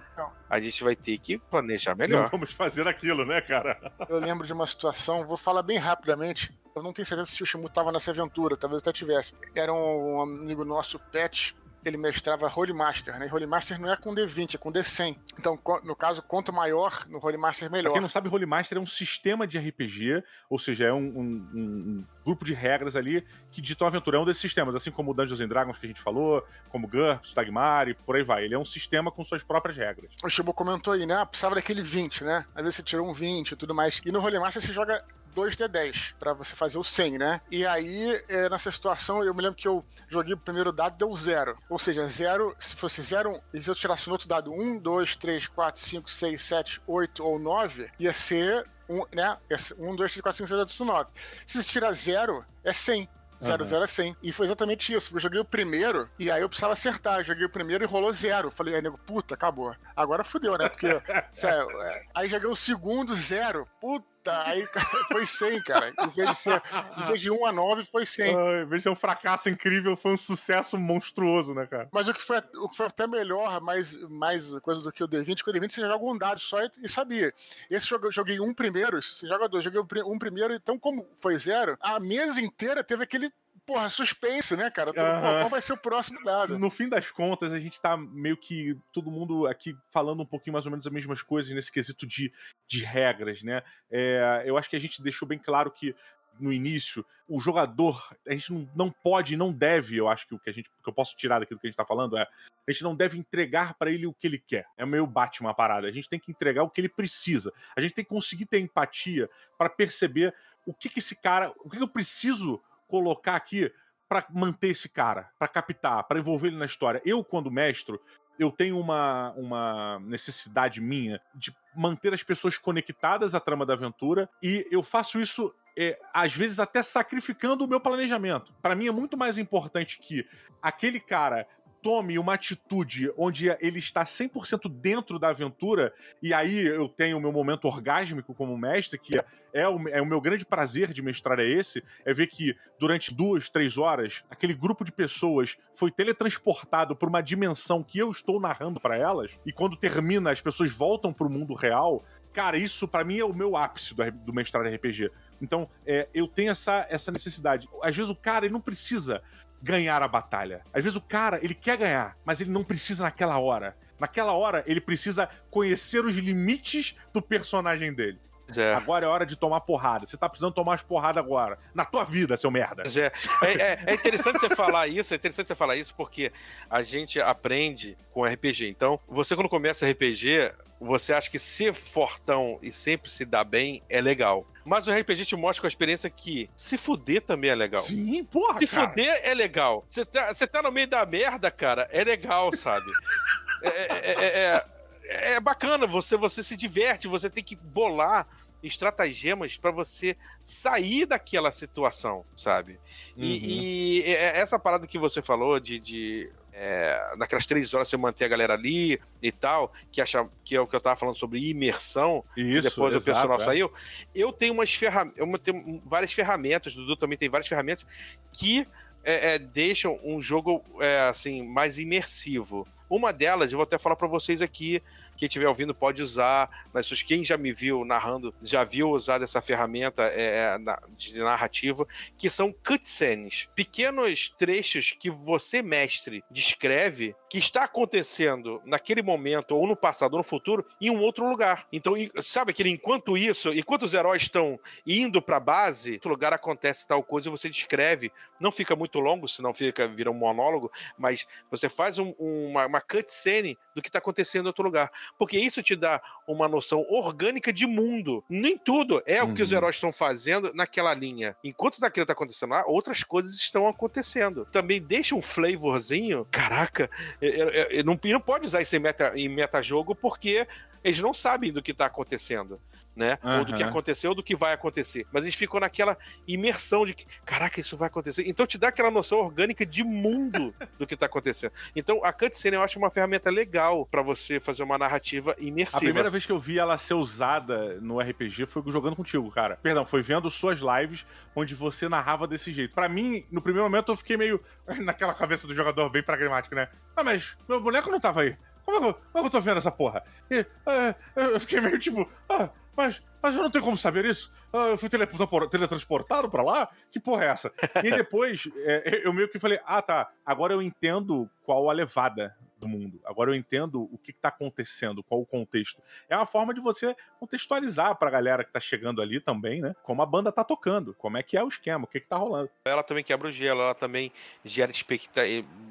a 0.50 0.60
gente 0.60 0.82
vai 0.82 0.96
ter 0.96 1.16
que 1.18 1.38
planejar 1.38 1.94
melhor. 1.94 2.24
Não 2.24 2.28
vamos 2.28 2.52
fazer 2.52 2.86
aquilo, 2.88 3.24
né, 3.24 3.40
cara? 3.40 3.92
Eu 4.08 4.18
lembro 4.18 4.46
de 4.46 4.52
uma 4.52 4.66
situação, 4.66 5.26
vou 5.26 5.36
falar 5.36 5.62
bem 5.62 5.78
rapidamente. 5.78 6.52
Eu 6.74 6.82
não 6.82 6.92
tenho 6.92 7.06
certeza 7.06 7.30
se 7.30 7.42
o 7.42 7.46
Shimu 7.46 7.66
estava 7.66 7.92
nessa 7.92 8.10
aventura, 8.10 8.56
talvez 8.56 8.82
até 8.82 8.92
tivesse. 8.92 9.34
Era 9.54 9.72
um, 9.72 10.16
um 10.16 10.20
amigo 10.20 10.64
nosso, 10.64 10.98
Pet, 10.98 11.56
ele 11.84 11.96
mestrava 11.96 12.50
Holy 12.54 12.72
Master, 12.72 13.18
né? 13.18 13.26
E 13.26 13.32
Holy 13.32 13.46
Master 13.46 13.80
não 13.80 13.92
é 13.92 13.96
com 13.96 14.14
D20, 14.14 14.54
é 14.54 14.58
com 14.58 14.72
D100. 14.72 15.16
Então, 15.38 15.58
no 15.84 15.94
caso, 15.94 16.22
quanto 16.22 16.52
maior 16.52 17.06
no 17.08 17.18
Holy 17.24 17.36
Master, 17.36 17.70
melhor. 17.70 17.84
Pra 17.84 17.92
quem 17.92 18.00
não 18.00 18.08
sabe, 18.08 18.28
Holy 18.28 18.46
Master 18.46 18.78
é 18.78 18.80
um 18.80 18.86
sistema 18.86 19.46
de 19.46 19.58
RPG, 19.58 20.22
ou 20.50 20.58
seja, 20.58 20.86
é 20.86 20.92
um, 20.92 20.98
um, 20.98 21.50
um 21.54 22.04
grupo 22.24 22.44
de 22.44 22.54
regras 22.54 22.96
ali 22.96 23.24
que 23.50 23.60
ditam 23.60 23.86
a 23.86 23.90
aventura. 23.90 24.16
É 24.16 24.20
um 24.20 24.24
desses 24.24 24.42
sistemas, 24.42 24.74
assim 24.74 24.90
como 24.90 25.10
o 25.10 25.14
Dungeons 25.14 25.40
and 25.40 25.48
Dragons 25.48 25.78
que 25.78 25.86
a 25.86 25.88
gente 25.88 26.00
falou, 26.00 26.44
como 26.68 26.88
GURPS, 26.88 27.32
Tagmar 27.32 27.88
e 27.88 27.94
por 27.94 28.16
aí 28.16 28.22
vai. 28.22 28.44
Ele 28.44 28.54
é 28.54 28.58
um 28.58 28.64
sistema 28.64 29.10
com 29.10 29.22
suas 29.22 29.42
próprias 29.42 29.76
regras. 29.76 30.10
O 30.22 30.28
Shibu 30.28 30.52
comentou 30.52 30.92
aí, 30.92 31.06
né? 31.06 31.14
Ah, 31.14 31.26
precisava 31.26 31.54
daquele 31.54 31.82
20, 31.82 32.24
né? 32.24 32.44
Às 32.54 32.62
vezes 32.62 32.76
você 32.76 32.82
tirou 32.82 33.08
um 33.08 33.14
20 33.14 33.52
e 33.52 33.56
tudo 33.56 33.74
mais. 33.74 34.00
E 34.04 34.12
no 34.12 34.20
Holy 34.20 34.38
Master 34.38 34.62
você 34.62 34.72
joga 34.72 35.04
2d10 35.38 36.14
para 36.18 36.32
você 36.32 36.56
fazer 36.56 36.78
o 36.78 36.84
100, 36.84 37.18
né? 37.18 37.40
E 37.50 37.66
aí, 37.66 38.22
é, 38.28 38.48
nessa 38.48 38.70
situação, 38.70 39.22
eu 39.22 39.34
me 39.34 39.42
lembro 39.42 39.56
que 39.56 39.68
eu 39.68 39.84
joguei 40.08 40.34
o 40.34 40.38
primeiro 40.38 40.72
dado 40.72 40.96
deu 40.98 41.14
zero. 41.14 41.56
Ou 41.68 41.78
seja, 41.78 42.06
zero, 42.08 42.54
se 42.58 42.74
fosse 42.74 43.02
zero, 43.02 43.40
e 43.54 43.62
se 43.62 43.70
eu 43.70 43.74
tirasse 43.74 44.06
no 44.08 44.12
outro 44.12 44.28
dado 44.28 44.52
1, 44.52 44.78
2, 44.78 45.16
3, 45.16 45.46
4, 45.46 45.80
5, 45.80 46.10
6, 46.10 46.42
7, 46.42 46.82
8 46.86 47.24
ou 47.24 47.38
9, 47.38 47.90
ia 47.98 48.12
ser 48.12 48.66
um, 48.88 49.04
né? 49.12 49.36
1, 49.78 49.96
2, 49.96 50.12
3, 50.12 50.22
4, 50.22 50.38
5, 50.38 50.48
6, 50.48 50.60
7, 50.60 50.82
8, 50.82 50.84
9. 50.84 51.10
Se 51.46 51.62
você 51.62 51.70
tirar 51.70 51.92
zero, 51.92 52.44
é 52.64 52.72
100. 52.72 53.08
0, 53.40 53.64
0 53.64 53.84
é 53.84 53.86
100. 53.86 54.16
E 54.22 54.32
foi 54.32 54.46
exatamente 54.46 54.92
isso. 54.92 55.14
Eu 55.14 55.20
joguei 55.20 55.38
o 55.38 55.44
primeiro 55.44 56.08
e 56.18 56.30
aí 56.30 56.42
eu 56.42 56.48
precisava 56.48 56.72
acertar. 56.72 57.20
Eu 57.20 57.24
joguei 57.24 57.44
o 57.44 57.50
primeiro 57.50 57.84
e 57.84 57.86
rolou 57.86 58.12
zero. 58.12 58.50
Falei, 58.50 58.74
aí, 58.74 58.82
nego, 58.82 58.98
puta, 58.98 59.34
acabou. 59.34 59.74
Agora 59.94 60.24
fudeu, 60.24 60.58
né? 60.58 60.68
Porque, 60.68 60.88
sério, 61.32 61.70
é, 61.82 62.04
aí 62.14 62.28
joguei 62.28 62.48
o 62.48 62.56
segundo, 62.56 63.14
zero. 63.14 63.66
Puta 63.80 64.06
Aí 64.44 64.66
foi 65.08 65.26
100, 65.26 65.62
cara. 65.62 65.92
Em 65.98 66.08
vez 66.08 66.30
de, 66.30 66.36
ser, 66.36 66.62
em 66.96 67.06
vez 67.06 67.20
de 67.20 67.30
1 67.30 67.46
a 67.46 67.52
9, 67.52 67.84
foi 67.84 68.04
100. 68.04 68.36
Ah, 68.36 68.62
em 68.62 68.66
vez 68.66 68.80
de 68.80 68.82
ser 68.84 68.90
um 68.90 68.96
fracasso 68.96 69.48
incrível, 69.48 69.96
foi 69.96 70.12
um 70.12 70.16
sucesso 70.16 70.78
monstruoso, 70.78 71.54
né, 71.54 71.66
cara? 71.66 71.88
Mas 71.92 72.08
o 72.08 72.14
que 72.14 72.22
foi, 72.22 72.38
o 72.56 72.68
que 72.68 72.76
foi 72.76 72.86
até 72.86 73.06
melhor, 73.06 73.60
mais, 73.60 73.96
mais 74.08 74.58
coisa 74.60 74.82
do 74.82 74.92
que 74.92 75.02
o 75.02 75.08
D20, 75.08 75.42
que 75.42 75.50
o 75.50 75.52
D20 75.52 75.70
você 75.70 75.80
joga 75.80 76.04
um 76.04 76.18
dado 76.18 76.40
só 76.40 76.62
e, 76.62 76.70
e 76.82 76.88
sabia. 76.88 77.32
Esse 77.70 77.92
eu 77.92 78.12
joguei 78.12 78.40
um 78.40 78.54
primeiro, 78.54 79.02
você 79.02 79.26
joga 79.26 79.48
dois, 79.48 79.64
joguei 79.64 79.80
um 79.80 80.18
primeiro, 80.18 80.54
então 80.54 80.78
como 80.78 81.08
foi 81.18 81.38
zero, 81.38 81.76
a 81.80 81.98
mesa 81.98 82.40
inteira 82.40 82.84
teve 82.84 83.02
aquele 83.02 83.32
porra, 83.68 83.90
suspense, 83.90 84.56
né, 84.56 84.70
cara? 84.70 84.94
Qual 84.94 85.50
vai 85.50 85.60
ser 85.60 85.74
o 85.74 85.76
próximo 85.76 86.24
dado? 86.24 86.58
No 86.58 86.70
fim 86.70 86.88
das 86.88 87.10
contas, 87.10 87.52
a 87.52 87.60
gente 87.60 87.78
tá 87.78 87.98
meio 87.98 88.34
que 88.34 88.74
todo 88.94 89.10
mundo 89.10 89.46
aqui 89.46 89.76
falando 89.90 90.22
um 90.22 90.26
pouquinho 90.26 90.54
mais 90.54 90.64
ou 90.64 90.70
menos 90.70 90.86
as 90.86 90.92
mesmas 90.92 91.22
coisas 91.22 91.54
nesse 91.54 91.70
quesito 91.70 92.06
de, 92.06 92.32
de 92.66 92.82
regras, 92.82 93.42
né? 93.42 93.62
É, 93.90 94.42
eu 94.46 94.56
acho 94.56 94.70
que 94.70 94.76
a 94.76 94.80
gente 94.80 95.02
deixou 95.02 95.28
bem 95.28 95.38
claro 95.38 95.70
que 95.70 95.94
no 96.40 96.50
início, 96.50 97.04
o 97.28 97.38
jogador, 97.40 98.08
a 98.26 98.32
gente 98.32 98.52
não, 98.52 98.70
não 98.74 98.90
pode, 98.90 99.36
não 99.36 99.52
deve, 99.52 99.96
eu 99.96 100.08
acho 100.08 100.26
que 100.26 100.34
o 100.34 100.38
que 100.38 100.48
a 100.48 100.52
gente, 100.52 100.70
que 100.70 100.88
eu 100.88 100.92
posso 100.92 101.16
tirar 101.16 101.40
daquilo 101.40 101.58
que 101.60 101.66
a 101.66 101.70
gente 101.70 101.76
tá 101.76 101.84
falando 101.84 102.16
é, 102.16 102.22
a 102.22 102.72
gente 102.72 102.84
não 102.84 102.94
deve 102.94 103.18
entregar 103.18 103.74
para 103.74 103.90
ele 103.90 104.06
o 104.06 104.14
que 104.14 104.26
ele 104.26 104.38
quer. 104.38 104.66
É 104.76 104.86
meio 104.86 105.06
Batman 105.06 105.50
a 105.50 105.54
parada. 105.54 105.88
A 105.88 105.92
gente 105.92 106.08
tem 106.08 106.18
que 106.18 106.30
entregar 106.30 106.62
o 106.62 106.70
que 106.70 106.80
ele 106.80 106.88
precisa. 106.88 107.52
A 107.76 107.80
gente 107.80 107.92
tem 107.92 108.04
que 108.04 108.10
conseguir 108.10 108.46
ter 108.46 108.60
empatia 108.60 109.28
para 109.58 109.68
perceber 109.68 110.34
o 110.64 110.72
que 110.72 110.88
que 110.88 111.00
esse 111.00 111.16
cara, 111.16 111.52
o 111.58 111.68
que, 111.68 111.76
que 111.76 111.82
eu 111.82 111.88
preciso 111.88 112.62
colocar 112.88 113.36
aqui 113.36 113.70
para 114.08 114.26
manter 114.30 114.68
esse 114.68 114.88
cara, 114.88 115.30
para 115.38 115.46
captar, 115.46 116.02
para 116.04 116.18
envolver 116.18 116.48
ele 116.48 116.56
na 116.56 116.64
história. 116.64 117.00
Eu, 117.04 117.22
quando 117.22 117.50
mestro, 117.50 118.00
eu 118.38 118.50
tenho 118.50 118.78
uma, 118.80 119.32
uma 119.36 119.98
necessidade 120.00 120.80
minha 120.80 121.20
de 121.34 121.54
manter 121.76 122.14
as 122.14 122.22
pessoas 122.22 122.56
conectadas 122.56 123.34
à 123.34 123.40
trama 123.40 123.66
da 123.66 123.74
aventura 123.74 124.28
e 124.42 124.66
eu 124.70 124.82
faço 124.82 125.20
isso 125.20 125.54
é, 125.76 125.98
às 126.12 126.34
vezes 126.34 126.58
até 126.58 126.82
sacrificando 126.82 127.64
o 127.64 127.68
meu 127.68 127.80
planejamento. 127.80 128.52
Para 128.62 128.74
mim 128.74 128.88
é 128.88 128.90
muito 128.90 129.16
mais 129.16 129.38
importante 129.38 129.98
que 130.00 130.26
aquele 130.62 130.98
cara 130.98 131.46
tome 131.82 132.18
uma 132.18 132.34
atitude 132.34 133.12
onde 133.16 133.48
ele 133.60 133.78
está 133.78 134.04
100% 134.04 134.68
dentro 134.68 135.18
da 135.18 135.28
aventura, 135.28 135.92
e 136.22 136.34
aí 136.34 136.66
eu 136.66 136.88
tenho 136.88 137.18
o 137.18 137.20
meu 137.20 137.32
momento 137.32 137.66
orgásmico 137.66 138.34
como 138.34 138.56
mestre, 138.56 138.98
que 138.98 139.20
é 139.52 139.68
o, 139.68 139.88
é 139.88 140.02
o 140.02 140.06
meu 140.06 140.20
grande 140.20 140.44
prazer 140.44 140.92
de 140.92 141.02
mestrar 141.02 141.38
é 141.38 141.46
esse, 141.46 141.82
é 142.04 142.12
ver 142.12 142.26
que 142.26 142.56
durante 142.78 143.14
duas, 143.14 143.48
três 143.48 143.78
horas, 143.78 144.24
aquele 144.30 144.54
grupo 144.54 144.84
de 144.84 144.92
pessoas 144.92 145.56
foi 145.74 145.90
teletransportado 145.90 146.96
para 146.96 147.08
uma 147.08 147.20
dimensão 147.20 147.82
que 147.82 147.98
eu 147.98 148.10
estou 148.10 148.40
narrando 148.40 148.80
para 148.80 148.96
elas, 148.96 149.38
e 149.46 149.52
quando 149.52 149.76
termina, 149.76 150.30
as 150.30 150.40
pessoas 150.40 150.72
voltam 150.72 151.12
para 151.12 151.26
o 151.26 151.30
mundo 151.30 151.54
real. 151.54 152.04
Cara, 152.32 152.56
isso 152.56 152.86
para 152.86 153.04
mim 153.04 153.18
é 153.18 153.24
o 153.24 153.34
meu 153.34 153.56
ápice 153.56 153.94
do, 153.94 154.10
do 154.12 154.32
mestrar 154.32 154.66
RPG. 154.66 155.10
Então, 155.40 155.68
é, 155.86 156.08
eu 156.12 156.26
tenho 156.26 156.50
essa, 156.50 156.86
essa 156.88 157.10
necessidade. 157.10 157.68
Às 157.82 157.96
vezes 157.96 158.10
o 158.10 158.16
cara 158.16 158.46
ele 158.46 158.52
não 158.52 158.60
precisa 158.60 159.22
ganhar 159.62 160.02
a 160.02 160.08
batalha. 160.08 160.62
Às 160.72 160.84
vezes 160.84 160.96
o 160.96 161.00
cara, 161.00 161.38
ele 161.42 161.54
quer 161.54 161.76
ganhar, 161.76 162.16
mas 162.24 162.40
ele 162.40 162.50
não 162.50 162.64
precisa 162.64 163.04
naquela 163.04 163.38
hora. 163.38 163.76
Naquela 163.98 164.32
hora, 164.32 164.62
ele 164.66 164.80
precisa 164.80 165.28
conhecer 165.50 166.04
os 166.04 166.14
limites 166.14 166.94
do 167.12 167.20
personagem 167.20 167.92
dele. 167.92 168.18
É. 168.56 168.74
Agora 168.74 169.04
é 169.04 169.08
hora 169.08 169.26
de 169.26 169.36
tomar 169.36 169.60
porrada. 169.60 170.06
Você 170.06 170.16
tá 170.16 170.28
precisando 170.28 170.54
tomar 170.54 170.74
as 170.74 170.82
porradas 170.82 171.22
agora. 171.22 171.58
Na 171.74 171.84
tua 171.84 172.04
vida, 172.04 172.36
seu 172.36 172.50
merda. 172.50 172.82
É. 172.86 173.12
É, 173.46 173.52
é, 173.52 173.84
é, 173.86 173.94
interessante 173.94 174.38
você 174.38 174.54
falar 174.54 174.86
isso, 174.88 175.12
é 175.12 175.16
interessante 175.16 175.48
você 175.48 175.54
falar 175.54 175.76
isso 175.76 175.94
porque 175.94 176.32
a 176.70 176.82
gente 176.82 177.20
aprende 177.20 177.96
com 178.10 178.24
RPG. 178.24 178.68
Então, 178.68 178.98
você 179.06 179.34
quando 179.34 179.48
começa 179.48 179.88
RPG, 179.88 180.52
você 180.80 181.12
acha 181.12 181.30
que 181.30 181.38
ser 181.38 181.74
fortão 181.74 182.58
e 182.62 182.70
sempre 182.70 183.10
se 183.10 183.24
dar 183.24 183.44
bem 183.44 183.82
é 183.88 184.00
legal. 184.00 184.46
Mas 184.64 184.86
o 184.86 184.92
RPG 184.92 185.24
te 185.24 185.36
mostra 185.36 185.62
com 185.62 185.66
a 185.66 185.68
experiência 185.68 186.10
que 186.10 186.50
se 186.54 186.76
fuder 186.76 187.22
também 187.22 187.50
é 187.50 187.54
legal. 187.54 187.82
Sim, 187.82 188.22
porra. 188.24 188.58
Se 188.58 188.66
cara. 188.66 188.88
fuder 188.88 189.20
é 189.24 189.34
legal. 189.34 189.82
Você 189.86 190.04
tá, 190.04 190.32
tá 190.34 190.62
no 190.62 190.70
meio 190.70 190.86
da 190.86 191.04
merda, 191.06 191.50
cara, 191.50 191.88
é 191.90 192.04
legal, 192.04 192.54
sabe? 192.54 192.90
é, 193.62 193.68
é, 193.68 194.24
é, 194.24 194.64
é, 195.04 195.32
é 195.34 195.40
bacana, 195.40 195.86
você, 195.86 196.16
você 196.16 196.42
se 196.42 196.56
diverte, 196.56 197.08
você 197.08 197.30
tem 197.30 197.42
que 197.42 197.56
bolar 197.56 198.28
estratagemas 198.62 199.56
para 199.56 199.70
você 199.70 200.16
sair 200.42 201.06
daquela 201.06 201.52
situação, 201.52 202.24
sabe? 202.36 202.72
Uhum. 203.16 203.24
E, 203.24 204.00
e, 204.00 204.10
essa 204.12 204.58
parada 204.58 204.86
que 204.86 204.98
você 204.98 205.22
falou 205.22 205.58
de, 205.60 205.78
de 205.78 206.30
é, 206.60 207.14
naquelas 207.16 207.46
três 207.46 207.72
horas 207.72 207.88
você 207.88 207.96
manter 207.96 208.24
a 208.24 208.28
galera 208.28 208.54
ali 208.54 209.00
e 209.22 209.30
tal, 209.30 209.72
que, 209.92 210.00
acha, 210.00 210.28
que 210.44 210.56
é 210.56 210.60
o 210.60 210.66
que 210.66 210.74
eu 210.74 210.80
tava 210.80 210.96
falando 210.96 211.14
sobre 211.14 211.48
imersão, 211.48 212.24
Isso, 212.36 212.62
depois 212.62 212.92
exato, 212.94 213.02
o 213.02 213.04
personal 213.04 213.40
é. 213.40 213.44
saiu. 213.44 213.72
Eu 214.12 214.32
tenho 214.32 214.54
umas 214.54 214.74
ferramentas, 214.74 215.18
eu 215.18 215.38
tenho 215.38 215.80
várias 215.86 216.12
ferramentas, 216.12 216.74
o 216.74 216.78
Dudu 216.78 216.96
também 216.96 217.16
tem 217.16 217.28
várias 217.28 217.46
ferramentas 217.46 217.86
que 218.32 218.66
é, 219.04 219.34
é, 219.34 219.38
deixam 219.38 220.00
um 220.02 220.20
jogo 220.20 220.64
é, 220.80 220.98
assim 221.08 221.46
mais 221.46 221.78
imersivo. 221.78 222.66
Uma 222.90 223.12
delas, 223.12 223.52
eu 223.52 223.56
vou 223.56 223.62
até 223.62 223.78
falar 223.78 223.94
para 223.94 224.08
vocês 224.08 224.42
aqui, 224.42 224.82
quem 225.18 225.26
estiver 225.26 225.48
ouvindo 225.48 225.74
pode 225.74 226.00
usar. 226.00 226.48
Mas 226.72 226.90
quem 227.02 227.24
já 227.24 227.36
me 227.36 227.52
viu 227.52 227.84
narrando 227.84 228.34
já 228.40 228.64
viu 228.64 228.90
usar 228.90 229.18
dessa 229.18 229.42
ferramenta 229.42 230.04
é, 230.04 230.56
é 230.56 230.58
de 230.96 231.18
narrativa, 231.18 231.86
que 232.16 232.30
são 232.30 232.52
cutscenes. 232.52 233.48
Pequenos 233.54 234.32
trechos 234.38 234.94
que 234.98 235.10
você, 235.10 235.60
mestre, 235.60 236.22
descreve 236.30 237.14
que 237.28 237.38
está 237.38 237.64
acontecendo 237.64 238.62
naquele 238.64 239.02
momento, 239.02 239.54
ou 239.54 239.66
no 239.66 239.76
passado, 239.76 240.14
ou 240.14 240.18
no 240.18 240.24
futuro, 240.24 240.64
em 240.80 240.90
um 240.90 241.00
outro 241.00 241.28
lugar. 241.28 241.66
Então, 241.72 241.94
sabe 242.22 242.52
aquele 242.52 242.70
enquanto 242.70 243.18
isso, 243.18 243.52
enquanto 243.52 243.82
os 243.82 243.92
heróis 243.92 244.22
estão 244.22 244.58
indo 244.86 245.20
para 245.20 245.36
a 245.36 245.40
base, 245.40 245.94
outro 245.94 246.10
lugar 246.10 246.32
acontece 246.32 246.86
tal 246.86 247.02
coisa, 247.02 247.30
você 247.30 247.50
descreve. 247.50 248.12
Não 248.38 248.52
fica 248.52 248.76
muito 248.76 249.00
longo, 249.00 249.28
senão 249.28 249.52
fica 249.52 249.88
vira 249.88 250.10
um 250.10 250.14
monólogo, 250.14 250.70
mas 250.96 251.26
você 251.50 251.68
faz 251.68 251.98
um, 251.98 252.14
uma, 252.18 252.66
uma 252.66 252.80
cutscene 252.80 253.58
do 253.74 253.82
que 253.82 253.88
está 253.88 253.98
acontecendo 253.98 254.44
em 254.44 254.48
outro 254.48 254.64
lugar 254.64 254.90
porque 255.18 255.38
isso 255.38 255.62
te 255.62 255.76
dá 255.76 256.02
uma 256.26 256.48
noção 256.48 256.84
orgânica 256.88 257.52
de 257.52 257.66
mundo. 257.66 258.24
Nem 258.28 258.56
tudo 258.58 259.02
é 259.06 259.22
uhum. 259.22 259.30
o 259.30 259.34
que 259.34 259.42
os 259.42 259.50
uhum. 259.50 259.56
heróis 259.56 259.76
estão 259.76 259.92
fazendo 259.92 260.52
naquela 260.54 260.92
linha. 260.94 261.36
Enquanto 261.42 261.80
daquilo 261.80 262.06
tá 262.06 262.12
acontecendo 262.12 262.50
lá, 262.50 262.64
outras 262.66 263.02
coisas 263.02 263.34
estão 263.34 263.66
acontecendo. 263.68 264.46
Também 264.50 264.80
deixa 264.80 265.14
um 265.14 265.22
flavorzinho. 265.22 266.26
Caraca, 266.30 266.90
eu, 267.20 267.30
eu, 267.30 267.64
eu 267.70 267.84
não, 267.84 267.98
não 268.02 268.20
pode 268.20 268.46
usar 268.46 268.62
isso 268.62 268.74
em 268.76 268.80
meta, 268.80 269.12
em 269.14 269.28
meta 269.28 269.62
jogo 269.62 269.94
porque 269.94 270.46
eles 270.82 271.00
não 271.00 271.14
sabem 271.14 271.52
do 271.52 271.62
que 271.62 271.72
está 271.72 271.86
acontecendo 271.86 272.60
né? 272.98 273.16
Uhum. 273.22 273.38
Ou 273.38 273.44
do 273.44 273.54
que 273.54 273.62
aconteceu 273.62 274.10
ou 274.10 274.16
do 274.16 274.22
que 274.24 274.34
vai 274.34 274.52
acontecer. 274.52 275.06
Mas 275.12 275.22
eles 275.22 275.36
ficam 275.36 275.60
naquela 275.60 275.96
imersão 276.26 276.84
de 276.84 276.92
que, 276.92 277.06
caraca, 277.24 277.60
isso 277.60 277.76
vai 277.76 277.86
acontecer. 277.86 278.24
Então 278.26 278.44
te 278.44 278.58
dá 278.58 278.68
aquela 278.68 278.90
noção 278.90 279.18
orgânica 279.18 279.64
de 279.64 279.84
mundo 279.84 280.52
do 280.76 280.86
que 280.86 280.96
tá 280.96 281.06
acontecendo. 281.06 281.52
Então 281.76 282.04
a 282.04 282.12
cutscene 282.12 282.56
eu 282.56 282.62
acho 282.62 282.76
uma 282.76 282.90
ferramenta 282.90 283.30
legal 283.30 283.86
para 283.86 284.02
você 284.02 284.40
fazer 284.40 284.64
uma 284.64 284.76
narrativa 284.76 285.34
imersiva. 285.38 285.78
A 285.78 285.80
primeira 285.80 286.10
vez 286.10 286.26
que 286.26 286.32
eu 286.32 286.40
vi 286.40 286.58
ela 286.58 286.76
ser 286.76 286.94
usada 286.94 287.80
no 287.80 288.00
RPG 288.00 288.46
foi 288.46 288.62
jogando 288.66 288.96
contigo, 288.96 289.30
cara. 289.30 289.56
Perdão, 289.62 289.86
foi 289.86 290.02
vendo 290.02 290.28
suas 290.28 290.58
lives 290.58 291.06
onde 291.36 291.54
você 291.54 291.88
narrava 291.88 292.26
desse 292.26 292.50
jeito. 292.50 292.74
Para 292.74 292.88
mim, 292.88 293.24
no 293.30 293.40
primeiro 293.40 293.64
momento 293.64 293.92
eu 293.92 293.96
fiquei 293.96 294.16
meio 294.16 294.42
naquela 294.82 295.14
cabeça 295.14 295.46
do 295.46 295.54
jogador 295.54 295.88
bem 295.88 296.02
pragmático, 296.02 296.56
né? 296.56 296.68
Ah, 296.96 297.04
mas 297.04 297.36
meu 297.48 297.60
boneco 297.60 297.90
não 297.92 298.00
tava 298.00 298.22
aí. 298.22 298.36
Como 298.68 298.76
é 298.76 298.80
que 298.80 298.86
eu, 298.86 298.94
como 298.94 299.06
é 299.14 299.20
que 299.20 299.26
eu 299.26 299.30
tô 299.30 299.40
vendo 299.40 299.56
essa 299.56 299.70
porra? 299.70 300.04
E, 300.30 300.44
é, 300.66 300.94
eu 301.16 301.40
fiquei 301.40 301.58
meio 301.58 301.78
tipo, 301.78 302.06
ah, 302.28 302.50
mas, 302.76 303.02
mas 303.22 303.34
eu 303.34 303.42
não 303.42 303.50
tenho 303.50 303.64
como 303.64 303.76
saber 303.76 304.04
isso. 304.04 304.32
Ah, 304.52 304.68
eu 304.68 304.78
fui 304.78 304.88
teletransportado 304.88 306.30
para 306.30 306.42
lá? 306.42 306.68
Que 306.90 306.98
porra 307.00 307.24
é 307.24 307.28
essa? 307.28 307.52
E 307.84 307.90
depois, 307.96 308.48
é, 308.58 309.02
eu 309.04 309.12
meio 309.12 309.28
que 309.28 309.38
falei, 309.38 309.58
ah 309.64 309.82
tá, 309.82 310.10
agora 310.24 310.52
eu 310.52 310.62
entendo 310.62 311.28
qual 311.44 311.68
a 311.68 311.72
levada 311.72 312.34
do 312.58 312.68
mundo. 312.68 313.00
Agora 313.04 313.30
eu 313.30 313.34
entendo 313.34 313.88
o 313.92 313.98
que, 313.98 314.10
está 314.10 314.28
acontecendo, 314.28 315.02
qual 315.02 315.20
o 315.20 315.26
contexto. 315.26 315.80
É 316.08 316.16
uma 316.16 316.26
forma 316.26 316.52
de 316.52 316.60
você 316.60 316.94
contextualizar 317.18 317.96
pra 317.96 318.10
galera 318.10 318.44
que 318.44 318.52
tá 318.52 318.60
chegando 318.60 319.00
ali 319.00 319.20
também, 319.20 319.60
né? 319.60 319.74
Como 319.82 320.02
a 320.02 320.06
banda 320.06 320.32
tá 320.32 320.44
tocando, 320.44 320.94
como 320.94 321.16
é 321.16 321.22
que 321.22 321.36
é 321.36 321.42
o 321.42 321.48
esquema, 321.48 321.84
o 321.84 321.86
que, 321.86 322.00
que 322.00 322.08
tá 322.08 322.16
rolando. 322.16 322.50
Ela 322.64 322.82
também 322.82 323.04
quebra 323.04 323.28
o 323.28 323.32
gelo, 323.32 323.60
ela 323.60 323.74
também 323.74 324.12
gera 324.44 324.70
expecta 324.70 325.22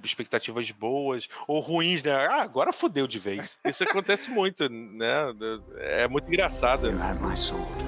expectativas 0.04 0.72
boas 0.72 1.28
ou 1.48 1.60
ruins, 1.60 2.02
né? 2.02 2.14
Ah, 2.14 2.41
agora 2.41 2.72
fodeu 2.72 3.08
de 3.08 3.20
vez. 3.20 3.60
Isso 3.66 3.84
acontece 3.84 4.30
muito, 4.32 4.70
né? 4.70 5.34
É 5.80 6.08
muito 6.08 6.28
engraçado. 6.28 6.89
You 6.89 7.02
have 7.02 7.22
my 7.22 7.37
sword. 7.38 7.84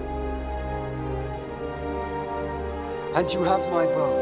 And 3.16 3.28
you 3.34 3.44
have 3.44 3.62
my 3.72 3.88
bow. 3.88 4.14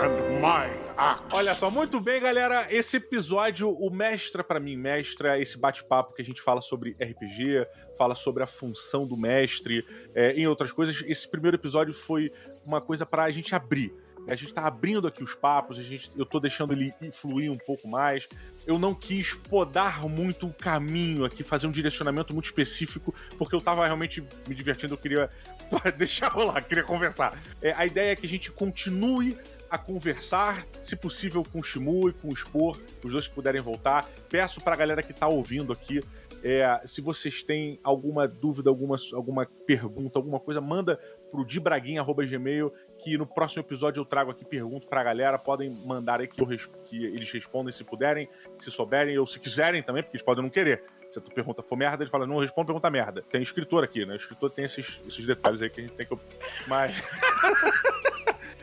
And 0.00 0.40
my 0.40 0.88
Olha 1.32 1.54
só, 1.54 1.70
muito 1.70 2.00
bem, 2.00 2.20
galera. 2.20 2.66
Esse 2.70 2.96
episódio, 2.96 3.70
o 3.70 3.88
Mestra 3.88 4.42
para 4.42 4.58
mim, 4.58 4.76
Mestra, 4.76 5.38
esse 5.38 5.56
bate-papo 5.56 6.12
que 6.12 6.20
a 6.20 6.24
gente 6.24 6.42
fala 6.42 6.60
sobre 6.60 6.96
RPG, 7.00 7.68
fala 7.96 8.16
sobre 8.16 8.42
a 8.42 8.48
função 8.48 9.06
do 9.06 9.16
mestre, 9.16 9.84
é, 10.12 10.32
em 10.32 10.48
outras 10.48 10.72
coisas. 10.72 11.04
Esse 11.06 11.30
primeiro 11.30 11.56
episódio 11.56 11.94
foi 11.94 12.32
uma 12.66 12.80
coisa 12.80 13.06
para 13.06 13.22
a 13.22 13.30
gente 13.30 13.54
abrir. 13.54 13.94
A 14.28 14.34
gente 14.34 14.52
tá 14.52 14.66
abrindo 14.66 15.06
aqui 15.06 15.24
os 15.24 15.34
papos, 15.34 15.78
a 15.78 15.82
gente, 15.82 16.10
eu 16.16 16.26
tô 16.26 16.38
deixando 16.38 16.72
ele 16.72 16.92
fluir 17.12 17.50
um 17.50 17.56
pouco 17.56 17.88
mais. 17.88 18.28
Eu 18.66 18.78
não 18.78 18.94
quis 18.94 19.34
podar 19.34 20.06
muito 20.06 20.46
o 20.46 20.52
caminho 20.52 21.24
aqui, 21.24 21.42
fazer 21.42 21.66
um 21.66 21.70
direcionamento 21.70 22.32
muito 22.34 22.44
específico, 22.44 23.14
porque 23.38 23.54
eu 23.54 23.60
tava 23.60 23.84
realmente 23.86 24.22
me 24.46 24.54
divertindo, 24.54 24.94
eu 24.94 24.98
queria 24.98 25.30
deixar 25.96 26.28
rolar, 26.28 26.60
queria 26.62 26.84
conversar. 26.84 27.40
É, 27.62 27.72
a 27.72 27.86
ideia 27.86 28.12
é 28.12 28.16
que 28.16 28.26
a 28.26 28.28
gente 28.28 28.50
continue 28.50 29.36
a 29.70 29.76
conversar, 29.76 30.64
se 30.82 30.96
possível 30.96 31.44
com 31.44 31.60
o 31.60 31.62
Shimu 31.62 32.08
e 32.08 32.12
com 32.12 32.28
o 32.28 32.36
Spor, 32.36 32.80
os 33.04 33.12
dois 33.12 33.28
puderem 33.28 33.60
voltar. 33.60 34.06
Peço 34.28 34.60
pra 34.60 34.76
galera 34.76 35.02
que 35.02 35.12
tá 35.12 35.28
ouvindo 35.28 35.72
aqui, 35.72 36.02
é, 36.42 36.80
se 36.84 37.00
vocês 37.00 37.42
têm 37.42 37.80
alguma 37.82 38.28
dúvida, 38.28 38.70
alguma, 38.70 38.96
alguma 39.12 39.46
pergunta, 39.66 40.18
alguma 40.18 40.38
coisa, 40.38 40.60
manda 40.60 40.98
pro 41.30 41.44
dibraguinha.gmail, 41.44 42.72
que 42.98 43.16
no 43.16 43.26
próximo 43.26 43.62
episódio 43.62 44.00
eu 44.00 44.04
trago 44.04 44.30
aqui 44.30 44.44
pergunta 44.44 44.86
pra 44.86 45.02
galera. 45.02 45.38
Podem 45.38 45.70
mandar 45.70 46.20
aí 46.20 46.26
que, 46.26 46.44
que 46.86 47.04
eles 47.04 47.30
respondem 47.30 47.72
se 47.72 47.84
puderem, 47.84 48.28
se 48.58 48.70
souberem, 48.70 49.18
ou 49.18 49.26
se 49.26 49.38
quiserem 49.38 49.82
também, 49.82 50.02
porque 50.02 50.16
eles 50.16 50.24
podem 50.24 50.42
não 50.42 50.50
querer. 50.50 50.84
Se 51.10 51.20
tu 51.20 51.30
pergunta 51.30 51.62
for 51.62 51.76
merda, 51.76 52.02
ele 52.02 52.10
fala, 52.10 52.26
não 52.26 52.38
responde, 52.38 52.66
pergunta 52.66 52.90
merda. 52.90 53.22
Tem 53.30 53.40
escritor 53.40 53.82
aqui, 53.84 54.04
né? 54.04 54.14
O 54.14 54.16
escritor 54.16 54.50
tem 54.50 54.64
esses, 54.64 55.00
esses 55.06 55.26
detalhes 55.26 55.62
aí 55.62 55.70
que 55.70 55.80
a 55.80 55.84
gente 55.84 55.94
tem 55.94 56.06
que. 56.06 56.18
Mas. 56.66 56.92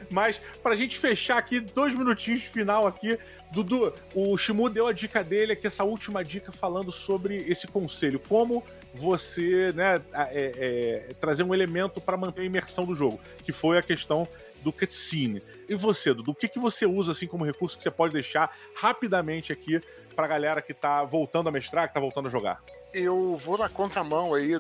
Mas, 0.09 0.39
pra 0.61 0.76
gente 0.76 0.97
fechar 0.97 1.38
aqui, 1.38 1.59
dois 1.59 1.93
minutinhos 1.93 2.41
de 2.41 2.49
final 2.49 2.86
aqui, 2.86 3.18
Dudu, 3.51 3.93
o 4.13 4.38
Shimu 4.38 4.70
deu 4.70 4.88
a 4.88 4.93
dica 4.93 5.24
dele 5.24 5.53
aqui, 5.53 5.68
essa 5.68 5.84
última 5.84 6.24
dica 6.24 6.51
falando 6.51 6.91
sobre 6.91 7.38
esse 7.38 7.68
conselho. 7.68 8.20
Como 8.20 8.63
você, 8.95 9.71
né, 9.73 10.01
é, 10.13 11.05
é, 11.09 11.13
trazer 11.19 11.43
um 11.43 11.53
elemento 11.53 12.01
para 12.01 12.17
manter 12.17 12.41
a 12.41 12.45
imersão 12.45 12.85
do 12.85 12.95
jogo, 12.95 13.19
que 13.43 13.51
foi 13.51 13.77
a 13.77 13.81
questão 13.81 14.27
do 14.63 14.71
cutscene. 14.71 15.43
E 15.69 15.75
você, 15.75 16.13
Dudu, 16.13 16.31
o 16.31 16.35
que, 16.35 16.47
que 16.47 16.57
você 16.57 16.85
usa 16.85 17.11
assim 17.11 17.27
como 17.27 17.45
recurso 17.45 17.77
que 17.77 17.83
você 17.83 17.91
pode 17.91 18.13
deixar 18.13 18.49
rapidamente 18.75 19.53
aqui 19.53 19.79
pra 20.15 20.27
galera 20.27 20.61
que 20.61 20.73
tá 20.73 21.03
voltando 21.03 21.49
a 21.49 21.51
mestrar, 21.51 21.87
que 21.87 21.93
tá 21.93 21.99
voltando 21.99 22.27
a 22.27 22.31
jogar? 22.31 22.63
Eu 22.95 23.35
vou 23.35 23.57
na 23.57 23.67
contramão 23.67 24.33
aí. 24.33 24.53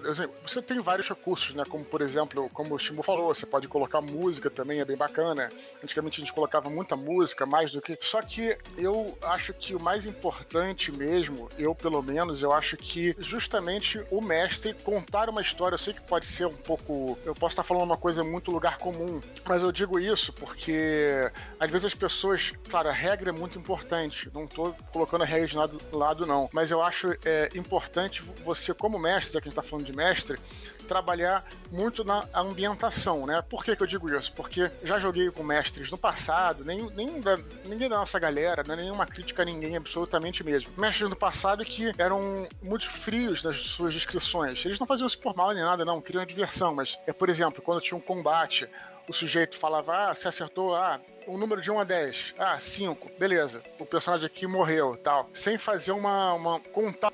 Você 0.43 0.61
tem 0.61 0.79
vários 0.81 1.07
recursos, 1.07 1.55
né? 1.55 1.63
Como, 1.67 1.85
por 1.85 2.01
exemplo, 2.01 2.49
como 2.53 2.75
o 2.75 2.79
Shimu 2.79 3.01
falou, 3.01 3.33
você 3.33 3.45
pode 3.45 3.67
colocar 3.67 4.01
música 4.01 4.49
também, 4.49 4.81
é 4.81 4.85
bem 4.85 4.97
bacana. 4.97 5.49
Antigamente 5.81 6.19
a 6.19 6.25
gente 6.25 6.33
colocava 6.33 6.69
muita 6.69 6.97
música, 6.97 7.45
mais 7.45 7.71
do 7.71 7.81
que. 7.81 7.97
Só 8.01 8.21
que 8.21 8.57
eu 8.77 9.17
acho 9.21 9.53
que 9.53 9.73
o 9.73 9.79
mais 9.81 10.05
importante 10.05 10.91
mesmo, 10.91 11.49
eu 11.57 11.73
pelo 11.73 12.01
menos, 12.03 12.43
eu 12.43 12.51
acho 12.51 12.75
que 12.75 13.15
justamente 13.19 14.03
o 14.11 14.19
mestre 14.19 14.73
contar 14.83 15.29
uma 15.29 15.41
história. 15.41 15.75
Eu 15.75 15.79
sei 15.79 15.93
que 15.93 16.01
pode 16.01 16.25
ser 16.25 16.45
um 16.45 16.57
pouco. 16.57 17.17
Eu 17.23 17.33
posso 17.33 17.53
estar 17.53 17.63
falando 17.63 17.83
uma 17.83 17.97
coisa 17.97 18.21
muito 18.21 18.51
lugar 18.51 18.77
comum, 18.77 19.21
mas 19.45 19.63
eu 19.63 19.71
digo 19.71 19.97
isso 19.97 20.33
porque 20.33 21.31
às 21.57 21.69
vezes 21.69 21.85
as 21.85 21.95
pessoas. 21.95 22.51
Claro, 22.69 22.89
a 22.89 22.93
regra 22.93 23.29
é 23.29 23.33
muito 23.33 23.57
importante. 23.57 24.29
Não 24.33 24.43
estou 24.43 24.75
colocando 24.91 25.21
a 25.21 25.25
regra 25.25 25.47
de 25.47 25.55
lado, 25.55 25.81
lado, 25.93 26.25
não. 26.25 26.49
Mas 26.51 26.69
eu 26.69 26.83
acho 26.83 27.15
é, 27.23 27.49
importante 27.55 28.24
você, 28.43 28.73
como 28.73 28.99
mestre, 28.99 29.33
já 29.33 29.41
que 29.41 29.47
a 29.47 29.49
gente 29.49 29.59
está 29.59 29.63
falando 29.63 29.85
de 29.85 29.93
mestre, 29.93 30.37
trabalhar 30.85 31.43
muito 31.71 32.03
na 32.03 32.27
ambientação, 32.33 33.25
né? 33.25 33.41
Por 33.41 33.63
que, 33.63 33.75
que 33.75 33.83
eu 33.83 33.87
digo 33.87 34.13
isso? 34.15 34.31
Porque 34.33 34.71
já 34.83 34.99
joguei 34.99 35.29
com 35.31 35.43
mestres 35.43 35.89
no 35.89 35.97
passado, 35.97 36.63
nem, 36.63 36.89
nem 36.91 37.19
da, 37.19 37.37
ninguém 37.65 37.89
da 37.89 37.97
nossa 37.97 38.19
galera, 38.19 38.63
não 38.65 38.75
é 38.75 38.77
nenhuma 38.77 39.05
crítica 39.05 39.41
a 39.41 39.45
ninguém, 39.45 39.75
absolutamente 39.75 40.43
mesmo. 40.43 40.71
Mestres 40.77 41.09
no 41.09 41.15
passado 41.15 41.65
que 41.65 41.91
eram 41.97 42.47
muito 42.61 42.89
frios 42.89 43.43
nas 43.43 43.57
suas 43.57 43.93
descrições. 43.93 44.63
Eles 44.65 44.79
não 44.79 44.87
faziam 44.87 45.07
isso 45.07 45.19
por 45.19 45.35
mal 45.35 45.51
nem 45.53 45.63
nada, 45.63 45.83
não, 45.83 46.01
queriam 46.01 46.25
diversão, 46.25 46.73
mas 46.73 46.97
é, 47.07 47.13
por 47.13 47.29
exemplo, 47.29 47.61
quando 47.61 47.81
tinha 47.81 47.97
um 47.97 48.01
combate, 48.01 48.69
o 49.07 49.13
sujeito 49.13 49.57
falava, 49.57 50.11
ah, 50.11 50.15
você 50.15 50.27
acertou, 50.27 50.75
ah, 50.75 50.99
o 51.27 51.37
número 51.37 51.61
de 51.61 51.71
1 51.71 51.79
a 51.79 51.83
10. 51.83 52.35
Ah, 52.37 52.59
5. 52.59 53.11
Beleza. 53.17 53.61
O 53.79 53.85
personagem 53.85 54.25
aqui 54.25 54.45
morreu, 54.45 54.97
tal. 54.97 55.29
Sem 55.33 55.57
fazer 55.57 55.91
uma, 55.91 56.33
uma 56.33 56.59
contar 56.59 57.11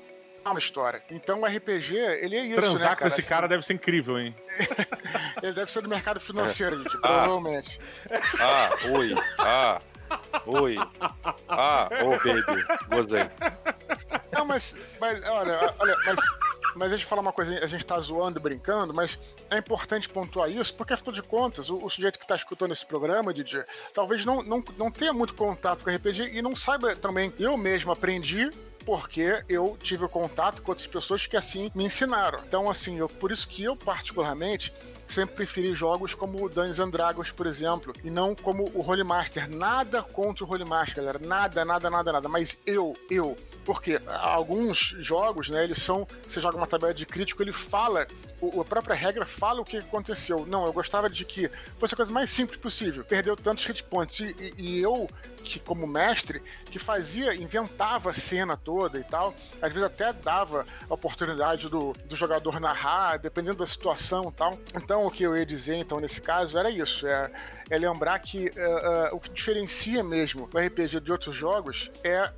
uma 0.50 0.58
história. 0.58 1.02
Então 1.10 1.40
o 1.40 1.46
RPG, 1.46 1.96
ele 1.96 2.36
é 2.36 2.44
isso, 2.46 2.60
Transar 2.60 2.90
né, 2.90 2.96
com 2.96 3.06
esse 3.06 3.22
cara 3.22 3.46
deve 3.46 3.62
ser 3.64 3.74
incrível, 3.74 4.18
hein? 4.18 4.34
ele 5.42 5.52
deve 5.52 5.70
ser 5.70 5.82
do 5.82 5.88
mercado 5.88 6.20
financeiro, 6.20 6.80
gente, 6.80 6.98
provavelmente. 6.98 7.80
Ah, 8.40 8.70
oi. 8.96 9.14
Ah, 9.38 9.82
oi. 10.46 10.76
Ah, 11.48 11.88
ô, 12.02 12.08
oh, 12.08 12.18
baby. 12.18 12.64
Gozei. 12.88 13.30
Não, 14.32 14.44
mas, 14.44 14.76
mas 15.00 15.26
olha, 15.28 15.74
olha, 15.78 15.96
mas 16.06 16.18
mas 16.74 16.90
deixa 16.90 17.04
eu 17.04 17.08
falar 17.08 17.22
uma 17.22 17.32
coisa, 17.32 17.58
a 17.62 17.66
gente 17.66 17.84
tá 17.84 17.98
zoando, 18.00 18.40
brincando, 18.40 18.94
mas 18.94 19.18
é 19.50 19.58
importante 19.58 20.08
pontuar 20.08 20.50
isso, 20.50 20.74
porque 20.74 20.94
afinal 20.94 21.12
de 21.12 21.22
contas, 21.22 21.68
o, 21.68 21.84
o 21.84 21.90
sujeito 21.90 22.18
que 22.18 22.26
tá 22.26 22.34
escutando 22.34 22.72
esse 22.72 22.86
programa, 22.86 23.32
Didi, 23.32 23.62
talvez 23.92 24.24
não, 24.24 24.42
não, 24.42 24.64
não 24.78 24.90
tenha 24.90 25.12
muito 25.12 25.34
contato 25.34 25.84
com 25.84 25.90
RPG 25.90 26.30
e 26.32 26.40
não 26.40 26.56
saiba 26.56 26.96
também. 26.96 27.32
Eu 27.38 27.56
mesmo 27.56 27.92
aprendi 27.92 28.48
porque 28.84 29.42
eu 29.48 29.76
tive 29.82 30.06
contato 30.08 30.62
com 30.62 30.72
outras 30.72 30.86
pessoas 30.86 31.26
que 31.26 31.36
assim 31.36 31.70
me 31.74 31.84
ensinaram. 31.84 32.40
Então, 32.46 32.70
assim, 32.70 32.98
eu, 32.98 33.08
por 33.08 33.30
isso 33.30 33.46
que 33.48 33.62
eu, 33.62 33.76
particularmente, 33.76 34.72
sempre 35.12 35.36
preferi 35.36 35.74
jogos 35.74 36.14
como 36.14 36.48
Dungeons 36.48 36.80
and 36.80 36.90
Dragons, 36.90 37.30
por 37.30 37.46
exemplo, 37.46 37.92
e 38.02 38.10
não 38.10 38.34
como 38.34 38.70
o 38.74 38.80
Holy 38.80 39.04
Master. 39.04 39.48
Nada 39.48 40.02
contra 40.02 40.44
o 40.44 40.50
Holy 40.50 40.64
Master, 40.64 40.96
galera. 40.96 41.18
Nada, 41.18 41.64
nada, 41.64 41.90
nada, 41.90 42.12
nada. 42.12 42.28
Mas 42.28 42.56
eu, 42.66 42.96
eu. 43.10 43.36
Porque 43.64 44.00
alguns 44.20 44.96
jogos, 45.00 45.48
né, 45.50 45.64
eles 45.64 45.78
são. 45.78 46.06
Você 46.22 46.40
joga 46.40 46.56
uma 46.56 46.66
tabela 46.66 46.94
de 46.94 47.06
crítico, 47.06 47.42
ele 47.42 47.52
fala 47.52 48.06
a 48.60 48.64
própria 48.64 48.94
regra 48.94 49.24
fala 49.24 49.60
o 49.60 49.64
que 49.64 49.76
aconteceu. 49.76 50.44
Não, 50.46 50.66
eu 50.66 50.72
gostava 50.72 51.08
de 51.08 51.24
que 51.24 51.48
fosse 51.78 51.94
a 51.94 51.96
coisa 51.96 52.10
mais 52.10 52.30
simples 52.30 52.58
possível. 52.58 53.04
Perdeu 53.04 53.36
tantos 53.36 53.64
hit 53.64 53.84
points. 53.84 54.20
E, 54.20 54.54
e, 54.56 54.80
eu, 54.80 55.08
que 55.44 55.60
como 55.60 55.86
mestre, 55.86 56.42
que 56.66 56.78
fazia, 56.78 57.34
inventava 57.34 58.10
a 58.10 58.14
cena 58.14 58.56
toda 58.56 58.98
e 58.98 59.04
tal, 59.04 59.34
às 59.60 59.72
vezes 59.72 59.84
até 59.84 60.12
dava 60.12 60.66
a 60.88 60.94
oportunidade 60.94 61.68
do, 61.68 61.92
do 62.04 62.16
jogador 62.16 62.58
narrar, 62.58 63.18
dependendo 63.18 63.58
da 63.58 63.66
situação 63.66 64.28
e 64.28 64.32
tal. 64.32 64.58
Então, 64.74 65.01
o 65.06 65.10
que 65.10 65.22
eu 65.22 65.36
ia 65.36 65.46
dizer, 65.46 65.76
então, 65.76 66.00
nesse 66.00 66.20
caso, 66.20 66.58
era 66.58 66.70
isso. 66.70 67.06
É, 67.06 67.30
é 67.70 67.78
lembrar 67.78 68.18
que 68.18 68.46
uh, 68.48 69.14
uh, 69.14 69.16
o 69.16 69.20
que 69.20 69.30
diferencia 69.30 70.02
mesmo 70.02 70.48
o 70.52 70.58
RPG 70.58 71.00
de 71.00 71.10
outros 71.10 71.34
jogos 71.34 71.90
é 72.04 72.30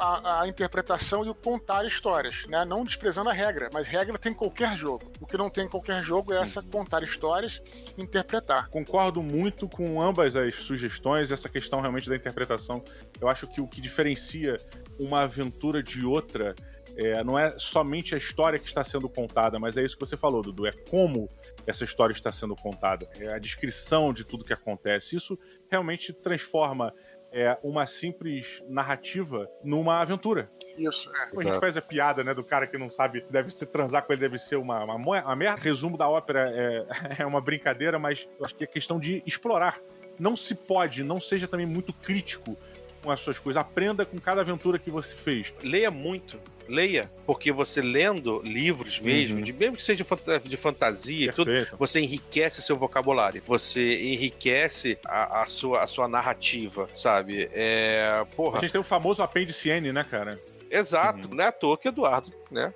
a, 0.00 0.42
a, 0.42 0.48
interpretação 0.48 1.24
e 1.24 1.30
o 1.30 1.34
contar 1.34 1.84
histórias, 1.86 2.46
né? 2.46 2.64
Não 2.64 2.84
desprezando 2.84 3.30
a 3.30 3.32
regra, 3.32 3.70
mas 3.72 3.86
regra 3.86 4.18
tem 4.18 4.34
qualquer 4.34 4.76
jogo. 4.76 5.10
O 5.20 5.26
que 5.26 5.36
não 5.36 5.48
tem 5.48 5.64
em 5.64 5.68
qualquer 5.68 6.02
jogo 6.02 6.32
é 6.32 6.40
essa 6.40 6.62
contar 6.62 7.02
histórias 7.02 7.62
interpretar. 7.96 8.68
Concordo 8.68 9.22
muito 9.22 9.68
com 9.68 10.00
ambas 10.00 10.36
as 10.36 10.54
sugestões, 10.56 11.32
essa 11.32 11.48
questão 11.48 11.80
realmente 11.80 12.08
da 12.08 12.16
interpretação. 12.16 12.82
Eu 13.20 13.28
acho 13.28 13.46
que 13.46 13.60
o 13.60 13.66
que 13.66 13.80
diferencia 13.80 14.56
uma 14.98 15.22
aventura 15.22 15.82
de 15.82 16.04
outra 16.04 16.54
é, 16.96 17.22
não 17.24 17.38
é 17.38 17.58
somente 17.58 18.14
a 18.14 18.18
história 18.18 18.58
que 18.58 18.66
está 18.66 18.84
sendo 18.84 19.08
contada, 19.08 19.58
mas 19.58 19.76
é 19.76 19.82
isso 19.82 19.96
que 19.96 20.04
você 20.04 20.16
falou, 20.16 20.42
Dudu. 20.42 20.66
É 20.66 20.72
como 20.72 21.28
essa 21.66 21.84
história 21.84 22.12
está 22.12 22.30
sendo 22.32 22.54
contada. 22.54 23.08
É 23.18 23.32
a 23.32 23.38
descrição 23.38 24.12
de 24.12 24.24
tudo 24.24 24.44
que 24.44 24.52
acontece. 24.52 25.16
Isso 25.16 25.38
realmente 25.70 26.12
transforma 26.12 26.92
é, 27.32 27.56
uma 27.62 27.86
simples 27.86 28.62
narrativa 28.68 29.48
numa 29.64 30.00
aventura. 30.00 30.50
Isso, 30.76 31.10
é. 31.14 31.22
A 31.22 31.44
gente 31.44 31.60
faz 31.60 31.76
a 31.76 31.82
piada, 31.82 32.22
né, 32.22 32.34
do 32.34 32.44
cara 32.44 32.66
que 32.66 32.76
não 32.76 32.90
sabe, 32.90 33.24
deve 33.30 33.50
se 33.50 33.64
transar 33.64 34.04
com 34.04 34.12
ele, 34.12 34.20
deve 34.20 34.38
ser 34.38 34.56
uma, 34.56 34.84
uma, 34.84 34.96
uma 34.96 35.36
merda. 35.36 35.60
Resumo 35.60 35.96
da 35.96 36.08
ópera 36.08 36.50
é, 36.54 36.86
é 37.22 37.26
uma 37.26 37.40
brincadeira, 37.40 37.98
mas 37.98 38.28
eu 38.38 38.44
acho 38.44 38.54
que 38.54 38.64
é 38.64 38.66
questão 38.66 39.00
de 39.00 39.22
explorar. 39.26 39.80
Não 40.18 40.36
se 40.36 40.54
pode, 40.54 41.02
não 41.02 41.18
seja 41.18 41.48
também 41.48 41.66
muito 41.66 41.92
crítico 41.92 42.56
com 43.02 43.10
as 43.10 43.20
suas 43.20 43.38
coisas. 43.38 43.60
Aprenda 43.60 44.04
com 44.04 44.18
cada 44.18 44.40
aventura 44.40 44.78
que 44.78 44.90
você 44.90 45.14
fez. 45.14 45.52
Leia 45.62 45.90
muito. 45.90 46.38
Leia, 46.68 47.10
porque 47.26 47.52
você 47.52 47.82
lendo 47.82 48.40
livros 48.42 49.00
mesmo, 49.00 49.38
uhum. 49.38 49.42
de, 49.42 49.52
mesmo 49.52 49.76
que 49.76 49.82
seja 49.82 50.04
de 50.44 50.56
fantasia 50.56 51.26
e 51.26 51.32
tudo, 51.32 51.50
você 51.78 52.00
enriquece 52.00 52.62
seu 52.62 52.76
vocabulário, 52.76 53.42
você 53.46 53.98
enriquece 54.00 54.96
a, 55.04 55.42
a, 55.42 55.46
sua, 55.46 55.82
a 55.82 55.86
sua 55.86 56.06
narrativa, 56.06 56.88
sabe? 56.94 57.50
É, 57.52 58.24
porra. 58.36 58.58
A 58.58 58.60
gente 58.60 58.72
tem 58.72 58.80
o 58.80 58.84
famoso 58.84 59.22
apêndice 59.22 59.68
N, 59.70 59.92
né, 59.92 60.04
cara? 60.08 60.40
Exato, 60.70 61.28
uhum. 61.28 61.34
não 61.34 61.44
é 61.44 61.48
à 61.48 61.52
toa 61.52 61.76
que 61.76 61.88
Eduardo, 61.88 62.32
né? 62.50 62.72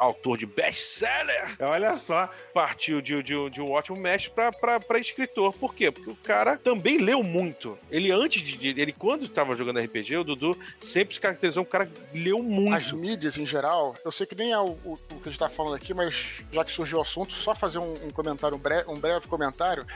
Autor 0.00 0.38
de 0.38 0.46
best-seller. 0.46 1.56
Olha 1.60 1.96
só. 1.96 2.28
Partiu 2.54 3.00
de, 3.00 3.22
de, 3.22 3.50
de 3.50 3.60
um 3.60 3.70
ótimo 3.70 3.96
mestre 3.98 4.32
para 4.32 4.98
escritor. 4.98 5.52
Por 5.52 5.74
quê? 5.74 5.90
Porque 5.90 6.10
o 6.10 6.16
cara 6.16 6.56
também 6.56 6.98
leu 6.98 7.22
muito. 7.22 7.78
Ele, 7.90 8.10
antes 8.10 8.42
de. 8.42 8.68
Ele, 8.68 8.92
quando 8.92 9.24
estava 9.24 9.54
jogando 9.54 9.78
RPG, 9.78 10.16
o 10.16 10.24
Dudu 10.24 10.58
sempre 10.80 11.14
se 11.14 11.20
caracterizou 11.20 11.62
um 11.62 11.66
cara 11.66 11.86
que 11.86 12.18
leu 12.18 12.42
muito. 12.42 12.74
As 12.74 12.90
mídias, 12.92 13.36
em 13.36 13.46
geral, 13.46 13.94
eu 14.04 14.10
sei 14.10 14.26
que 14.26 14.34
nem 14.34 14.52
é 14.52 14.58
o, 14.58 14.76
o, 14.84 14.94
o 14.94 15.20
que 15.20 15.28
a 15.28 15.30
gente 15.30 15.38
tá 15.38 15.48
falando 15.48 15.74
aqui, 15.74 15.92
mas 15.92 16.42
já 16.50 16.64
que 16.64 16.72
surgiu 16.72 16.98
o 16.98 17.02
assunto, 17.02 17.34
só 17.34 17.54
fazer 17.54 17.78
um, 17.78 18.06
um 18.06 18.10
comentário, 18.10 18.56
um 18.56 18.60
breve, 18.60 18.90
um 18.90 18.98
breve 18.98 19.26
comentário. 19.26 19.86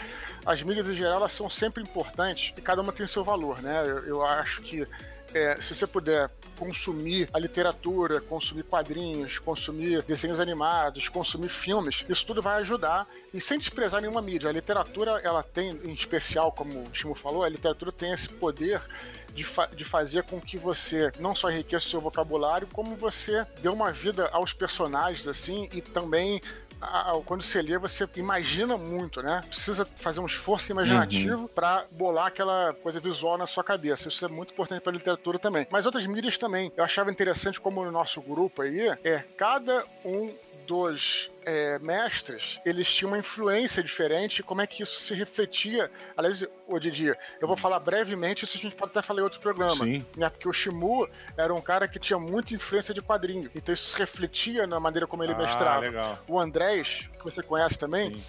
As 0.45 0.63
mídias, 0.63 0.89
em 0.89 0.95
geral, 0.95 1.17
elas 1.17 1.33
são 1.33 1.49
sempre 1.49 1.83
importantes 1.83 2.53
e 2.57 2.61
cada 2.61 2.83
uma 2.83 2.93
tem 2.93 3.07
o 3.07 3.09
seu 3.09 3.25
valor, 3.25 3.63
né? 3.63 3.83
eu, 3.85 4.07
eu 4.07 4.23
acho 4.23 4.61
que 4.63 4.87
é, 5.33 5.61
se 5.61 5.75
você 5.75 5.87
puder 5.87 6.31
consumir 6.59 7.29
a 7.33 7.39
literatura, 7.39 8.21
consumir 8.21 8.65
quadrinhos, 8.65 9.39
consumir 9.39 10.03
desenhos 10.03 10.39
animados, 10.39 11.09
consumir 11.09 11.49
filmes, 11.49 12.05
isso 12.09 12.27
tudo 12.27 12.43
vai 12.43 12.61
ajudar 12.61 13.07
e 13.33 13.41
sem 13.41 13.59
desprezar 13.59 14.01
nenhuma 14.01 14.23
mídia. 14.23 14.49
A 14.49 14.53
literatura, 14.53 15.21
ela 15.23 15.43
tem, 15.43 15.71
em 15.85 15.93
especial, 15.93 16.53
como 16.53 16.85
o 16.85 16.91
Timo 16.91 17.15
falou, 17.15 17.43
a 17.43 17.49
literatura 17.49 17.91
tem 17.91 18.13
esse 18.13 18.29
poder 18.29 18.83
de, 19.35 19.43
fa 19.43 19.67
de, 19.67 19.85
fazer 19.85 20.23
com 20.23 20.41
que 20.41 20.57
você 20.57 21.11
não 21.19 21.35
só 21.35 21.51
enriqueça 21.51 21.87
o 21.87 21.91
seu 21.91 22.01
vocabulário, 22.01 22.69
como 22.73 22.95
você 22.97 23.45
dê 23.61 23.69
uma 23.69 23.93
vida 23.93 24.29
aos 24.33 24.53
personagens, 24.53 25.27
assim, 25.27 25.69
e 25.73 25.81
também 25.81 26.41
quando 27.25 27.43
você 27.43 27.63
lê, 27.63 27.79
você 27.79 28.09
imagina 28.17 28.77
muito, 28.77 29.23
né? 29.23 29.43
Precisa 29.49 29.85
fazer 29.85 30.21
um 30.21 30.27
esforço 30.27 30.71
imaginativo 30.71 31.43
uhum. 31.43 31.49
para 31.49 31.85
bolar 31.91 32.27
aquela 32.27 32.75
coisa 32.83 33.01
visual 33.01 33.39
na 33.39 33.47
sua 33.47 33.65
cabeça. 33.65 34.09
Isso 34.09 34.25
é 34.25 34.29
muito 34.29 34.53
importante 34.53 34.81
para 34.81 34.93
literatura 34.93 35.39
também. 35.39 35.67
Mas 35.71 35.87
outras 35.87 36.07
mídias 36.07 36.39
também. 36.39 36.73
Eu 36.77 36.85
achava 36.85 37.11
interessante 37.11 37.61
como 37.61 37.85
no 37.85 37.93
nosso 37.93 38.21
grupo 38.21 38.63
aí, 38.63 38.89
é 39.05 39.25
cada 39.37 39.85
um 40.05 40.33
dos 40.67 41.31
é, 41.45 41.79
mestres, 41.79 42.61
eles 42.65 42.93
tinham 42.93 43.11
uma 43.11 43.19
influência 43.19 43.83
diferente, 43.83 44.43
como 44.43 44.61
é 44.61 44.67
que 44.67 44.83
isso 44.83 45.01
se 45.01 45.15
refletia. 45.15 45.91
Aliás, 46.17 46.45
o 46.67 46.79
Didi, 46.79 47.15
eu 47.41 47.47
vou 47.49 47.57
falar 47.57 47.79
brevemente, 47.81 48.45
isso 48.45 48.57
a 48.57 48.61
gente 48.61 48.75
pode 48.75 48.93
até 48.93 49.03
falar 49.03 49.21
em 49.21 49.25
outro 49.25 49.41
programa. 49.41 49.85
Sim. 49.85 50.05
Né? 50.17 50.29
Porque 50.29 50.49
o 50.49 50.53
Shimu 50.53 51.09
era 51.37 51.55
um 51.55 51.61
cara 51.61 51.87
que 51.87 51.99
tinha 51.99 52.19
muita 52.19 52.55
influência 52.55 52.95
de 52.95 53.03
quadrinho. 53.03 53.51
Então 53.55 53.73
isso 53.73 53.91
se 53.91 53.99
refletia 53.99 54.67
na 54.67 54.81
maneira 54.81 55.07
como 55.07 55.23
ele 55.23 55.33
ah, 55.33 55.39
mestrava. 55.39 55.81
Legal. 55.81 56.19
O 56.29 56.39
Andrés, 56.39 57.09
que 57.19 57.25
você 57.25 57.43
conhece 57.43 57.79
também. 57.79 58.15
Sim 58.15 58.23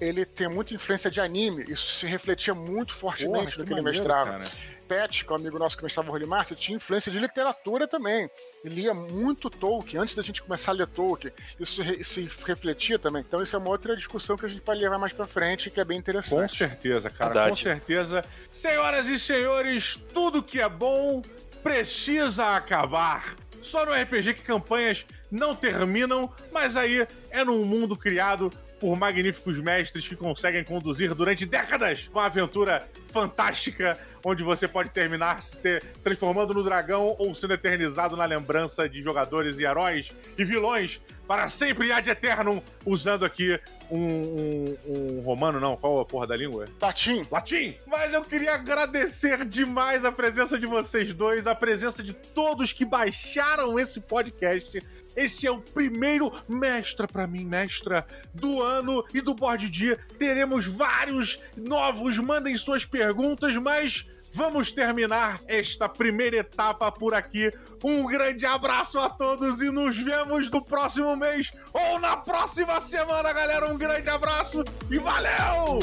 ele 0.00 0.24
tem 0.24 0.48
muita 0.48 0.74
influência 0.74 1.10
de 1.10 1.20
anime. 1.20 1.64
Isso 1.68 1.88
se 1.88 2.06
refletia 2.06 2.54
muito 2.54 2.94
fortemente 2.94 3.52
Porra, 3.52 3.58
no 3.58 3.64
que 3.64 3.72
ele 3.72 3.82
maneiro, 3.82 3.98
mestrava. 3.98 4.30
cara. 4.38 4.44
Pet, 4.88 5.22
que 5.24 5.30
é 5.30 5.36
um 5.36 5.38
amigo 5.38 5.58
nosso 5.58 5.76
que 5.76 5.82
mestrava 5.82 6.10
o 6.10 6.14
Holy 6.14 6.24
Master, 6.24 6.56
tinha 6.56 6.76
influência 6.76 7.12
de 7.12 7.18
literatura 7.18 7.86
também. 7.86 8.30
Ele 8.64 8.76
lia 8.76 8.94
muito 8.94 9.50
Tolkien, 9.50 10.00
antes 10.00 10.14
da 10.14 10.22
gente 10.22 10.42
começar 10.42 10.70
a 10.70 10.74
ler 10.74 10.86
Tolkien. 10.86 11.30
Isso 11.60 11.82
re- 11.82 12.02
se 12.02 12.22
refletia 12.46 12.98
também. 12.98 13.22
Então 13.26 13.42
isso 13.42 13.54
é 13.54 13.58
uma 13.58 13.68
outra 13.68 13.94
discussão 13.94 14.34
que 14.38 14.46
a 14.46 14.48
gente 14.48 14.62
pode 14.62 14.80
levar 14.80 14.96
mais 14.98 15.12
pra 15.12 15.26
frente, 15.26 15.68
que 15.70 15.78
é 15.78 15.84
bem 15.84 15.96
Com 15.98 16.00
interessante. 16.00 16.56
certeza, 16.56 17.10
cara, 17.10 17.34
Verdade. 17.34 17.50
com 17.50 17.56
certeza. 17.56 18.24
Senhoras 18.50 19.06
e 19.08 19.18
senhores, 19.18 19.96
tudo 20.14 20.42
que 20.42 20.58
é 20.58 20.68
bom 20.70 21.20
precisa 21.62 22.56
acabar. 22.56 23.34
Só 23.60 23.84
no 23.84 23.92
RPG 23.92 24.34
que 24.34 24.42
campanhas 24.42 25.04
não 25.30 25.54
terminam, 25.54 26.32
mas 26.50 26.76
aí 26.76 27.06
é 27.30 27.44
num 27.44 27.62
mundo 27.64 27.94
criado 27.94 28.50
por 28.80 28.96
magníficos 28.96 29.58
mestres 29.60 30.06
que 30.06 30.14
conseguem 30.16 30.62
conduzir 30.64 31.14
durante 31.14 31.44
décadas 31.44 32.08
uma 32.12 32.26
aventura 32.26 32.86
fantástica, 33.12 33.98
onde 34.24 34.42
você 34.42 34.66
pode 34.68 34.90
terminar 34.90 35.42
se 35.42 35.56
ter- 35.56 35.82
transformando 36.02 36.54
no 36.54 36.62
dragão 36.62 37.14
ou 37.18 37.34
sendo 37.34 37.54
eternizado 37.54 38.16
na 38.16 38.24
lembrança 38.24 38.88
de 38.88 39.02
jogadores 39.02 39.58
e 39.58 39.64
heróis 39.64 40.12
e 40.36 40.44
vilões 40.44 41.00
para 41.26 41.46
sempre 41.48 41.88
e 41.88 41.92
ad 41.92 42.08
eternum, 42.08 42.62
usando 42.86 43.22
aqui 43.24 43.60
um, 43.90 43.98
um- 43.98 44.76
um 44.88 45.20
romano, 45.20 45.60
não, 45.60 45.76
qual 45.76 46.00
a 46.00 46.04
porra 46.04 46.26
da 46.26 46.34
língua? 46.36 46.68
Tatim, 46.78 47.26
Latim! 47.30 47.76
Mas 47.86 48.14
eu 48.14 48.22
queria 48.24 48.54
agradecer 48.54 49.44
demais 49.44 50.04
a 50.06 50.12
presença 50.12 50.58
de 50.58 50.64
vocês 50.66 51.14
dois, 51.14 51.46
a 51.46 51.54
presença 51.54 52.02
de 52.02 52.14
todos 52.14 52.72
que 52.72 52.84
baixaram 52.84 53.78
esse 53.78 54.00
podcast. 54.00 54.82
Esse 55.18 55.48
é 55.48 55.50
o 55.50 55.58
primeiro 55.60 56.32
mestra 56.48 57.08
pra 57.08 57.26
mim, 57.26 57.44
mestra 57.44 58.06
do 58.32 58.62
ano 58.62 59.04
e 59.12 59.20
do 59.20 59.34
board 59.34 59.68
dia. 59.68 59.98
Teremos 60.16 60.64
vários 60.64 61.40
novos, 61.56 62.16
mandem 62.18 62.56
suas 62.56 62.84
perguntas, 62.84 63.56
mas 63.56 64.08
vamos 64.32 64.70
terminar 64.70 65.40
esta 65.48 65.88
primeira 65.88 66.36
etapa 66.36 66.92
por 66.92 67.14
aqui. 67.14 67.52
Um 67.82 68.06
grande 68.06 68.46
abraço 68.46 69.00
a 69.00 69.10
todos 69.10 69.60
e 69.60 69.70
nos 69.72 69.98
vemos 69.98 70.48
no 70.50 70.64
próximo 70.64 71.16
mês 71.16 71.50
ou 71.72 71.98
na 71.98 72.16
próxima 72.16 72.80
semana, 72.80 73.32
galera. 73.32 73.72
Um 73.72 73.76
grande 73.76 74.08
abraço 74.08 74.62
e 74.88 74.98
valeu! 75.00 75.80